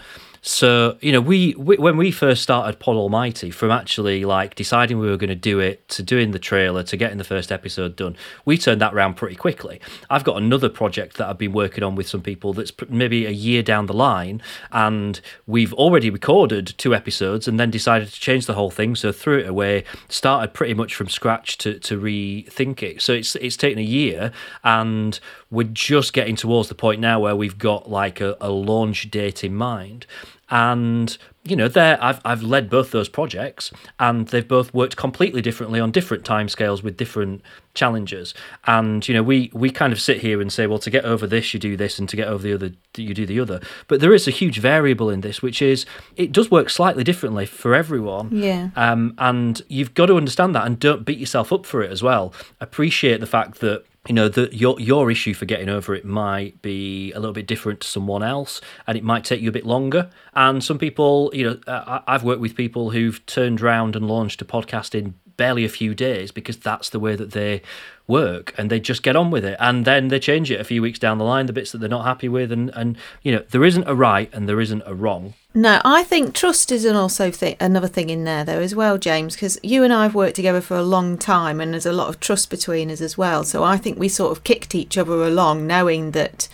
So 0.47 0.99
you 1.01 1.11
know, 1.11 1.23
we, 1.23 1.55
we 1.55 1.79
when 1.79 1.97
we 1.97 2.11
first 2.11 2.43
started 2.43 2.79
Pod 2.79 2.97
Almighty, 2.97 3.51
from 3.51 3.71
actually 3.71 4.27
like 4.27 4.55
deciding 4.55 4.99
we 4.99 5.09
were 5.09 5.17
going 5.17 5.29
to 5.29 5.35
do 5.35 5.59
it 5.59 5.89
to 5.89 6.03
doing 6.03 6.33
the 6.33 6.39
trailer 6.39 6.83
to 6.83 6.99
getting 6.99 7.17
the 7.17 7.25
first 7.25 7.51
episode 7.51 7.97
done, 7.97 8.15
we 8.45 8.59
turned 8.59 8.83
that 8.83 8.93
round 8.93 9.17
pretty 9.17 9.37
quickly. 9.37 9.81
I've 10.11 10.23
got 10.23 10.37
another 10.37 10.69
project 10.69 11.17
that 11.17 11.29
I've 11.29 11.39
been 11.39 11.53
working 11.53 11.83
on 11.83 11.95
with 11.95 12.07
some 12.07 12.21
people 12.21 12.53
that's 12.53 12.73
maybe 12.91 13.25
a 13.25 13.31
year 13.31 13.63
down 13.63 13.87
the 13.87 13.95
line, 13.95 14.43
and 14.71 15.19
we've 15.47 15.73
already 15.73 16.11
recorded 16.11 16.75
two 16.77 16.95
episodes 16.95 17.49
and 17.49 17.59
then 17.59 17.71
decided 17.71 18.09
to 18.09 18.21
change 18.21 18.45
the 18.45 18.53
whole 18.53 18.71
thing. 18.71 18.97
So 18.97 19.13
threw 19.13 19.39
it 19.39 19.49
away, 19.49 19.85
started 20.11 20.53
pretty 20.53 20.75
much 20.75 20.95
from 20.95 21.09
scratch 21.09 21.57
to 21.59 21.79
to 21.79 21.99
rethink 21.99 22.83
it. 22.83 23.01
So 23.01 23.15
it's 23.15 23.35
it's 23.37 23.57
taken 23.57 23.79
a 23.79 23.83
year, 23.83 24.31
and 24.63 25.19
we're 25.55 25.65
just 25.73 26.13
getting 26.13 26.37
towards 26.37 26.69
the 26.69 26.75
point 26.75 27.01
now 27.01 27.19
where 27.21 27.37
we've 27.37 27.59
got 27.59 27.89
like 27.91 28.21
a, 28.21 28.37
a 28.41 28.51
launch 28.51 29.11
date 29.11 29.43
in 29.45 29.55
mind 29.55 30.07
and 30.51 31.17
you 31.45 31.57
know 31.57 31.69
there 31.69 31.97
I've, 32.03 32.21
I've 32.25 32.43
led 32.43 32.69
both 32.69 32.91
those 32.91 33.09
projects 33.09 33.71
and 33.99 34.29
they've 34.29 34.47
both 34.47 34.75
worked 34.75 34.97
completely 34.97 35.41
differently 35.41 35.81
on 35.81 35.91
different 35.91 36.23
timescales 36.23 36.83
with 36.83 36.99
different 36.99 37.41
challenges 37.73 38.35
and 38.67 39.07
you 39.09 39.15
know 39.15 39.23
we 39.23 39.51
we 39.55 39.71
kind 39.71 39.93
of 39.93 40.01
sit 40.01 40.19
here 40.19 40.41
and 40.43 40.53
say 40.53 40.67
well 40.67 40.79
to 40.79 40.91
get 40.91 41.05
over 41.07 41.27
this 41.27 41.55
you 41.55 41.61
do 41.61 41.77
this 41.77 41.99
and 41.99 42.09
to 42.11 42.17
get 42.17 42.29
over 42.29 42.43
the 42.43 42.53
other 42.53 42.71
you 42.97 43.15
do 43.15 43.25
the 43.25 43.41
other 43.41 43.61
but 43.89 44.01
there 44.01 44.13
is 44.15 44.29
a 44.29 44.31
huge 44.31 44.59
variable 44.59 45.09
in 45.09 45.23
this 45.23 45.41
which 45.41 45.63
is 45.63 45.87
it 46.17 46.31
does 46.31 46.51
work 46.51 46.69
slightly 46.69 47.03
differently 47.05 47.47
for 47.47 47.75
everyone 47.75 48.29
Yeah. 48.31 48.69
um, 48.77 49.15
and 49.19 49.63
you've 49.69 49.95
got 49.95 50.07
to 50.07 50.17
understand 50.17 50.55
that 50.55 50.67
and 50.67 50.79
don't 50.79 51.05
beat 51.07 51.19
yourself 51.19 51.53
up 51.53 51.65
for 51.67 51.83
it 51.83 51.91
as 51.91 52.03
well. 52.03 52.33
Appreciate 52.61 53.21
the 53.21 53.27
fact 53.27 53.61
that 53.61 53.85
you 54.07 54.15
know 54.15 54.29
that 54.29 54.53
your 54.53 54.79
your 54.81 55.11
issue 55.11 55.33
for 55.35 55.47
getting 55.47 55.69
over 55.69 55.95
it 55.95 56.05
might 56.05 56.61
be 56.63 57.13
a 57.13 57.19
little 57.19 57.33
bit 57.33 57.47
different 57.47 57.81
to 57.81 57.89
someone 57.89 58.23
else, 58.23 58.61
and 58.87 58.99
it 58.99 59.05
might 59.05 59.25
take 59.25 59.41
you 59.41 59.49
a 59.49 59.53
bit 59.53 59.65
longer. 59.65 60.11
And 60.35 60.63
some 60.63 60.79
people, 60.79 61.31
you 61.33 61.45
know, 61.45 61.59
I- 61.67 62.03
I've 62.07 62.23
worked 62.25 62.41
with 62.41 62.55
people 62.55 62.91
who've 62.91 63.25
turned 63.27 63.63
around 63.63 63.97
and 63.97 64.07
launched 64.07 64.43
a 64.43 64.45
podcast 64.45 64.95
in 64.95 65.15
barely 65.37 65.65
a 65.65 65.69
few 65.69 65.95
days 65.95 66.31
because 66.31 66.57
that's 66.57 66.91
the 66.91 67.01
way 67.01 67.17
that 67.17 67.33
they 67.33 67.63
work 68.07 68.55
and 68.59 68.71
they 68.71 68.79
just 68.79 69.03
get 69.03 69.17
on 69.17 69.31
with 69.31 69.45
it 69.45 69.57
and 69.59 69.85
then 69.85 70.09
they 70.09 70.19
change 70.21 70.51
it 70.51 70.61
a 70.61 70.65
few 70.65 70.83
weeks 70.83 70.99
down 70.99 71.17
the 71.17 71.25
line 71.25 71.47
the 71.47 71.53
bits 71.53 71.73
that 71.73 71.79
they're 71.79 71.89
not 71.89 72.05
happy 72.05 72.29
with 72.29 72.53
and 72.53 72.69
and 72.75 72.99
you 73.23 73.33
know 73.33 73.43
there 73.51 73.65
isn't 73.65 73.89
a 73.89 73.95
right 73.95 74.29
and 74.35 74.47
there 74.47 74.61
isn't 74.61 74.83
a 74.85 74.95
wrong 74.95 75.33
No, 75.55 75.81
I 75.85 76.03
think 76.03 76.35
trust 76.35 76.71
is 76.71 76.85
an 76.85 76.97
also 76.97 77.31
th- 77.31 77.57
another 77.61 77.89
thing 77.89 78.11
in 78.11 78.25
there 78.25 78.45
though 78.45 78.61
as 78.61 78.75
well, 78.75 78.99
James, 78.99 79.37
because 79.37 79.59
you 79.63 79.85
and 79.85 79.93
I 79.93 80.03
have 80.03 80.15
worked 80.15 80.37
together 80.37 80.61
for 80.61 80.77
a 80.77 80.83
long 80.83 81.17
time, 81.17 81.61
and 81.61 81.73
there's 81.73 81.87
a 81.87 81.93
lot 81.93 82.09
of 82.09 82.19
trust 82.19 82.51
between 82.51 82.91
us 82.91 83.01
as 83.01 83.17
well. 83.17 83.45
So 83.45 83.63
I 83.63 83.77
think 83.77 83.97
we 83.97 84.09
sort 84.09 84.33
of 84.33 84.43
kicked 84.43 84.75
each 84.75 84.99
other 84.99 85.23
along, 85.23 85.67
knowing 85.67 86.11
that 86.11 86.49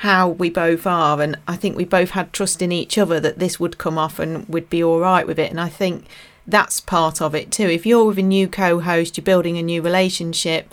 how 0.00 0.28
we 0.28 0.48
both 0.48 0.86
are, 0.86 1.20
and 1.20 1.36
I 1.48 1.56
think 1.56 1.76
we 1.76 1.84
both 1.84 2.10
had 2.10 2.32
trust 2.32 2.62
in 2.62 2.70
each 2.70 2.96
other 2.96 3.18
that 3.18 3.38
this 3.40 3.58
would 3.58 3.78
come 3.78 3.98
off 3.98 4.18
and 4.20 4.48
we'd 4.48 4.70
be 4.70 4.84
all 4.84 5.00
right 5.00 5.26
with 5.26 5.38
it. 5.40 5.50
And 5.50 5.60
I 5.60 5.68
think 5.68 6.04
that's 6.46 6.80
part 6.80 7.20
of 7.20 7.34
it 7.34 7.50
too. 7.50 7.68
If 7.68 7.84
you're 7.86 8.04
with 8.04 8.18
a 8.18 8.22
new 8.22 8.48
co-host, 8.48 9.16
you're 9.16 9.24
building 9.24 9.58
a 9.58 9.62
new 9.62 9.82
relationship. 9.82 10.72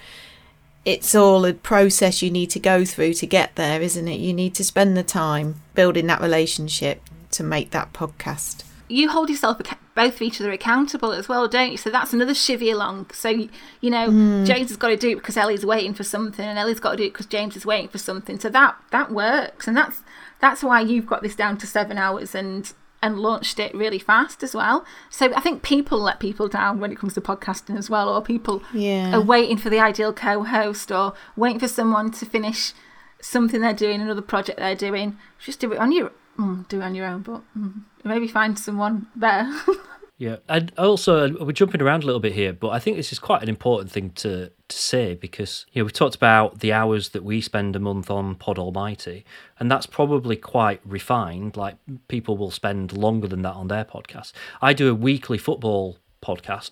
It's 0.86 1.16
all 1.16 1.46
a 1.46 1.54
process 1.54 2.22
you 2.22 2.30
need 2.30 2.50
to 2.52 2.60
go 2.60 2.86
through 2.86 3.14
to 3.16 3.26
get 3.26 3.56
there, 3.56 3.82
isn't 3.82 4.08
it? 4.08 4.20
You 4.20 4.34
need 4.34 4.54
to 4.56 4.64
spend 4.64 4.98
the 4.98 5.04
time 5.04 5.62
building 5.74 6.08
that 6.08 6.22
relationship 6.22 7.02
to 7.32 7.44
make 7.44 7.72
that 7.72 7.94
podcast. 7.94 8.64
you 8.90 9.10
hold 9.10 9.30
yourself 9.30 9.60
both 9.96 10.16
of 10.16 10.22
each 10.22 10.40
other 10.40 10.52
accountable 10.52 11.12
as 11.12 11.28
well, 11.30 11.48
don't 11.48 11.72
you? 11.72 11.78
So 11.78 11.90
that's 11.90 12.14
another 12.14 12.34
chivvy 12.34 12.72
along. 12.72 13.12
So 13.12 13.30
you 13.30 13.90
know, 13.90 14.10
hmm. 14.10 14.44
James 14.46 14.70
has 14.70 14.78
got 14.78 14.90
to 14.90 14.98
do 14.98 15.12
it 15.12 15.16
because 15.16 15.38
Ellie's 15.38 15.66
waiting 15.66 15.94
for 15.94 16.04
something, 16.04 16.46
and 16.46 16.60
Ellie's 16.60 16.80
got 16.80 16.92
to 16.92 16.98
do 16.98 17.04
it 17.04 17.14
because 17.14 17.26
James 17.26 17.56
is 17.56 17.66
waiting 17.66 17.88
for 17.88 17.98
something. 17.98 18.40
So 18.40 18.50
that 18.50 18.76
that 18.92 19.12
works, 19.12 19.68
and 19.68 19.76
that's 19.76 20.02
that's 20.40 20.64
why 20.64 20.82
you've 20.82 21.08
got 21.08 21.24
this 21.24 21.36
down 21.36 21.58
to 21.60 21.68
seven 21.68 21.98
hours 21.98 22.36
and 22.36 22.72
and 23.04 23.20
launched 23.20 23.60
it 23.60 23.76
really 23.76 24.00
fast 24.00 24.42
as 24.42 24.56
well. 24.56 24.84
So 25.12 25.32
I 25.36 25.42
think 25.42 25.62
people 25.62 26.00
let 26.00 26.20
people 26.20 26.48
down 26.48 26.80
when 26.80 26.92
it 26.92 26.98
comes 26.98 27.14
to 27.14 27.22
podcasting 27.22 27.78
as 27.78 27.90
well, 27.90 28.08
or 28.10 28.22
people 28.24 28.64
Yeah. 28.74 29.16
are 29.16 29.22
waiting 29.22 29.58
for 29.58 29.70
the 29.70 29.80
ideal 29.80 30.14
co-host 30.14 30.92
or 30.92 31.14
waiting 31.36 31.60
for 31.60 31.68
someone 31.68 32.10
to 32.12 32.26
finish 32.26 32.74
something 33.22 33.62
they're 33.62 33.74
doing, 33.74 34.02
another 34.02 34.22
project 34.22 34.58
they're 34.60 34.76
doing. 34.76 35.18
Just 35.38 35.60
do 35.60 35.72
it 35.74 35.78
on 35.80 35.92
your 35.92 36.12
mm, 36.40 36.68
do 36.70 36.80
it 36.82 36.84
on 36.84 36.96
your 36.96 37.06
own, 37.06 37.22
but 37.22 37.42
mm, 37.58 37.82
maybe 38.04 38.28
find 38.28 38.58
someone 38.58 39.08
better. 39.16 39.52
Yeah, 40.20 40.38
and 40.48 40.72
also 40.78 41.26
uh, 41.26 41.44
we're 41.44 41.52
jumping 41.54 41.82
around 41.82 42.04
a 42.04 42.06
little 42.06 42.22
bit 42.22 42.34
here, 42.34 42.54
but 42.54 42.70
I 42.70 42.80
think 42.80 42.96
this 42.96 43.12
is 43.12 43.20
quite 43.20 43.42
an 43.42 43.50
important 43.50 43.92
thing 43.92 44.12
to 44.12 44.52
to 44.74 44.80
say 44.82 45.14
because 45.16 45.66
you 45.72 45.82
know 45.82 45.86
we 45.86 45.92
talked 45.92 46.16
about 46.16 46.60
the 46.60 46.74
hours 46.74 47.10
that 47.10 47.24
we 47.24 47.42
spend 47.42 47.76
a 47.76 47.80
month 47.80 48.12
on 48.12 48.36
Pod 48.36 48.60
Almighty, 48.60 49.26
and 49.60 49.72
that's 49.72 49.86
probably 49.86 50.36
quite 50.36 50.82
refined. 50.86 51.56
Like 51.58 51.78
people 52.08 52.38
will 52.38 52.52
spend 52.52 52.92
longer 52.98 53.28
than 53.28 53.42
that 53.44 53.54
on 53.56 53.68
their 53.70 53.86
podcast. 53.86 54.34
I 54.62 54.74
do 54.74 54.90
a 54.90 54.96
weekly 54.96 55.38
football 55.38 55.98
podcast 56.22 56.72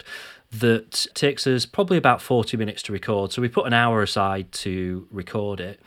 that 0.51 1.05
takes 1.13 1.47
us 1.47 1.65
probably 1.65 1.97
about 1.97 2.21
40 2.21 2.57
minutes 2.57 2.81
to 2.83 2.93
record. 2.93 3.31
So 3.31 3.41
we 3.41 3.47
put 3.47 3.65
an 3.65 3.73
hour 3.73 4.01
aside 4.01 4.51
to 4.53 5.07
record 5.09 5.59
it. 5.61 5.79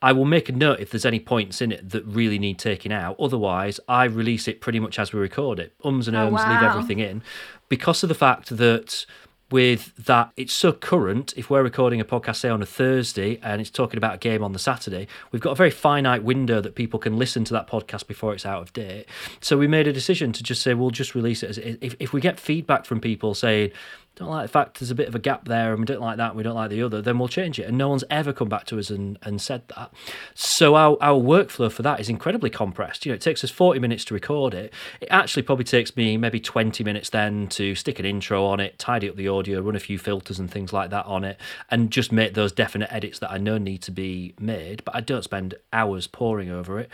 I 0.00 0.12
will 0.12 0.24
make 0.24 0.48
a 0.48 0.52
note 0.52 0.78
if 0.78 0.90
there's 0.90 1.04
any 1.04 1.18
points 1.18 1.60
in 1.60 1.72
it 1.72 1.90
that 1.90 2.04
really 2.04 2.38
need 2.38 2.58
taking 2.58 2.92
out. 2.92 3.16
Otherwise, 3.18 3.80
I 3.88 4.04
release 4.04 4.46
it 4.46 4.60
pretty 4.60 4.78
much 4.78 4.98
as 4.98 5.12
we 5.12 5.18
record 5.18 5.58
it. 5.58 5.72
Ums 5.84 6.06
and 6.06 6.16
Oh, 6.16 6.26
ums, 6.26 6.40
leave 6.48 6.62
everything 6.62 7.00
in. 7.00 7.22
Because 7.68 8.02
of 8.04 8.08
the 8.08 8.14
fact 8.14 8.56
that 8.56 9.06
with 9.50 9.94
that, 9.96 10.30
it's 10.36 10.52
so 10.52 10.72
current. 10.72 11.32
If 11.36 11.48
we're 11.48 11.62
recording 11.62 12.00
a 12.00 12.04
podcast, 12.04 12.36
say 12.36 12.48
on 12.48 12.60
a 12.60 12.66
Thursday, 12.66 13.38
and 13.42 13.60
it's 13.60 13.70
talking 13.70 13.96
about 13.96 14.16
a 14.16 14.18
game 14.18 14.42
on 14.42 14.52
the 14.52 14.58
Saturday, 14.58 15.08
we've 15.32 15.40
got 15.40 15.52
a 15.52 15.54
very 15.54 15.70
finite 15.70 16.22
window 16.22 16.60
that 16.60 16.74
people 16.74 16.98
can 16.98 17.16
listen 17.16 17.44
to 17.44 17.54
that 17.54 17.66
podcast 17.66 18.06
before 18.06 18.34
it's 18.34 18.44
out 18.44 18.60
of 18.60 18.72
date. 18.72 19.06
So 19.40 19.56
we 19.56 19.66
made 19.66 19.86
a 19.86 19.92
decision 19.92 20.32
to 20.32 20.42
just 20.42 20.62
say 20.62 20.74
we'll 20.74 20.90
just 20.90 21.14
release 21.14 21.42
it 21.42 21.50
as 21.50 21.58
if, 21.58 21.94
if 21.98 22.12
we 22.12 22.20
get 22.20 22.38
feedback 22.38 22.84
from 22.84 23.00
people 23.00 23.34
saying, 23.34 23.70
don't 24.18 24.30
like 24.30 24.44
the 24.44 24.52
fact 24.52 24.80
there's 24.80 24.90
a 24.90 24.96
bit 24.96 25.08
of 25.08 25.14
a 25.14 25.18
gap 25.18 25.46
there 25.46 25.70
and 25.70 25.80
we 25.80 25.86
don't 25.86 26.00
like 26.00 26.16
that 26.16 26.34
we 26.34 26.42
don't 26.42 26.54
like 26.54 26.70
the 26.70 26.82
other, 26.82 27.00
then 27.00 27.18
we'll 27.18 27.28
change 27.28 27.58
it. 27.58 27.64
And 27.64 27.78
no 27.78 27.88
one's 27.88 28.04
ever 28.10 28.32
come 28.32 28.48
back 28.48 28.64
to 28.66 28.78
us 28.78 28.90
and, 28.90 29.18
and 29.22 29.40
said 29.40 29.62
that. 29.76 29.92
So 30.34 30.74
our, 30.74 30.96
our 31.00 31.20
workflow 31.20 31.70
for 31.70 31.82
that 31.82 32.00
is 32.00 32.08
incredibly 32.08 32.50
compressed. 32.50 33.06
You 33.06 33.12
know, 33.12 33.16
it 33.16 33.20
takes 33.20 33.44
us 33.44 33.50
40 33.50 33.80
minutes 33.80 34.04
to 34.06 34.14
record 34.14 34.54
it. 34.54 34.72
It 35.00 35.08
actually 35.10 35.42
probably 35.42 35.64
takes 35.64 35.96
me 35.96 36.16
maybe 36.16 36.40
20 36.40 36.82
minutes 36.84 37.10
then 37.10 37.48
to 37.48 37.74
stick 37.74 37.98
an 37.98 38.04
intro 38.04 38.44
on 38.44 38.60
it, 38.60 38.78
tidy 38.78 39.08
up 39.08 39.16
the 39.16 39.28
audio, 39.28 39.60
run 39.60 39.76
a 39.76 39.80
few 39.80 39.98
filters 39.98 40.38
and 40.38 40.50
things 40.50 40.72
like 40.72 40.90
that 40.90 41.06
on 41.06 41.24
it, 41.24 41.38
and 41.70 41.90
just 41.90 42.12
make 42.12 42.34
those 42.34 42.52
definite 42.52 42.92
edits 42.92 43.18
that 43.20 43.30
I 43.30 43.38
know 43.38 43.58
need 43.58 43.82
to 43.82 43.90
be 43.90 44.34
made. 44.40 44.84
But 44.84 44.96
I 44.96 45.00
don't 45.00 45.22
spend 45.22 45.54
hours 45.72 46.06
poring 46.06 46.50
over 46.50 46.78
it. 46.78 46.90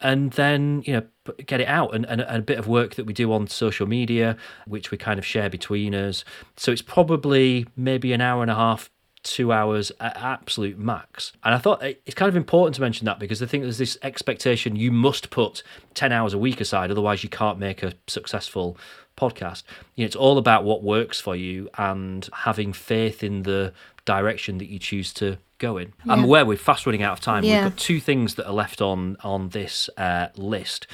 And 0.00 0.32
then, 0.32 0.82
you 0.86 0.92
know, 0.94 1.02
get 1.46 1.60
it 1.60 1.68
out 1.68 1.94
and, 1.94 2.04
and, 2.06 2.20
and 2.20 2.38
a 2.38 2.42
bit 2.42 2.58
of 2.58 2.66
work 2.66 2.94
that 2.96 3.04
we 3.04 3.12
do 3.12 3.32
on 3.32 3.46
social 3.46 3.86
media, 3.86 4.36
which 4.66 4.90
we 4.90 4.98
kind 4.98 5.18
of 5.18 5.26
share 5.26 5.50
between 5.50 5.94
us. 5.94 6.24
So 6.56 6.72
it's 6.72 6.82
probably 6.82 7.66
maybe 7.76 8.12
an 8.12 8.20
hour 8.20 8.42
and 8.42 8.50
a 8.50 8.54
half, 8.54 8.90
two 9.22 9.52
hours 9.52 9.92
at 10.00 10.16
absolute 10.16 10.78
max. 10.78 11.32
And 11.44 11.54
I 11.54 11.58
thought 11.58 11.82
eh, 11.82 11.94
it's 12.06 12.14
kind 12.14 12.28
of 12.28 12.36
important 12.36 12.74
to 12.76 12.80
mention 12.80 13.04
that 13.06 13.18
because 13.18 13.42
I 13.42 13.46
think 13.46 13.64
there's 13.64 13.78
this 13.78 13.98
expectation 14.02 14.76
you 14.76 14.92
must 14.92 15.30
put 15.30 15.62
10 15.94 16.12
hours 16.12 16.34
a 16.34 16.38
week 16.38 16.60
aside, 16.60 16.90
otherwise, 16.90 17.22
you 17.22 17.28
can't 17.28 17.58
make 17.58 17.82
a 17.82 17.94
successful 18.06 18.76
podcast. 19.16 19.64
You 19.96 20.04
know, 20.04 20.06
it's 20.06 20.16
all 20.16 20.38
about 20.38 20.64
what 20.64 20.82
works 20.82 21.20
for 21.20 21.34
you 21.34 21.68
and 21.76 22.28
having 22.32 22.72
faith 22.72 23.22
in 23.22 23.42
the 23.42 23.72
direction 24.04 24.58
that 24.58 24.68
you 24.68 24.78
choose 24.78 25.12
to 25.14 25.38
go 25.58 25.76
in. 25.76 25.92
I'm 26.08 26.24
aware 26.24 26.44
we're 26.44 26.56
fast 26.56 26.86
running 26.86 27.02
out 27.02 27.12
of 27.12 27.20
time. 27.20 27.44
Yeah. 27.44 27.64
We've 27.64 27.72
got 27.72 27.78
two 27.78 28.00
things 28.00 28.36
that 28.36 28.46
are 28.46 28.52
left 28.52 28.80
on 28.80 29.16
on 29.22 29.50
this 29.50 29.90
uh, 29.96 30.28
list. 30.36 30.86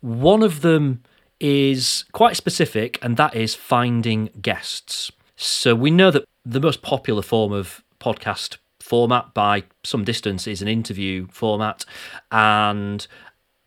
One 0.00 0.42
of 0.42 0.60
them 0.60 1.02
is 1.40 2.04
quite 2.12 2.36
specific, 2.36 2.98
and 3.02 3.16
that 3.16 3.34
is 3.34 3.54
finding 3.54 4.30
guests. 4.40 5.10
So 5.36 5.74
we 5.74 5.90
know 5.90 6.10
that 6.10 6.24
the 6.44 6.60
most 6.60 6.82
popular 6.82 7.22
form 7.22 7.52
of 7.52 7.82
podcast 8.00 8.58
format 8.80 9.32
by 9.34 9.64
some 9.84 10.04
distance 10.04 10.46
is 10.46 10.62
an 10.62 10.68
interview 10.68 11.26
format, 11.30 11.84
and 12.30 13.06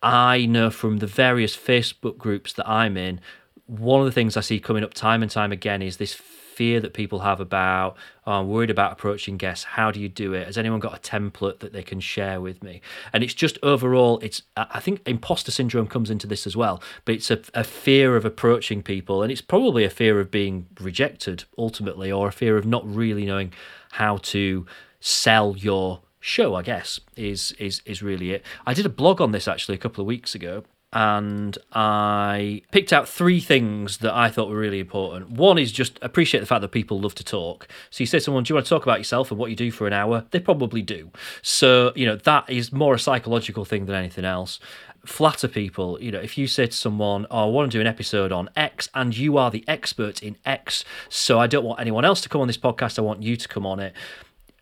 I 0.02 0.46
know 0.46 0.70
from 0.70 0.98
the 0.98 1.06
various 1.06 1.56
Facebook 1.56 2.18
groups 2.18 2.52
that 2.54 2.68
I'm 2.68 2.96
in, 2.96 3.20
one 3.66 4.00
of 4.00 4.06
the 4.06 4.12
things 4.12 4.36
I 4.36 4.40
see 4.40 4.60
coming 4.60 4.84
up 4.84 4.94
time 4.94 5.22
and 5.22 5.30
time 5.30 5.52
again 5.52 5.82
is 5.82 5.96
this 5.96 6.14
fear 6.56 6.80
that 6.80 6.94
people 6.94 7.20
have 7.20 7.38
about, 7.38 7.96
oh, 8.26 8.32
I'm 8.32 8.48
worried 8.48 8.70
about 8.70 8.92
approaching 8.92 9.36
guests. 9.36 9.64
How 9.64 9.90
do 9.90 10.00
you 10.00 10.08
do 10.08 10.32
it? 10.32 10.46
Has 10.46 10.56
anyone 10.56 10.80
got 10.80 10.96
a 10.96 11.00
template 11.00 11.60
that 11.60 11.74
they 11.74 11.82
can 11.82 12.00
share 12.00 12.40
with 12.40 12.62
me? 12.62 12.80
And 13.12 13.22
it's 13.22 13.34
just 13.34 13.58
overall, 13.62 14.18
it's 14.20 14.42
I 14.56 14.80
think 14.80 15.02
imposter 15.06 15.52
syndrome 15.52 15.86
comes 15.86 16.10
into 16.10 16.26
this 16.26 16.46
as 16.46 16.56
well, 16.56 16.82
but 17.04 17.14
it's 17.16 17.30
a, 17.30 17.40
a 17.54 17.62
fear 17.62 18.16
of 18.16 18.24
approaching 18.24 18.82
people, 18.82 19.22
and 19.22 19.30
it's 19.30 19.42
probably 19.42 19.84
a 19.84 19.90
fear 19.90 20.18
of 20.18 20.30
being 20.30 20.66
rejected 20.80 21.44
ultimately, 21.58 22.10
or 22.10 22.28
a 22.28 22.32
fear 22.32 22.56
of 22.56 22.64
not 22.64 22.82
really 22.86 23.26
knowing 23.26 23.52
how 23.92 24.16
to 24.16 24.66
sell 25.00 25.54
your 25.56 26.00
show 26.18 26.56
i 26.56 26.62
guess 26.62 26.98
is 27.14 27.52
is 27.52 27.82
is 27.84 28.02
really 28.02 28.32
it 28.32 28.44
i 28.66 28.74
did 28.74 28.84
a 28.84 28.88
blog 28.88 29.20
on 29.20 29.30
this 29.30 29.46
actually 29.46 29.76
a 29.76 29.78
couple 29.78 30.02
of 30.02 30.06
weeks 30.08 30.34
ago 30.34 30.64
and 30.92 31.58
I 31.72 32.62
picked 32.70 32.92
out 32.92 33.08
three 33.08 33.40
things 33.40 33.98
that 33.98 34.14
I 34.14 34.30
thought 34.30 34.48
were 34.48 34.56
really 34.56 34.80
important. 34.80 35.32
One 35.32 35.58
is 35.58 35.72
just 35.72 35.98
appreciate 36.00 36.40
the 36.40 36.46
fact 36.46 36.62
that 36.62 36.68
people 36.68 37.00
love 37.00 37.14
to 37.16 37.24
talk. 37.24 37.68
So 37.90 38.02
you 38.02 38.06
say 38.06 38.18
to 38.18 38.24
someone, 38.24 38.44
Do 38.44 38.52
you 38.52 38.54
want 38.54 38.66
to 38.66 38.70
talk 38.70 38.84
about 38.84 38.98
yourself 38.98 39.30
and 39.30 39.38
what 39.38 39.50
you 39.50 39.56
do 39.56 39.70
for 39.70 39.86
an 39.86 39.92
hour? 39.92 40.24
They 40.30 40.40
probably 40.40 40.82
do. 40.82 41.10
So, 41.42 41.92
you 41.96 42.06
know, 42.06 42.16
that 42.16 42.48
is 42.48 42.72
more 42.72 42.94
a 42.94 42.98
psychological 42.98 43.64
thing 43.64 43.86
than 43.86 43.96
anything 43.96 44.24
else. 44.24 44.60
Flatter 45.04 45.48
people. 45.48 46.00
You 46.00 46.12
know, 46.12 46.20
if 46.20 46.38
you 46.38 46.46
say 46.46 46.66
to 46.66 46.72
someone, 46.72 47.26
Oh, 47.30 47.48
I 47.48 47.50
want 47.50 47.70
to 47.70 47.76
do 47.76 47.80
an 47.80 47.86
episode 47.86 48.32
on 48.32 48.48
X 48.56 48.88
and 48.94 49.16
you 49.16 49.38
are 49.38 49.50
the 49.50 49.64
expert 49.68 50.22
in 50.22 50.36
X, 50.46 50.84
so 51.08 51.38
I 51.38 51.46
don't 51.46 51.64
want 51.64 51.80
anyone 51.80 52.04
else 52.04 52.20
to 52.22 52.28
come 52.28 52.40
on 52.40 52.46
this 52.46 52.58
podcast, 52.58 52.98
I 52.98 53.02
want 53.02 53.22
you 53.22 53.36
to 53.36 53.48
come 53.48 53.66
on 53.66 53.80
it 53.80 53.94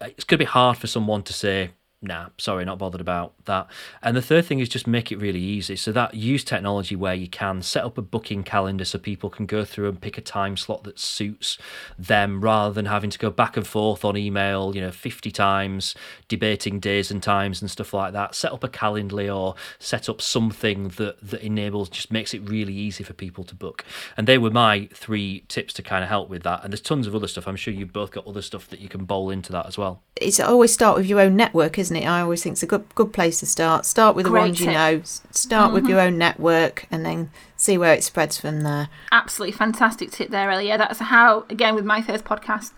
it's 0.01 0.25
going 0.25 0.39
to 0.39 0.45
be 0.45 0.49
hard 0.51 0.77
for 0.77 0.87
someone 0.87 1.23
to 1.23 1.33
say 1.33 1.71
nah 2.05 2.29
sorry 2.39 2.65
not 2.65 2.79
bothered 2.79 3.01
about 3.01 3.33
that. 3.47 3.67
And 4.03 4.17
the 4.17 4.23
third 4.23 4.45
thing 4.45 4.61
is 4.61 4.69
just 4.69 4.87
make 4.87 5.11
it 5.11 5.17
really 5.17 5.41
easy. 5.41 5.77
So 5.77 5.93
that 5.93 6.15
use 6.15 6.45
technology 6.45 6.97
where 6.97 7.15
you 7.15 7.29
can. 7.29 7.63
Set 7.63 7.85
up 7.85 7.99
a 7.99 8.03
booking 8.03 8.43
calendar 8.43 8.85
so 8.85 8.99
people 8.99 9.31
can 9.31 9.47
go 9.47 9.65
through 9.65 9.89
and 9.89 10.01
pick 10.01 10.19
a 10.19 10.21
time 10.21 10.57
slot 10.57 10.85
that 10.85 10.99
suits 10.99 11.59
them 11.99 12.41
rather 12.41 12.73
than 12.73 12.87
having 12.87 13.11
to 13.11 13.19
go 13.19 13.31
back 13.31 13.57
and 13.57 13.67
forth 13.67 14.05
on 14.05 14.17
email 14.17 14.75
you 14.75 14.81
know 14.81 14.91
50 14.91 15.31
times 15.31 15.95
debating 16.29 16.81
days 16.81 17.11
and 17.11 17.23
times 17.23 17.61
and 17.61 17.71
stuff 17.71 17.95
like 17.95 18.13
that. 18.13 18.35
Set 18.35 18.53
up 18.53 18.65
a 18.65 18.69
calendly 18.69 19.35
or 19.35 19.55
set 19.79 20.09
up 20.09 20.21
something 20.21 20.89
that 20.89 21.17
that 21.23 21.43
enables 21.43 21.89
just 21.89 22.13
makes 22.13 22.35
it 22.35 22.49
really 22.49 22.75
easy 22.75 23.05
for 23.05 23.13
people 23.13 23.45
to 23.45 23.55
book. 23.55 23.85
And 24.17 24.27
they 24.27 24.39
were 24.39 24.51
my 24.51 24.89
three 24.93 25.45
tips 25.49 25.73
to 25.75 25.83
kind 25.83 26.03
of 26.03 26.11
help 26.11 26.29
with 26.29 26.43
that. 26.43 26.63
And 26.63 26.73
there's 26.73 26.81
tons 26.81 27.07
of 27.07 27.15
other 27.15 27.29
stuff. 27.29 27.47
I'm 27.47 27.57
sure 27.57 27.73
you've 27.73 27.93
both 27.93 28.11
got 28.11 28.27
other 28.27 28.43
stuff 28.43 28.69
that 28.69 28.81
you 28.81 28.89
can 28.89 29.05
bowl 29.05 29.31
into 29.31 29.53
that 29.53 29.67
as 29.67 29.79
well. 29.79 30.03
It's 30.17 30.41
always 30.41 30.73
start 30.73 30.97
with 30.97 31.07
your 31.07 31.21
own 31.21 31.37
network, 31.37 31.79
isn't 31.79 31.94
it? 31.97 32.05
I 32.07 32.21
always 32.21 32.43
think 32.43 32.55
it's 32.55 32.63
a 32.63 32.67
good 32.67 32.85
good 32.95 33.13
place 33.13 33.41
to 33.41 33.47
start. 33.47 33.87
Start 33.87 34.17
with 34.17 34.25
the 34.25 34.31
Great 34.31 34.41
ones 34.41 34.61
you 34.61 34.67
tip. 34.67 34.75
know. 34.75 34.99
S- 35.01 35.23
Start 35.31 35.73
with 35.73 35.87
your 35.87 36.01
own 36.01 36.19
network, 36.19 36.87
and 36.91 37.05
then 37.05 37.31
see 37.57 37.77
where 37.79 37.95
it 37.95 38.05
spreads 38.05 38.39
from 38.39 38.63
there. 38.63 38.89
Absolutely 39.13 39.53
fantastic 39.53 40.11
tip 40.11 40.31
there, 40.31 40.51
Ellie. 40.51 40.69
Yeah, 40.69 40.77
that's 40.77 40.99
how, 40.99 41.45
again, 41.49 41.75
with 41.75 41.85
my 41.85 42.03
first 42.03 42.25
podcast, 42.25 42.73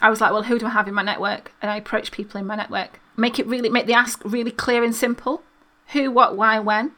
I 0.00 0.10
was 0.10 0.20
like, 0.20 0.32
well, 0.32 0.42
who 0.42 0.58
do 0.58 0.66
I 0.66 0.70
have 0.70 0.88
in 0.88 0.94
my 0.94 1.02
network? 1.02 1.52
And 1.62 1.70
I 1.70 1.76
approach 1.76 2.10
people 2.10 2.40
in 2.40 2.46
my 2.46 2.56
network. 2.56 3.00
Make 3.16 3.38
it 3.38 3.46
really, 3.46 3.68
make 3.68 3.86
the 3.86 3.94
ask 3.94 4.20
really 4.24 4.50
clear 4.50 4.82
and 4.82 4.94
simple. 4.94 5.42
Who, 5.88 6.10
what, 6.10 6.36
why, 6.36 6.58
when. 6.58 6.92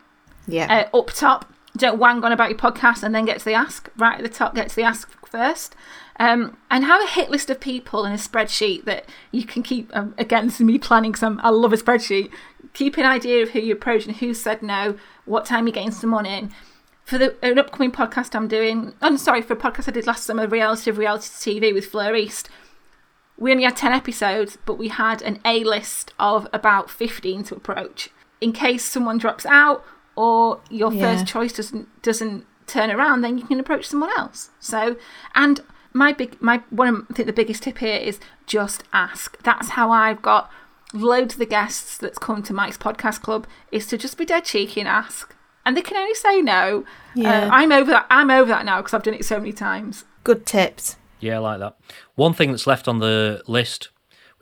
Yeah, 0.47 0.89
uh, 0.93 0.97
up 0.97 1.09
top. 1.13 1.53
Don't 1.77 1.99
wang 1.99 2.23
on 2.23 2.31
about 2.31 2.51
your 2.51 2.59
podcast 2.59 3.03
and 3.03 3.13
then 3.15 3.25
get 3.25 3.41
to 3.41 3.45
the 3.45 3.55
ask. 3.55 3.91
Right 3.97 4.17
at 4.17 4.23
the 4.23 4.29
top, 4.29 4.55
get 4.55 4.69
to 4.69 4.77
the 4.77 4.85
ask 4.85 5.11
first. 5.27 5.75
Um, 6.21 6.57
and 6.71 6.85
have 6.85 7.03
a 7.03 7.09
hit 7.09 7.29
list 7.31 7.51
of 7.51 7.59
people 7.59 8.05
in 8.05 8.13
a 8.13 8.17
spreadsheet 8.17 8.85
that 8.85 9.07
you 9.33 9.45
can 9.45 9.63
keep. 9.65 9.91
Um, 9.97 10.15
again, 10.17 10.47
this 10.47 10.55
is 10.57 10.61
me 10.61 10.79
planning 10.79 11.11
because 11.13 11.39
I 11.43 11.51
love 11.51 11.73
a 11.73 11.77
spreadsheet. 11.77 12.31
Keep 12.73 12.99
an 12.99 13.05
idea 13.05 13.43
of 13.43 13.51
who 13.51 13.59
you 13.61 13.73
approach 13.75 14.07
and 14.07 14.17
who 14.17 14.33
said 14.33 14.63
no, 14.63 14.97
what 15.25 15.45
time 15.45 15.67
you're 15.67 15.75
getting 15.75 15.91
someone 15.91 16.25
in. 16.27 16.53
For 17.05 17.19
the 17.19 17.35
an 17.45 17.59
upcoming 17.59 17.91
podcast 17.91 18.35
I'm 18.35 18.49
doing, 18.49 18.95
I'm 19.03 19.19
sorry, 19.19 19.43
for 19.43 19.55
a 19.55 19.57
podcast 19.57 19.89
I 19.89 19.93
did 19.93 20.07
last 20.07 20.25
summer, 20.25 20.47
Reality 20.47 20.89
of 20.89 20.99
Reality 20.99 21.29
TV 21.61 21.75
with 21.75 21.87
Fleur 21.87 22.15
East, 22.15 22.49
we 23.37 23.51
only 23.51 23.65
had 23.65 23.77
10 23.77 23.93
episodes, 23.93 24.57
but 24.65 24.79
we 24.79 24.89
had 24.89 25.21
an 25.21 25.41
A 25.45 25.65
list 25.65 26.15
of 26.21 26.47
about 26.53 26.89
15 26.89 27.43
to 27.45 27.57
approach. 27.57 28.09
In 28.41 28.53
case 28.53 28.85
someone 28.85 29.19
drops 29.19 29.45
out 29.47 29.85
or 30.15 30.61
your 30.71 30.93
Yeah. 30.93 31.17
first 31.17 31.27
choice 31.27 31.53
doesn't 31.53 32.03
doesn't 32.03 32.47
turn 32.69 32.91
around, 32.91 33.21
then 33.23 33.37
you 33.37 33.45
can 33.45 33.59
approach 33.61 33.87
someone 33.89 34.11
else. 34.17 34.51
So, 34.61 34.97
and 35.35 35.61
my 35.95 36.13
big 36.13 36.37
my 36.43 36.63
one 36.71 36.89
of, 36.89 37.07
I 37.11 37.15
think 37.15 37.27
the 37.27 37.33
biggest 37.33 37.63
tip 37.63 37.79
here 37.79 37.97
is 37.97 38.21
just 38.47 38.85
ask. 38.93 39.43
That's 39.43 39.71
how 39.71 39.91
I've 39.91 40.21
got 40.21 40.51
loads 40.93 41.35
of 41.35 41.39
the 41.39 41.47
guests 41.47 41.97
that's 41.97 42.19
come 42.19 42.43
to 42.43 42.53
Mike's 42.53 42.77
podcast 42.77 43.23
club 43.23 43.47
is 43.73 43.87
to 43.87 43.97
just 43.97 44.19
be 44.19 44.25
dead 44.27 44.45
cheeky 44.45 44.81
and 44.81 44.89
ask. 44.89 45.35
and 45.67 45.77
they 45.77 45.83
can 45.83 45.97
only 45.97 46.15
say 46.15 46.43
no. 46.43 46.85
Yeah. 47.15 47.47
Uh, 47.47 47.51
I'm 47.51 47.73
over 47.73 47.91
that. 47.93 48.07
I'm 48.11 48.31
over 48.31 48.49
that 48.51 48.65
now 48.67 48.79
because 48.83 48.93
I've 48.93 49.03
done 49.03 49.15
it 49.15 49.25
so 49.25 49.39
many 49.39 49.53
times. 49.53 50.05
Good 50.23 50.45
tips. 50.45 50.97
Yeah, 51.21 51.37
I 51.37 51.39
like 51.39 51.61
that. 51.61 51.77
One 52.17 52.35
thing 52.35 52.51
that's 52.51 52.67
left 52.67 52.87
on 52.87 52.99
the 52.99 53.43
list, 53.47 53.89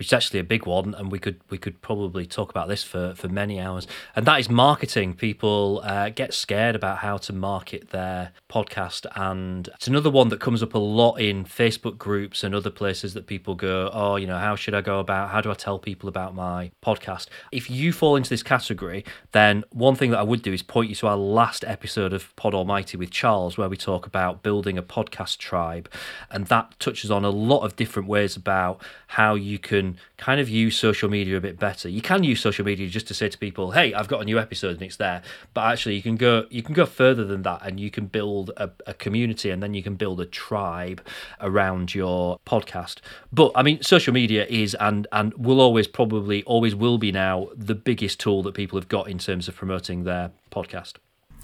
which 0.03 0.09
is 0.09 0.13
actually 0.15 0.41
a 0.41 0.45
big 0.45 0.67
one, 0.67 0.97
and 0.97 1.13
we 1.13 1.19
could 1.21 1.41
we 1.49 1.57
could 1.57 1.81
probably 1.81 2.27
talk 2.27 2.51
about 2.51 2.67
this 2.67 2.83
for, 2.83 3.15
for 3.15 3.29
many 3.29 3.61
hours, 3.61 3.87
and 4.17 4.27
that 4.27 4.41
is 4.41 4.51
marketing. 4.51 5.15
People 5.15 5.81
uh, 5.85 6.09
get 6.09 6.35
scared 6.35 6.75
about 6.75 6.99
how 6.99 7.19
to 7.19 7.33
market 7.33 7.91
their 7.91 8.33
podcast, 8.51 9.07
and 9.15 9.69
it's 9.69 9.87
another 9.87 10.11
one 10.11 10.29
that 10.31 10.41
comes 10.41 10.61
up 10.61 10.75
a 10.75 10.79
lot 10.79 11.21
in 11.21 11.45
Facebook 11.45 11.99
groups 11.99 12.43
and 12.43 12.53
other 12.53 12.69
places 12.69 13.15
that 13.15 13.29
people 13.29 13.55
go, 13.55 13.91
oh, 13.93 14.17
you 14.17 14.27
know, 14.27 14.39
how 14.39 14.57
should 14.57 14.75
I 14.75 14.81
go 14.81 14.99
about? 14.99 15.31
How 15.31 15.41
do 15.41 15.53
I 15.53 15.55
tell 15.55 15.79
people 15.79 16.09
about 16.09 16.35
my 16.35 16.73
podcast? 16.85 17.29
If 17.53 17.71
you 17.71 17.93
fall 17.93 18.17
into 18.17 18.29
this 18.29 18.43
category, 18.43 19.05
then 19.31 19.63
one 19.71 19.95
thing 19.95 20.11
that 20.11 20.19
I 20.19 20.25
would 20.25 20.43
do 20.43 20.53
is 20.53 20.65
point 20.65 20.89
you 20.89 20.97
to 20.97 21.07
our 21.07 21.17
last 21.17 21.63
episode 21.65 22.13
of 22.13 22.35
Pod 22.35 22.55
Almighty 22.55 22.97
with 22.97 23.13
Charles, 23.13 23.57
where 23.57 23.69
we 23.69 23.77
talk 23.77 24.05
about 24.05 24.43
building 24.43 24.77
a 24.77 24.83
podcast 24.83 25.39
tribe, 25.39 25.89
and 26.29 26.47
that 26.47 26.75
touches 26.81 27.13
on 27.13 27.25
a 27.25 27.31
lot 27.31 27.61
of 27.61 27.77
different 27.77 28.09
ways 28.09 28.35
about 28.35 28.83
how 29.07 29.37
you 29.37 29.61
can 29.61 29.92
kind 30.17 30.41
of 30.41 30.49
use 30.49 30.77
social 30.77 31.09
media 31.09 31.37
a 31.37 31.41
bit 31.41 31.59
better. 31.59 31.89
You 31.89 32.03
can 32.03 32.25
use 32.25 32.41
social 32.41 32.65
media 32.65 32.89
just 32.89 33.07
to 33.09 33.15
say 33.15 33.29
to 33.29 33.39
people, 33.39 33.73
"Hey, 33.73 33.95
I've 33.95 34.09
got 34.09 34.21
a 34.21 34.25
new 34.25 34.39
episode 34.39 34.73
and 34.73 34.83
it's 34.83 34.97
there." 34.97 35.23
But 35.55 35.63
actually, 35.73 35.97
you 35.97 36.03
can 36.03 36.17
go 36.17 36.47
you 36.51 36.63
can 36.63 36.75
go 36.75 36.87
further 36.87 37.25
than 37.25 37.43
that, 37.43 37.61
and 37.65 37.79
you 37.79 37.91
can 37.91 38.07
build 38.07 38.51
a, 38.57 38.71
a 38.87 38.95
community, 38.95 39.51
and 39.51 39.63
then 39.63 39.75
you 39.75 39.83
can 39.83 39.97
build 39.97 40.21
a 40.21 40.27
tribe 40.27 41.03
around 41.41 41.95
your 41.95 42.39
podcast. 42.47 42.99
But 43.33 43.53
I 43.55 43.63
mean, 43.63 43.83
social 43.83 44.13
media 44.13 44.47
is 44.49 44.75
and 44.81 45.07
and 45.13 45.35
will 45.35 45.61
always 45.61 45.87
probably 45.87 46.43
always 46.45 46.75
will 46.75 46.99
be 46.99 47.13
now 47.13 47.49
the 47.55 47.75
biggest 47.75 48.21
tool 48.21 48.43
that 48.45 48.55
people 48.55 48.79
have 48.79 48.89
got 48.89 49.09
in 49.09 49.19
terms 49.19 49.49
of 49.49 49.57
promoting 49.57 50.05
their 50.05 50.31
podcast. 50.51 50.95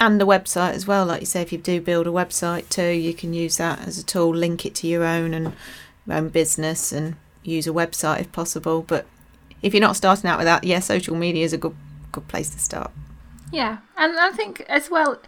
And 0.00 0.20
the 0.20 0.26
website 0.26 0.74
as 0.74 0.86
well. 0.86 1.06
Like 1.06 1.20
you 1.20 1.26
say, 1.26 1.42
if 1.42 1.50
you 1.50 1.58
do 1.58 1.80
build 1.80 2.06
a 2.06 2.10
website 2.10 2.68
too, 2.68 2.90
you 2.90 3.12
can 3.12 3.34
use 3.34 3.56
that 3.56 3.80
as 3.86 3.98
a 3.98 4.04
tool, 4.04 4.30
link 4.30 4.64
it 4.64 4.74
to 4.76 4.86
your 4.86 5.04
own 5.04 5.34
and 5.34 5.54
own 6.10 6.28
business 6.28 6.92
and 6.92 7.16
use 7.48 7.66
a 7.66 7.70
website 7.70 8.20
if 8.20 8.32
possible. 8.32 8.82
But 8.82 9.06
if 9.62 9.74
you're 9.74 9.80
not 9.80 9.96
starting 9.96 10.28
out 10.28 10.38
with 10.38 10.46
that, 10.46 10.64
yeah, 10.64 10.80
social 10.80 11.16
media 11.16 11.44
is 11.44 11.52
a 11.52 11.58
good 11.58 11.76
good 12.12 12.28
place 12.28 12.50
to 12.50 12.58
start. 12.58 12.90
Yeah, 13.52 13.78
and 13.96 14.18
I 14.18 14.30
think 14.32 14.60
as 14.68 14.90
well, 14.90 15.20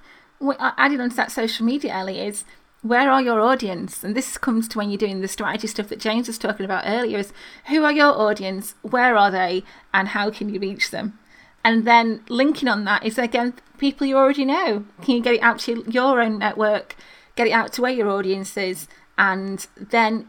added 0.58 1.00
onto 1.00 1.16
that 1.16 1.32
social 1.32 1.64
media, 1.64 1.92
Ellie, 1.92 2.20
is 2.20 2.44
where 2.82 3.10
are 3.10 3.20
your 3.20 3.40
audience? 3.40 4.02
And 4.02 4.14
this 4.14 4.38
comes 4.38 4.66
to 4.68 4.78
when 4.78 4.90
you're 4.90 4.98
doing 4.98 5.20
the 5.20 5.28
strategy 5.28 5.66
stuff 5.66 5.88
that 5.88 6.00
James 6.00 6.28
was 6.28 6.38
talking 6.38 6.64
about 6.64 6.84
earlier: 6.86 7.18
is 7.18 7.32
who 7.68 7.84
are 7.84 7.92
your 7.92 8.12
audience, 8.18 8.74
where 8.82 9.16
are 9.16 9.30
they, 9.30 9.64
and 9.92 10.08
how 10.08 10.30
can 10.30 10.48
you 10.48 10.60
reach 10.60 10.90
them? 10.90 11.18
And 11.62 11.86
then 11.86 12.22
linking 12.28 12.68
on 12.68 12.84
that 12.84 13.04
is 13.04 13.18
again 13.18 13.54
people 13.78 14.06
you 14.06 14.16
already 14.16 14.44
know. 14.44 14.84
Can 15.02 15.16
you 15.16 15.22
get 15.22 15.34
it 15.34 15.42
out 15.42 15.58
to 15.60 15.84
your 15.88 16.20
own 16.20 16.38
network, 16.38 16.96
get 17.36 17.46
it 17.46 17.52
out 17.52 17.72
to 17.74 17.82
where 17.82 17.92
your 17.92 18.08
audience 18.08 18.56
is, 18.56 18.88
and 19.18 19.66
then 19.76 20.28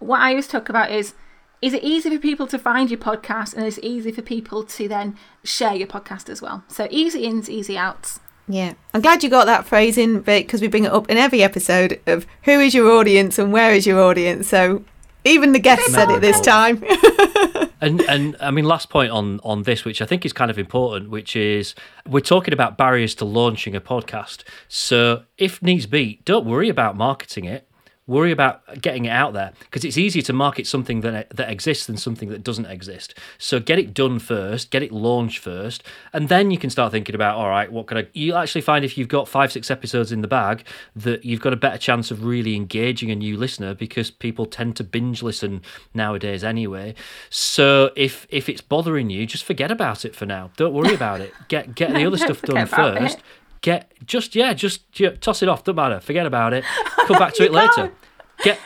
what 0.00 0.20
I 0.20 0.30
always 0.30 0.48
talk 0.48 0.68
about 0.68 0.90
is 0.90 1.14
is 1.62 1.74
it 1.74 1.84
easy 1.84 2.08
for 2.10 2.18
people 2.18 2.46
to 2.46 2.58
find 2.58 2.90
your 2.90 2.98
podcast 2.98 3.54
and 3.54 3.66
is 3.66 3.76
it 3.78 3.84
easy 3.84 4.10
for 4.10 4.22
people 4.22 4.64
to 4.64 4.88
then 4.88 5.16
share 5.44 5.74
your 5.74 5.86
podcast 5.86 6.30
as 6.30 6.40
well? 6.40 6.64
So 6.68 6.88
easy 6.90 7.24
ins, 7.24 7.50
easy 7.50 7.76
outs. 7.76 8.18
Yeah, 8.48 8.72
I'm 8.94 9.02
glad 9.02 9.22
you 9.22 9.28
got 9.28 9.44
that 9.44 9.66
phrase 9.66 9.96
in, 9.96 10.22
Vic, 10.22 10.46
because 10.46 10.60
we 10.60 10.68
bring 10.68 10.84
it 10.84 10.92
up 10.92 11.08
in 11.08 11.16
every 11.16 11.42
episode 11.42 12.00
of 12.06 12.26
who 12.44 12.58
is 12.58 12.74
your 12.74 12.90
audience 12.90 13.38
and 13.38 13.52
where 13.52 13.72
is 13.72 13.86
your 13.86 14.00
audience. 14.00 14.48
So 14.48 14.84
even 15.24 15.52
the 15.52 15.58
guest 15.58 15.86
said 15.92 16.10
it 16.10 16.20
this 16.20 16.40
time. 16.40 16.82
and 17.80 18.00
and 18.02 18.36
I 18.40 18.50
mean, 18.50 18.64
last 18.64 18.90
point 18.90 19.12
on 19.12 19.38
on 19.44 19.62
this, 19.64 19.84
which 19.84 20.02
I 20.02 20.06
think 20.06 20.24
is 20.24 20.32
kind 20.32 20.50
of 20.50 20.58
important, 20.58 21.10
which 21.10 21.36
is 21.36 21.74
we're 22.08 22.20
talking 22.20 22.54
about 22.54 22.76
barriers 22.76 23.14
to 23.16 23.24
launching 23.24 23.76
a 23.76 23.80
podcast. 23.80 24.42
So 24.66 25.24
if 25.38 25.62
needs 25.62 25.86
be, 25.86 26.20
don't 26.24 26.46
worry 26.46 26.68
about 26.68 26.96
marketing 26.96 27.44
it. 27.44 27.68
Worry 28.10 28.32
about 28.32 28.82
getting 28.82 29.04
it 29.04 29.10
out 29.10 29.34
there 29.34 29.52
because 29.60 29.84
it's 29.84 29.96
easier 29.96 30.22
to 30.22 30.32
market 30.32 30.66
something 30.66 31.00
that 31.02 31.30
that 31.30 31.48
exists 31.48 31.86
than 31.86 31.96
something 31.96 32.28
that 32.30 32.42
doesn't 32.42 32.66
exist. 32.66 33.14
So 33.38 33.60
get 33.60 33.78
it 33.78 33.94
done 33.94 34.18
first, 34.18 34.72
get 34.72 34.82
it 34.82 34.90
launched 34.90 35.38
first, 35.38 35.84
and 36.12 36.28
then 36.28 36.50
you 36.50 36.58
can 36.58 36.70
start 36.70 36.90
thinking 36.90 37.14
about 37.14 37.36
all 37.36 37.48
right, 37.48 37.70
what 37.70 37.86
can 37.86 37.98
I? 37.98 38.08
You 38.12 38.34
actually 38.34 38.62
find 38.62 38.84
if 38.84 38.98
you've 38.98 39.06
got 39.06 39.28
five 39.28 39.52
six 39.52 39.70
episodes 39.70 40.10
in 40.10 40.22
the 40.22 40.26
bag 40.26 40.66
that 40.96 41.24
you've 41.24 41.40
got 41.40 41.52
a 41.52 41.56
better 41.56 41.78
chance 41.78 42.10
of 42.10 42.24
really 42.24 42.56
engaging 42.56 43.12
a 43.12 43.14
new 43.14 43.36
listener 43.36 43.74
because 43.74 44.10
people 44.10 44.44
tend 44.44 44.74
to 44.76 44.82
binge 44.82 45.22
listen 45.22 45.62
nowadays 45.94 46.42
anyway. 46.42 46.96
So 47.28 47.92
if 47.94 48.26
if 48.28 48.48
it's 48.48 48.60
bothering 48.60 49.08
you, 49.08 49.24
just 49.24 49.44
forget 49.44 49.70
about 49.70 50.04
it 50.04 50.16
for 50.16 50.26
now. 50.26 50.50
Don't 50.56 50.74
worry 50.74 50.94
about 50.94 51.20
it. 51.20 51.32
Get 51.46 51.76
get 51.76 51.94
the 51.94 52.04
other 52.04 52.16
stuff 52.26 52.42
done 52.42 52.66
first. 52.66 53.18
it. 53.18 53.22
Get 53.62 53.92
just 54.06 54.34
yeah, 54.34 54.52
just 54.54 54.82
yeah, 54.98 55.10
toss 55.10 55.42
it 55.42 55.48
off. 55.48 55.64
Don't 55.64 55.76
matter. 55.76 56.00
Forget 56.00 56.26
about 56.26 56.52
it. 56.52 56.64
Come 57.06 57.18
back 57.18 57.34
to 57.34 57.44
it 57.44 57.52
later. 57.52 57.72
can't. 57.74 57.94
Get 58.42 58.58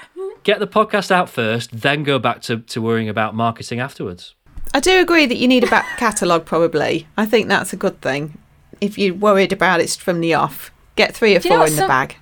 get 0.45 0.61
the 0.61 0.66
podcast 0.66 1.11
out 1.11 1.28
first, 1.28 1.70
then 1.72 2.05
go 2.05 2.18
back 2.18 2.40
to, 2.42 2.59
to 2.59 2.80
worrying 2.80 3.09
about 3.09 3.34
marketing 3.34 3.80
afterwards. 3.80 4.34
I 4.72 4.80
do 4.80 5.01
agree 5.01 5.26
that 5.26 5.36
you 5.36 5.49
need 5.49 5.64
a 5.64 5.70
back 5.70 5.84
catalogue, 5.99 6.45
probably. 6.45 7.09
I 7.16 7.26
think 7.26 7.49
that's 7.49 7.72
a 7.72 7.76
good 7.76 8.01
thing. 8.01 8.38
If 8.80 8.97
you're 8.99 9.14
worried 9.14 9.53
about 9.53 9.80
it 9.80 9.90
from 9.90 10.20
the 10.20 10.34
off, 10.34 10.70
get 10.97 11.14
three 11.14 11.34
or 11.34 11.40
Do 11.40 11.49
you 11.49 11.51
know 11.51 11.57
four 11.57 11.64
what 11.64 11.70
in 11.70 11.76
the 11.76 11.86
bag. 11.86 12.16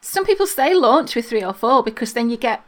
Some 0.00 0.24
people 0.24 0.46
say 0.46 0.74
launch 0.74 1.14
with 1.14 1.28
three 1.28 1.42
or 1.42 1.54
four 1.54 1.82
because 1.82 2.12
then 2.12 2.30
you 2.30 2.36
get 2.36 2.62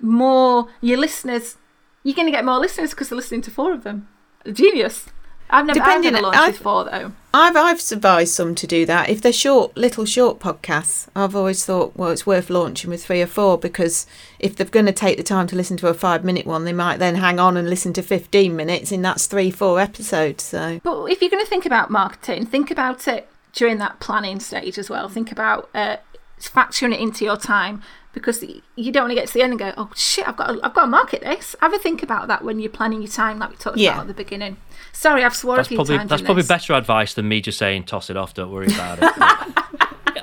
more 0.00 0.68
your 0.80 0.98
listeners. 0.98 1.56
You're 2.02 2.14
going 2.14 2.26
to 2.26 2.32
get 2.32 2.44
more 2.44 2.58
listeners 2.58 2.90
because 2.90 3.08
they're 3.08 3.16
listening 3.16 3.42
to 3.42 3.50
four 3.50 3.72
of 3.72 3.84
them. 3.84 4.08
Genius. 4.50 5.06
I've 5.52 5.66
never, 5.66 5.78
I've 5.80 5.86
Depending- 5.86 6.12
never 6.14 6.22
launched 6.24 6.38
I've- 6.40 6.56
four 6.58 6.84
though. 6.84 7.12
I've 7.34 7.56
I've 7.56 7.80
advised 7.90 8.34
some 8.34 8.54
to 8.56 8.66
do 8.66 8.84
that. 8.86 9.08
If 9.08 9.22
they're 9.22 9.32
short, 9.32 9.74
little 9.76 10.04
short 10.04 10.38
podcasts, 10.38 11.06
I've 11.16 11.34
always 11.34 11.64
thought, 11.64 11.92
well, 11.96 12.10
it's 12.10 12.26
worth 12.26 12.50
launching 12.50 12.90
with 12.90 13.04
three 13.06 13.22
or 13.22 13.26
four 13.26 13.56
because 13.56 14.06
if 14.38 14.54
they're 14.56 14.66
going 14.66 14.84
to 14.86 14.92
take 14.92 15.16
the 15.16 15.22
time 15.22 15.46
to 15.46 15.56
listen 15.56 15.76
to 15.78 15.88
a 15.88 15.94
five 15.94 16.24
minute 16.24 16.46
one, 16.46 16.64
they 16.64 16.72
might 16.74 16.98
then 16.98 17.14
hang 17.14 17.38
on 17.38 17.56
and 17.56 17.70
listen 17.70 17.92
to 17.94 18.02
fifteen 18.02 18.54
minutes, 18.56 18.92
and 18.92 19.04
that's 19.04 19.26
three, 19.26 19.50
four 19.50 19.78
episodes. 19.80 20.42
So 20.44 20.80
But 20.82 21.04
if 21.06 21.20
you're 21.22 21.30
going 21.30 21.44
to 21.44 21.48
think 21.48 21.64
about 21.66 21.90
marketing, 21.90 22.44
think 22.46 22.70
about 22.70 23.06
it 23.08 23.28
during 23.54 23.78
that 23.78 24.00
planning 24.00 24.40
stage 24.40 24.76
as 24.78 24.90
well. 24.90 25.08
Think 25.08 25.32
about 25.32 25.68
uh, 25.74 25.96
factoring 26.40 26.92
it 26.94 27.00
into 27.00 27.24
your 27.24 27.36
time 27.36 27.82
because 28.12 28.42
you 28.76 28.92
don't 28.92 29.04
want 29.04 29.10
to 29.12 29.14
get 29.14 29.28
to 29.28 29.32
the 29.34 29.42
end 29.42 29.52
and 29.52 29.58
go, 29.58 29.72
"Oh 29.78 29.90
shit, 29.94 30.28
I've 30.28 30.36
got 30.36 30.48
to, 30.48 30.60
I've 30.62 30.74
got 30.74 30.82
to 30.82 30.86
market 30.88 31.22
this." 31.22 31.56
Have 31.62 31.72
a 31.72 31.78
think 31.78 32.02
about 32.02 32.28
that 32.28 32.44
when 32.44 32.60
you're 32.60 32.70
planning 32.70 33.00
your 33.00 33.10
time, 33.10 33.38
like 33.38 33.50
we 33.50 33.56
talked 33.56 33.78
Yeah. 33.78 33.92
about 33.92 34.02
at 34.02 34.08
the 34.08 34.14
beginning. 34.14 34.58
Sorry, 35.02 35.24
I've 35.24 35.34
swore 35.34 35.56
That's 35.56 35.66
a 35.66 35.70
few 35.70 35.78
probably 35.78 35.96
times. 35.98 36.10
that's 36.10 36.22
probably 36.22 36.42
this. 36.42 36.48
better 36.48 36.74
advice 36.74 37.14
than 37.14 37.26
me 37.28 37.40
just 37.40 37.58
saying 37.58 37.86
toss 37.86 38.08
it 38.08 38.16
off, 38.16 38.34
don't 38.34 38.52
worry 38.52 38.66
about 38.72 38.98
it. 39.02 39.12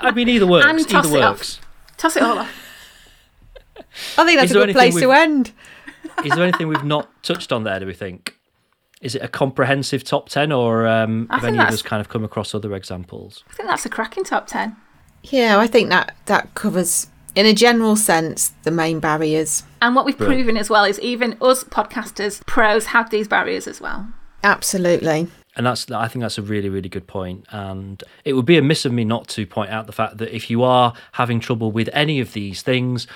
I 0.01 0.11
mean 0.15 0.29
either 0.29 0.47
works. 0.47 0.65
And 0.65 0.87
toss 0.87 1.05
either 1.07 1.17
it 1.17 1.21
off. 1.21 1.37
works. 1.39 1.59
Toss 1.97 2.15
it 2.15 2.23
all 2.23 2.39
off. 2.39 2.49
I 4.17 4.23
think 4.25 4.41
Is 4.41 4.49
that's 4.49 4.51
a 4.51 4.65
good 4.65 4.71
place 4.73 4.95
to 5.01 5.11
end. 5.11 5.51
Is 6.23 6.31
there 6.33 6.43
anything 6.43 6.69
we've 6.69 6.83
not 6.85 7.09
touched 7.23 7.51
on 7.51 7.63
there, 7.65 7.77
do 7.81 7.85
we 7.87 7.93
think? 7.93 8.37
Is 9.01 9.15
it 9.15 9.21
a 9.21 9.27
comprehensive 9.27 10.05
top 10.05 10.29
ten 10.29 10.53
or 10.53 10.87
um, 10.87 11.27
have 11.29 11.43
any 11.43 11.57
of 11.59 11.67
us 11.67 11.81
kind 11.81 11.99
of 11.99 12.07
come 12.07 12.23
across 12.23 12.55
other 12.55 12.73
examples? 12.73 13.43
I 13.49 13.53
think 13.55 13.67
that's 13.67 13.85
a 13.85 13.89
cracking 13.89 14.23
top 14.23 14.47
ten. 14.47 14.77
Yeah, 15.23 15.59
I 15.59 15.67
think 15.67 15.89
that 15.89 16.15
that 16.27 16.53
covers, 16.55 17.07
in 17.35 17.45
a 17.45 17.53
general 17.53 17.97
sense, 17.97 18.53
the 18.63 18.71
main 18.71 19.01
barriers. 19.01 19.63
And 19.81 19.93
what 19.93 20.05
we've 20.05 20.17
Brilliant. 20.17 20.43
proven 20.45 20.57
as 20.57 20.69
well 20.69 20.85
is 20.85 20.99
even 21.01 21.37
us 21.41 21.65
podcasters, 21.65 22.45
pros, 22.45 22.87
have 22.87 23.09
these 23.09 23.27
barriers 23.27 23.67
as 23.67 23.81
well. 23.81 24.07
Absolutely. 24.43 25.27
And 25.55 25.65
that's 25.65 25.89
I 25.91 26.07
think 26.07 26.21
that's 26.21 26.37
a 26.37 26.41
really 26.41 26.69
really 26.69 26.89
good 26.89 27.07
point. 27.07 27.45
And 27.49 28.03
it 28.23 28.33
would 28.33 28.45
be 28.45 28.57
amiss 28.57 28.85
of 28.85 28.93
me 28.93 29.03
not 29.03 29.27
to 29.29 29.45
point 29.45 29.71
out 29.71 29.87
the 29.87 29.93
fact 29.93 30.17
that 30.17 30.33
if 30.33 30.49
you 30.49 30.63
are 30.63 30.93
having 31.13 31.39
trouble 31.39 31.71
with 31.71 31.89
any 31.93 32.19
of 32.19 32.33
these 32.33 32.61
things. 32.61 33.07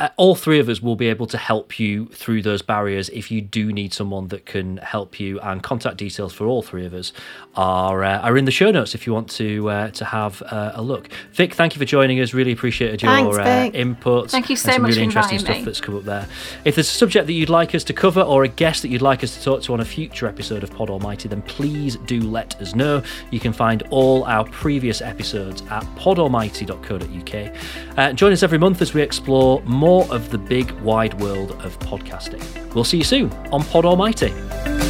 Uh, 0.00 0.08
all 0.16 0.36
three 0.36 0.60
of 0.60 0.68
us 0.68 0.80
will 0.80 0.94
be 0.94 1.08
able 1.08 1.26
to 1.26 1.36
help 1.36 1.80
you 1.80 2.06
through 2.06 2.40
those 2.40 2.62
barriers 2.62 3.08
if 3.08 3.32
you 3.32 3.40
do 3.40 3.72
need 3.72 3.92
someone 3.92 4.28
that 4.28 4.46
can 4.46 4.76
help 4.76 5.18
you. 5.18 5.40
And 5.40 5.60
contact 5.62 5.96
details 5.96 6.32
for 6.32 6.46
all 6.46 6.62
three 6.62 6.86
of 6.86 6.94
us 6.94 7.12
are 7.56 8.04
uh, 8.04 8.18
are 8.20 8.38
in 8.38 8.44
the 8.44 8.52
show 8.52 8.70
notes 8.70 8.94
if 8.94 9.06
you 9.06 9.12
want 9.12 9.28
to 9.30 9.68
uh, 9.68 9.90
to 9.90 10.04
have 10.04 10.40
uh, 10.42 10.70
a 10.74 10.82
look. 10.82 11.08
Vic, 11.32 11.54
thank 11.54 11.74
you 11.74 11.80
for 11.80 11.84
joining 11.84 12.20
us. 12.20 12.32
Really 12.32 12.52
appreciated 12.52 13.02
your 13.02 13.10
Thanks, 13.10 13.38
uh, 13.38 13.70
input. 13.76 14.30
Thank 14.30 14.48
you 14.50 14.54
so 14.54 14.70
some 14.70 14.82
much 14.82 14.90
really 14.90 15.00
for 15.00 15.04
interesting 15.04 15.40
stuff 15.40 15.56
me. 15.56 15.64
that's 15.64 15.80
come 15.80 15.96
up 15.96 16.04
there. 16.04 16.28
If 16.64 16.76
there's 16.76 16.88
a 16.88 16.92
subject 16.92 17.26
that 17.26 17.32
you'd 17.32 17.48
like 17.48 17.74
us 17.74 17.82
to 17.84 17.92
cover 17.92 18.20
or 18.20 18.44
a 18.44 18.48
guest 18.48 18.82
that 18.82 18.88
you'd 18.88 19.02
like 19.02 19.24
us 19.24 19.36
to 19.36 19.42
talk 19.42 19.62
to 19.62 19.72
on 19.72 19.80
a 19.80 19.84
future 19.84 20.28
episode 20.28 20.62
of 20.62 20.70
Pod 20.70 20.90
Almighty, 20.90 21.28
then 21.28 21.42
please 21.42 21.96
do 22.06 22.20
let 22.20 22.60
us 22.62 22.74
know. 22.74 23.02
You 23.32 23.40
can 23.40 23.52
find 23.52 23.82
all 23.90 24.22
our 24.24 24.44
previous 24.44 25.00
episodes 25.02 25.62
at 25.70 25.82
podalmighty.co.uk. 25.96 27.56
Uh, 27.98 28.12
join 28.12 28.32
us 28.32 28.44
every 28.44 28.58
month 28.58 28.80
as 28.80 28.94
we 28.94 29.02
explore 29.02 29.60
more 29.88 30.04
of 30.14 30.28
the 30.28 30.36
big 30.36 30.70
wide 30.82 31.18
world 31.18 31.52
of 31.64 31.78
podcasting. 31.78 32.44
We'll 32.74 32.84
see 32.84 32.98
you 32.98 33.04
soon 33.04 33.32
on 33.50 33.62
Pod 33.64 33.86
Almighty. 33.86 34.87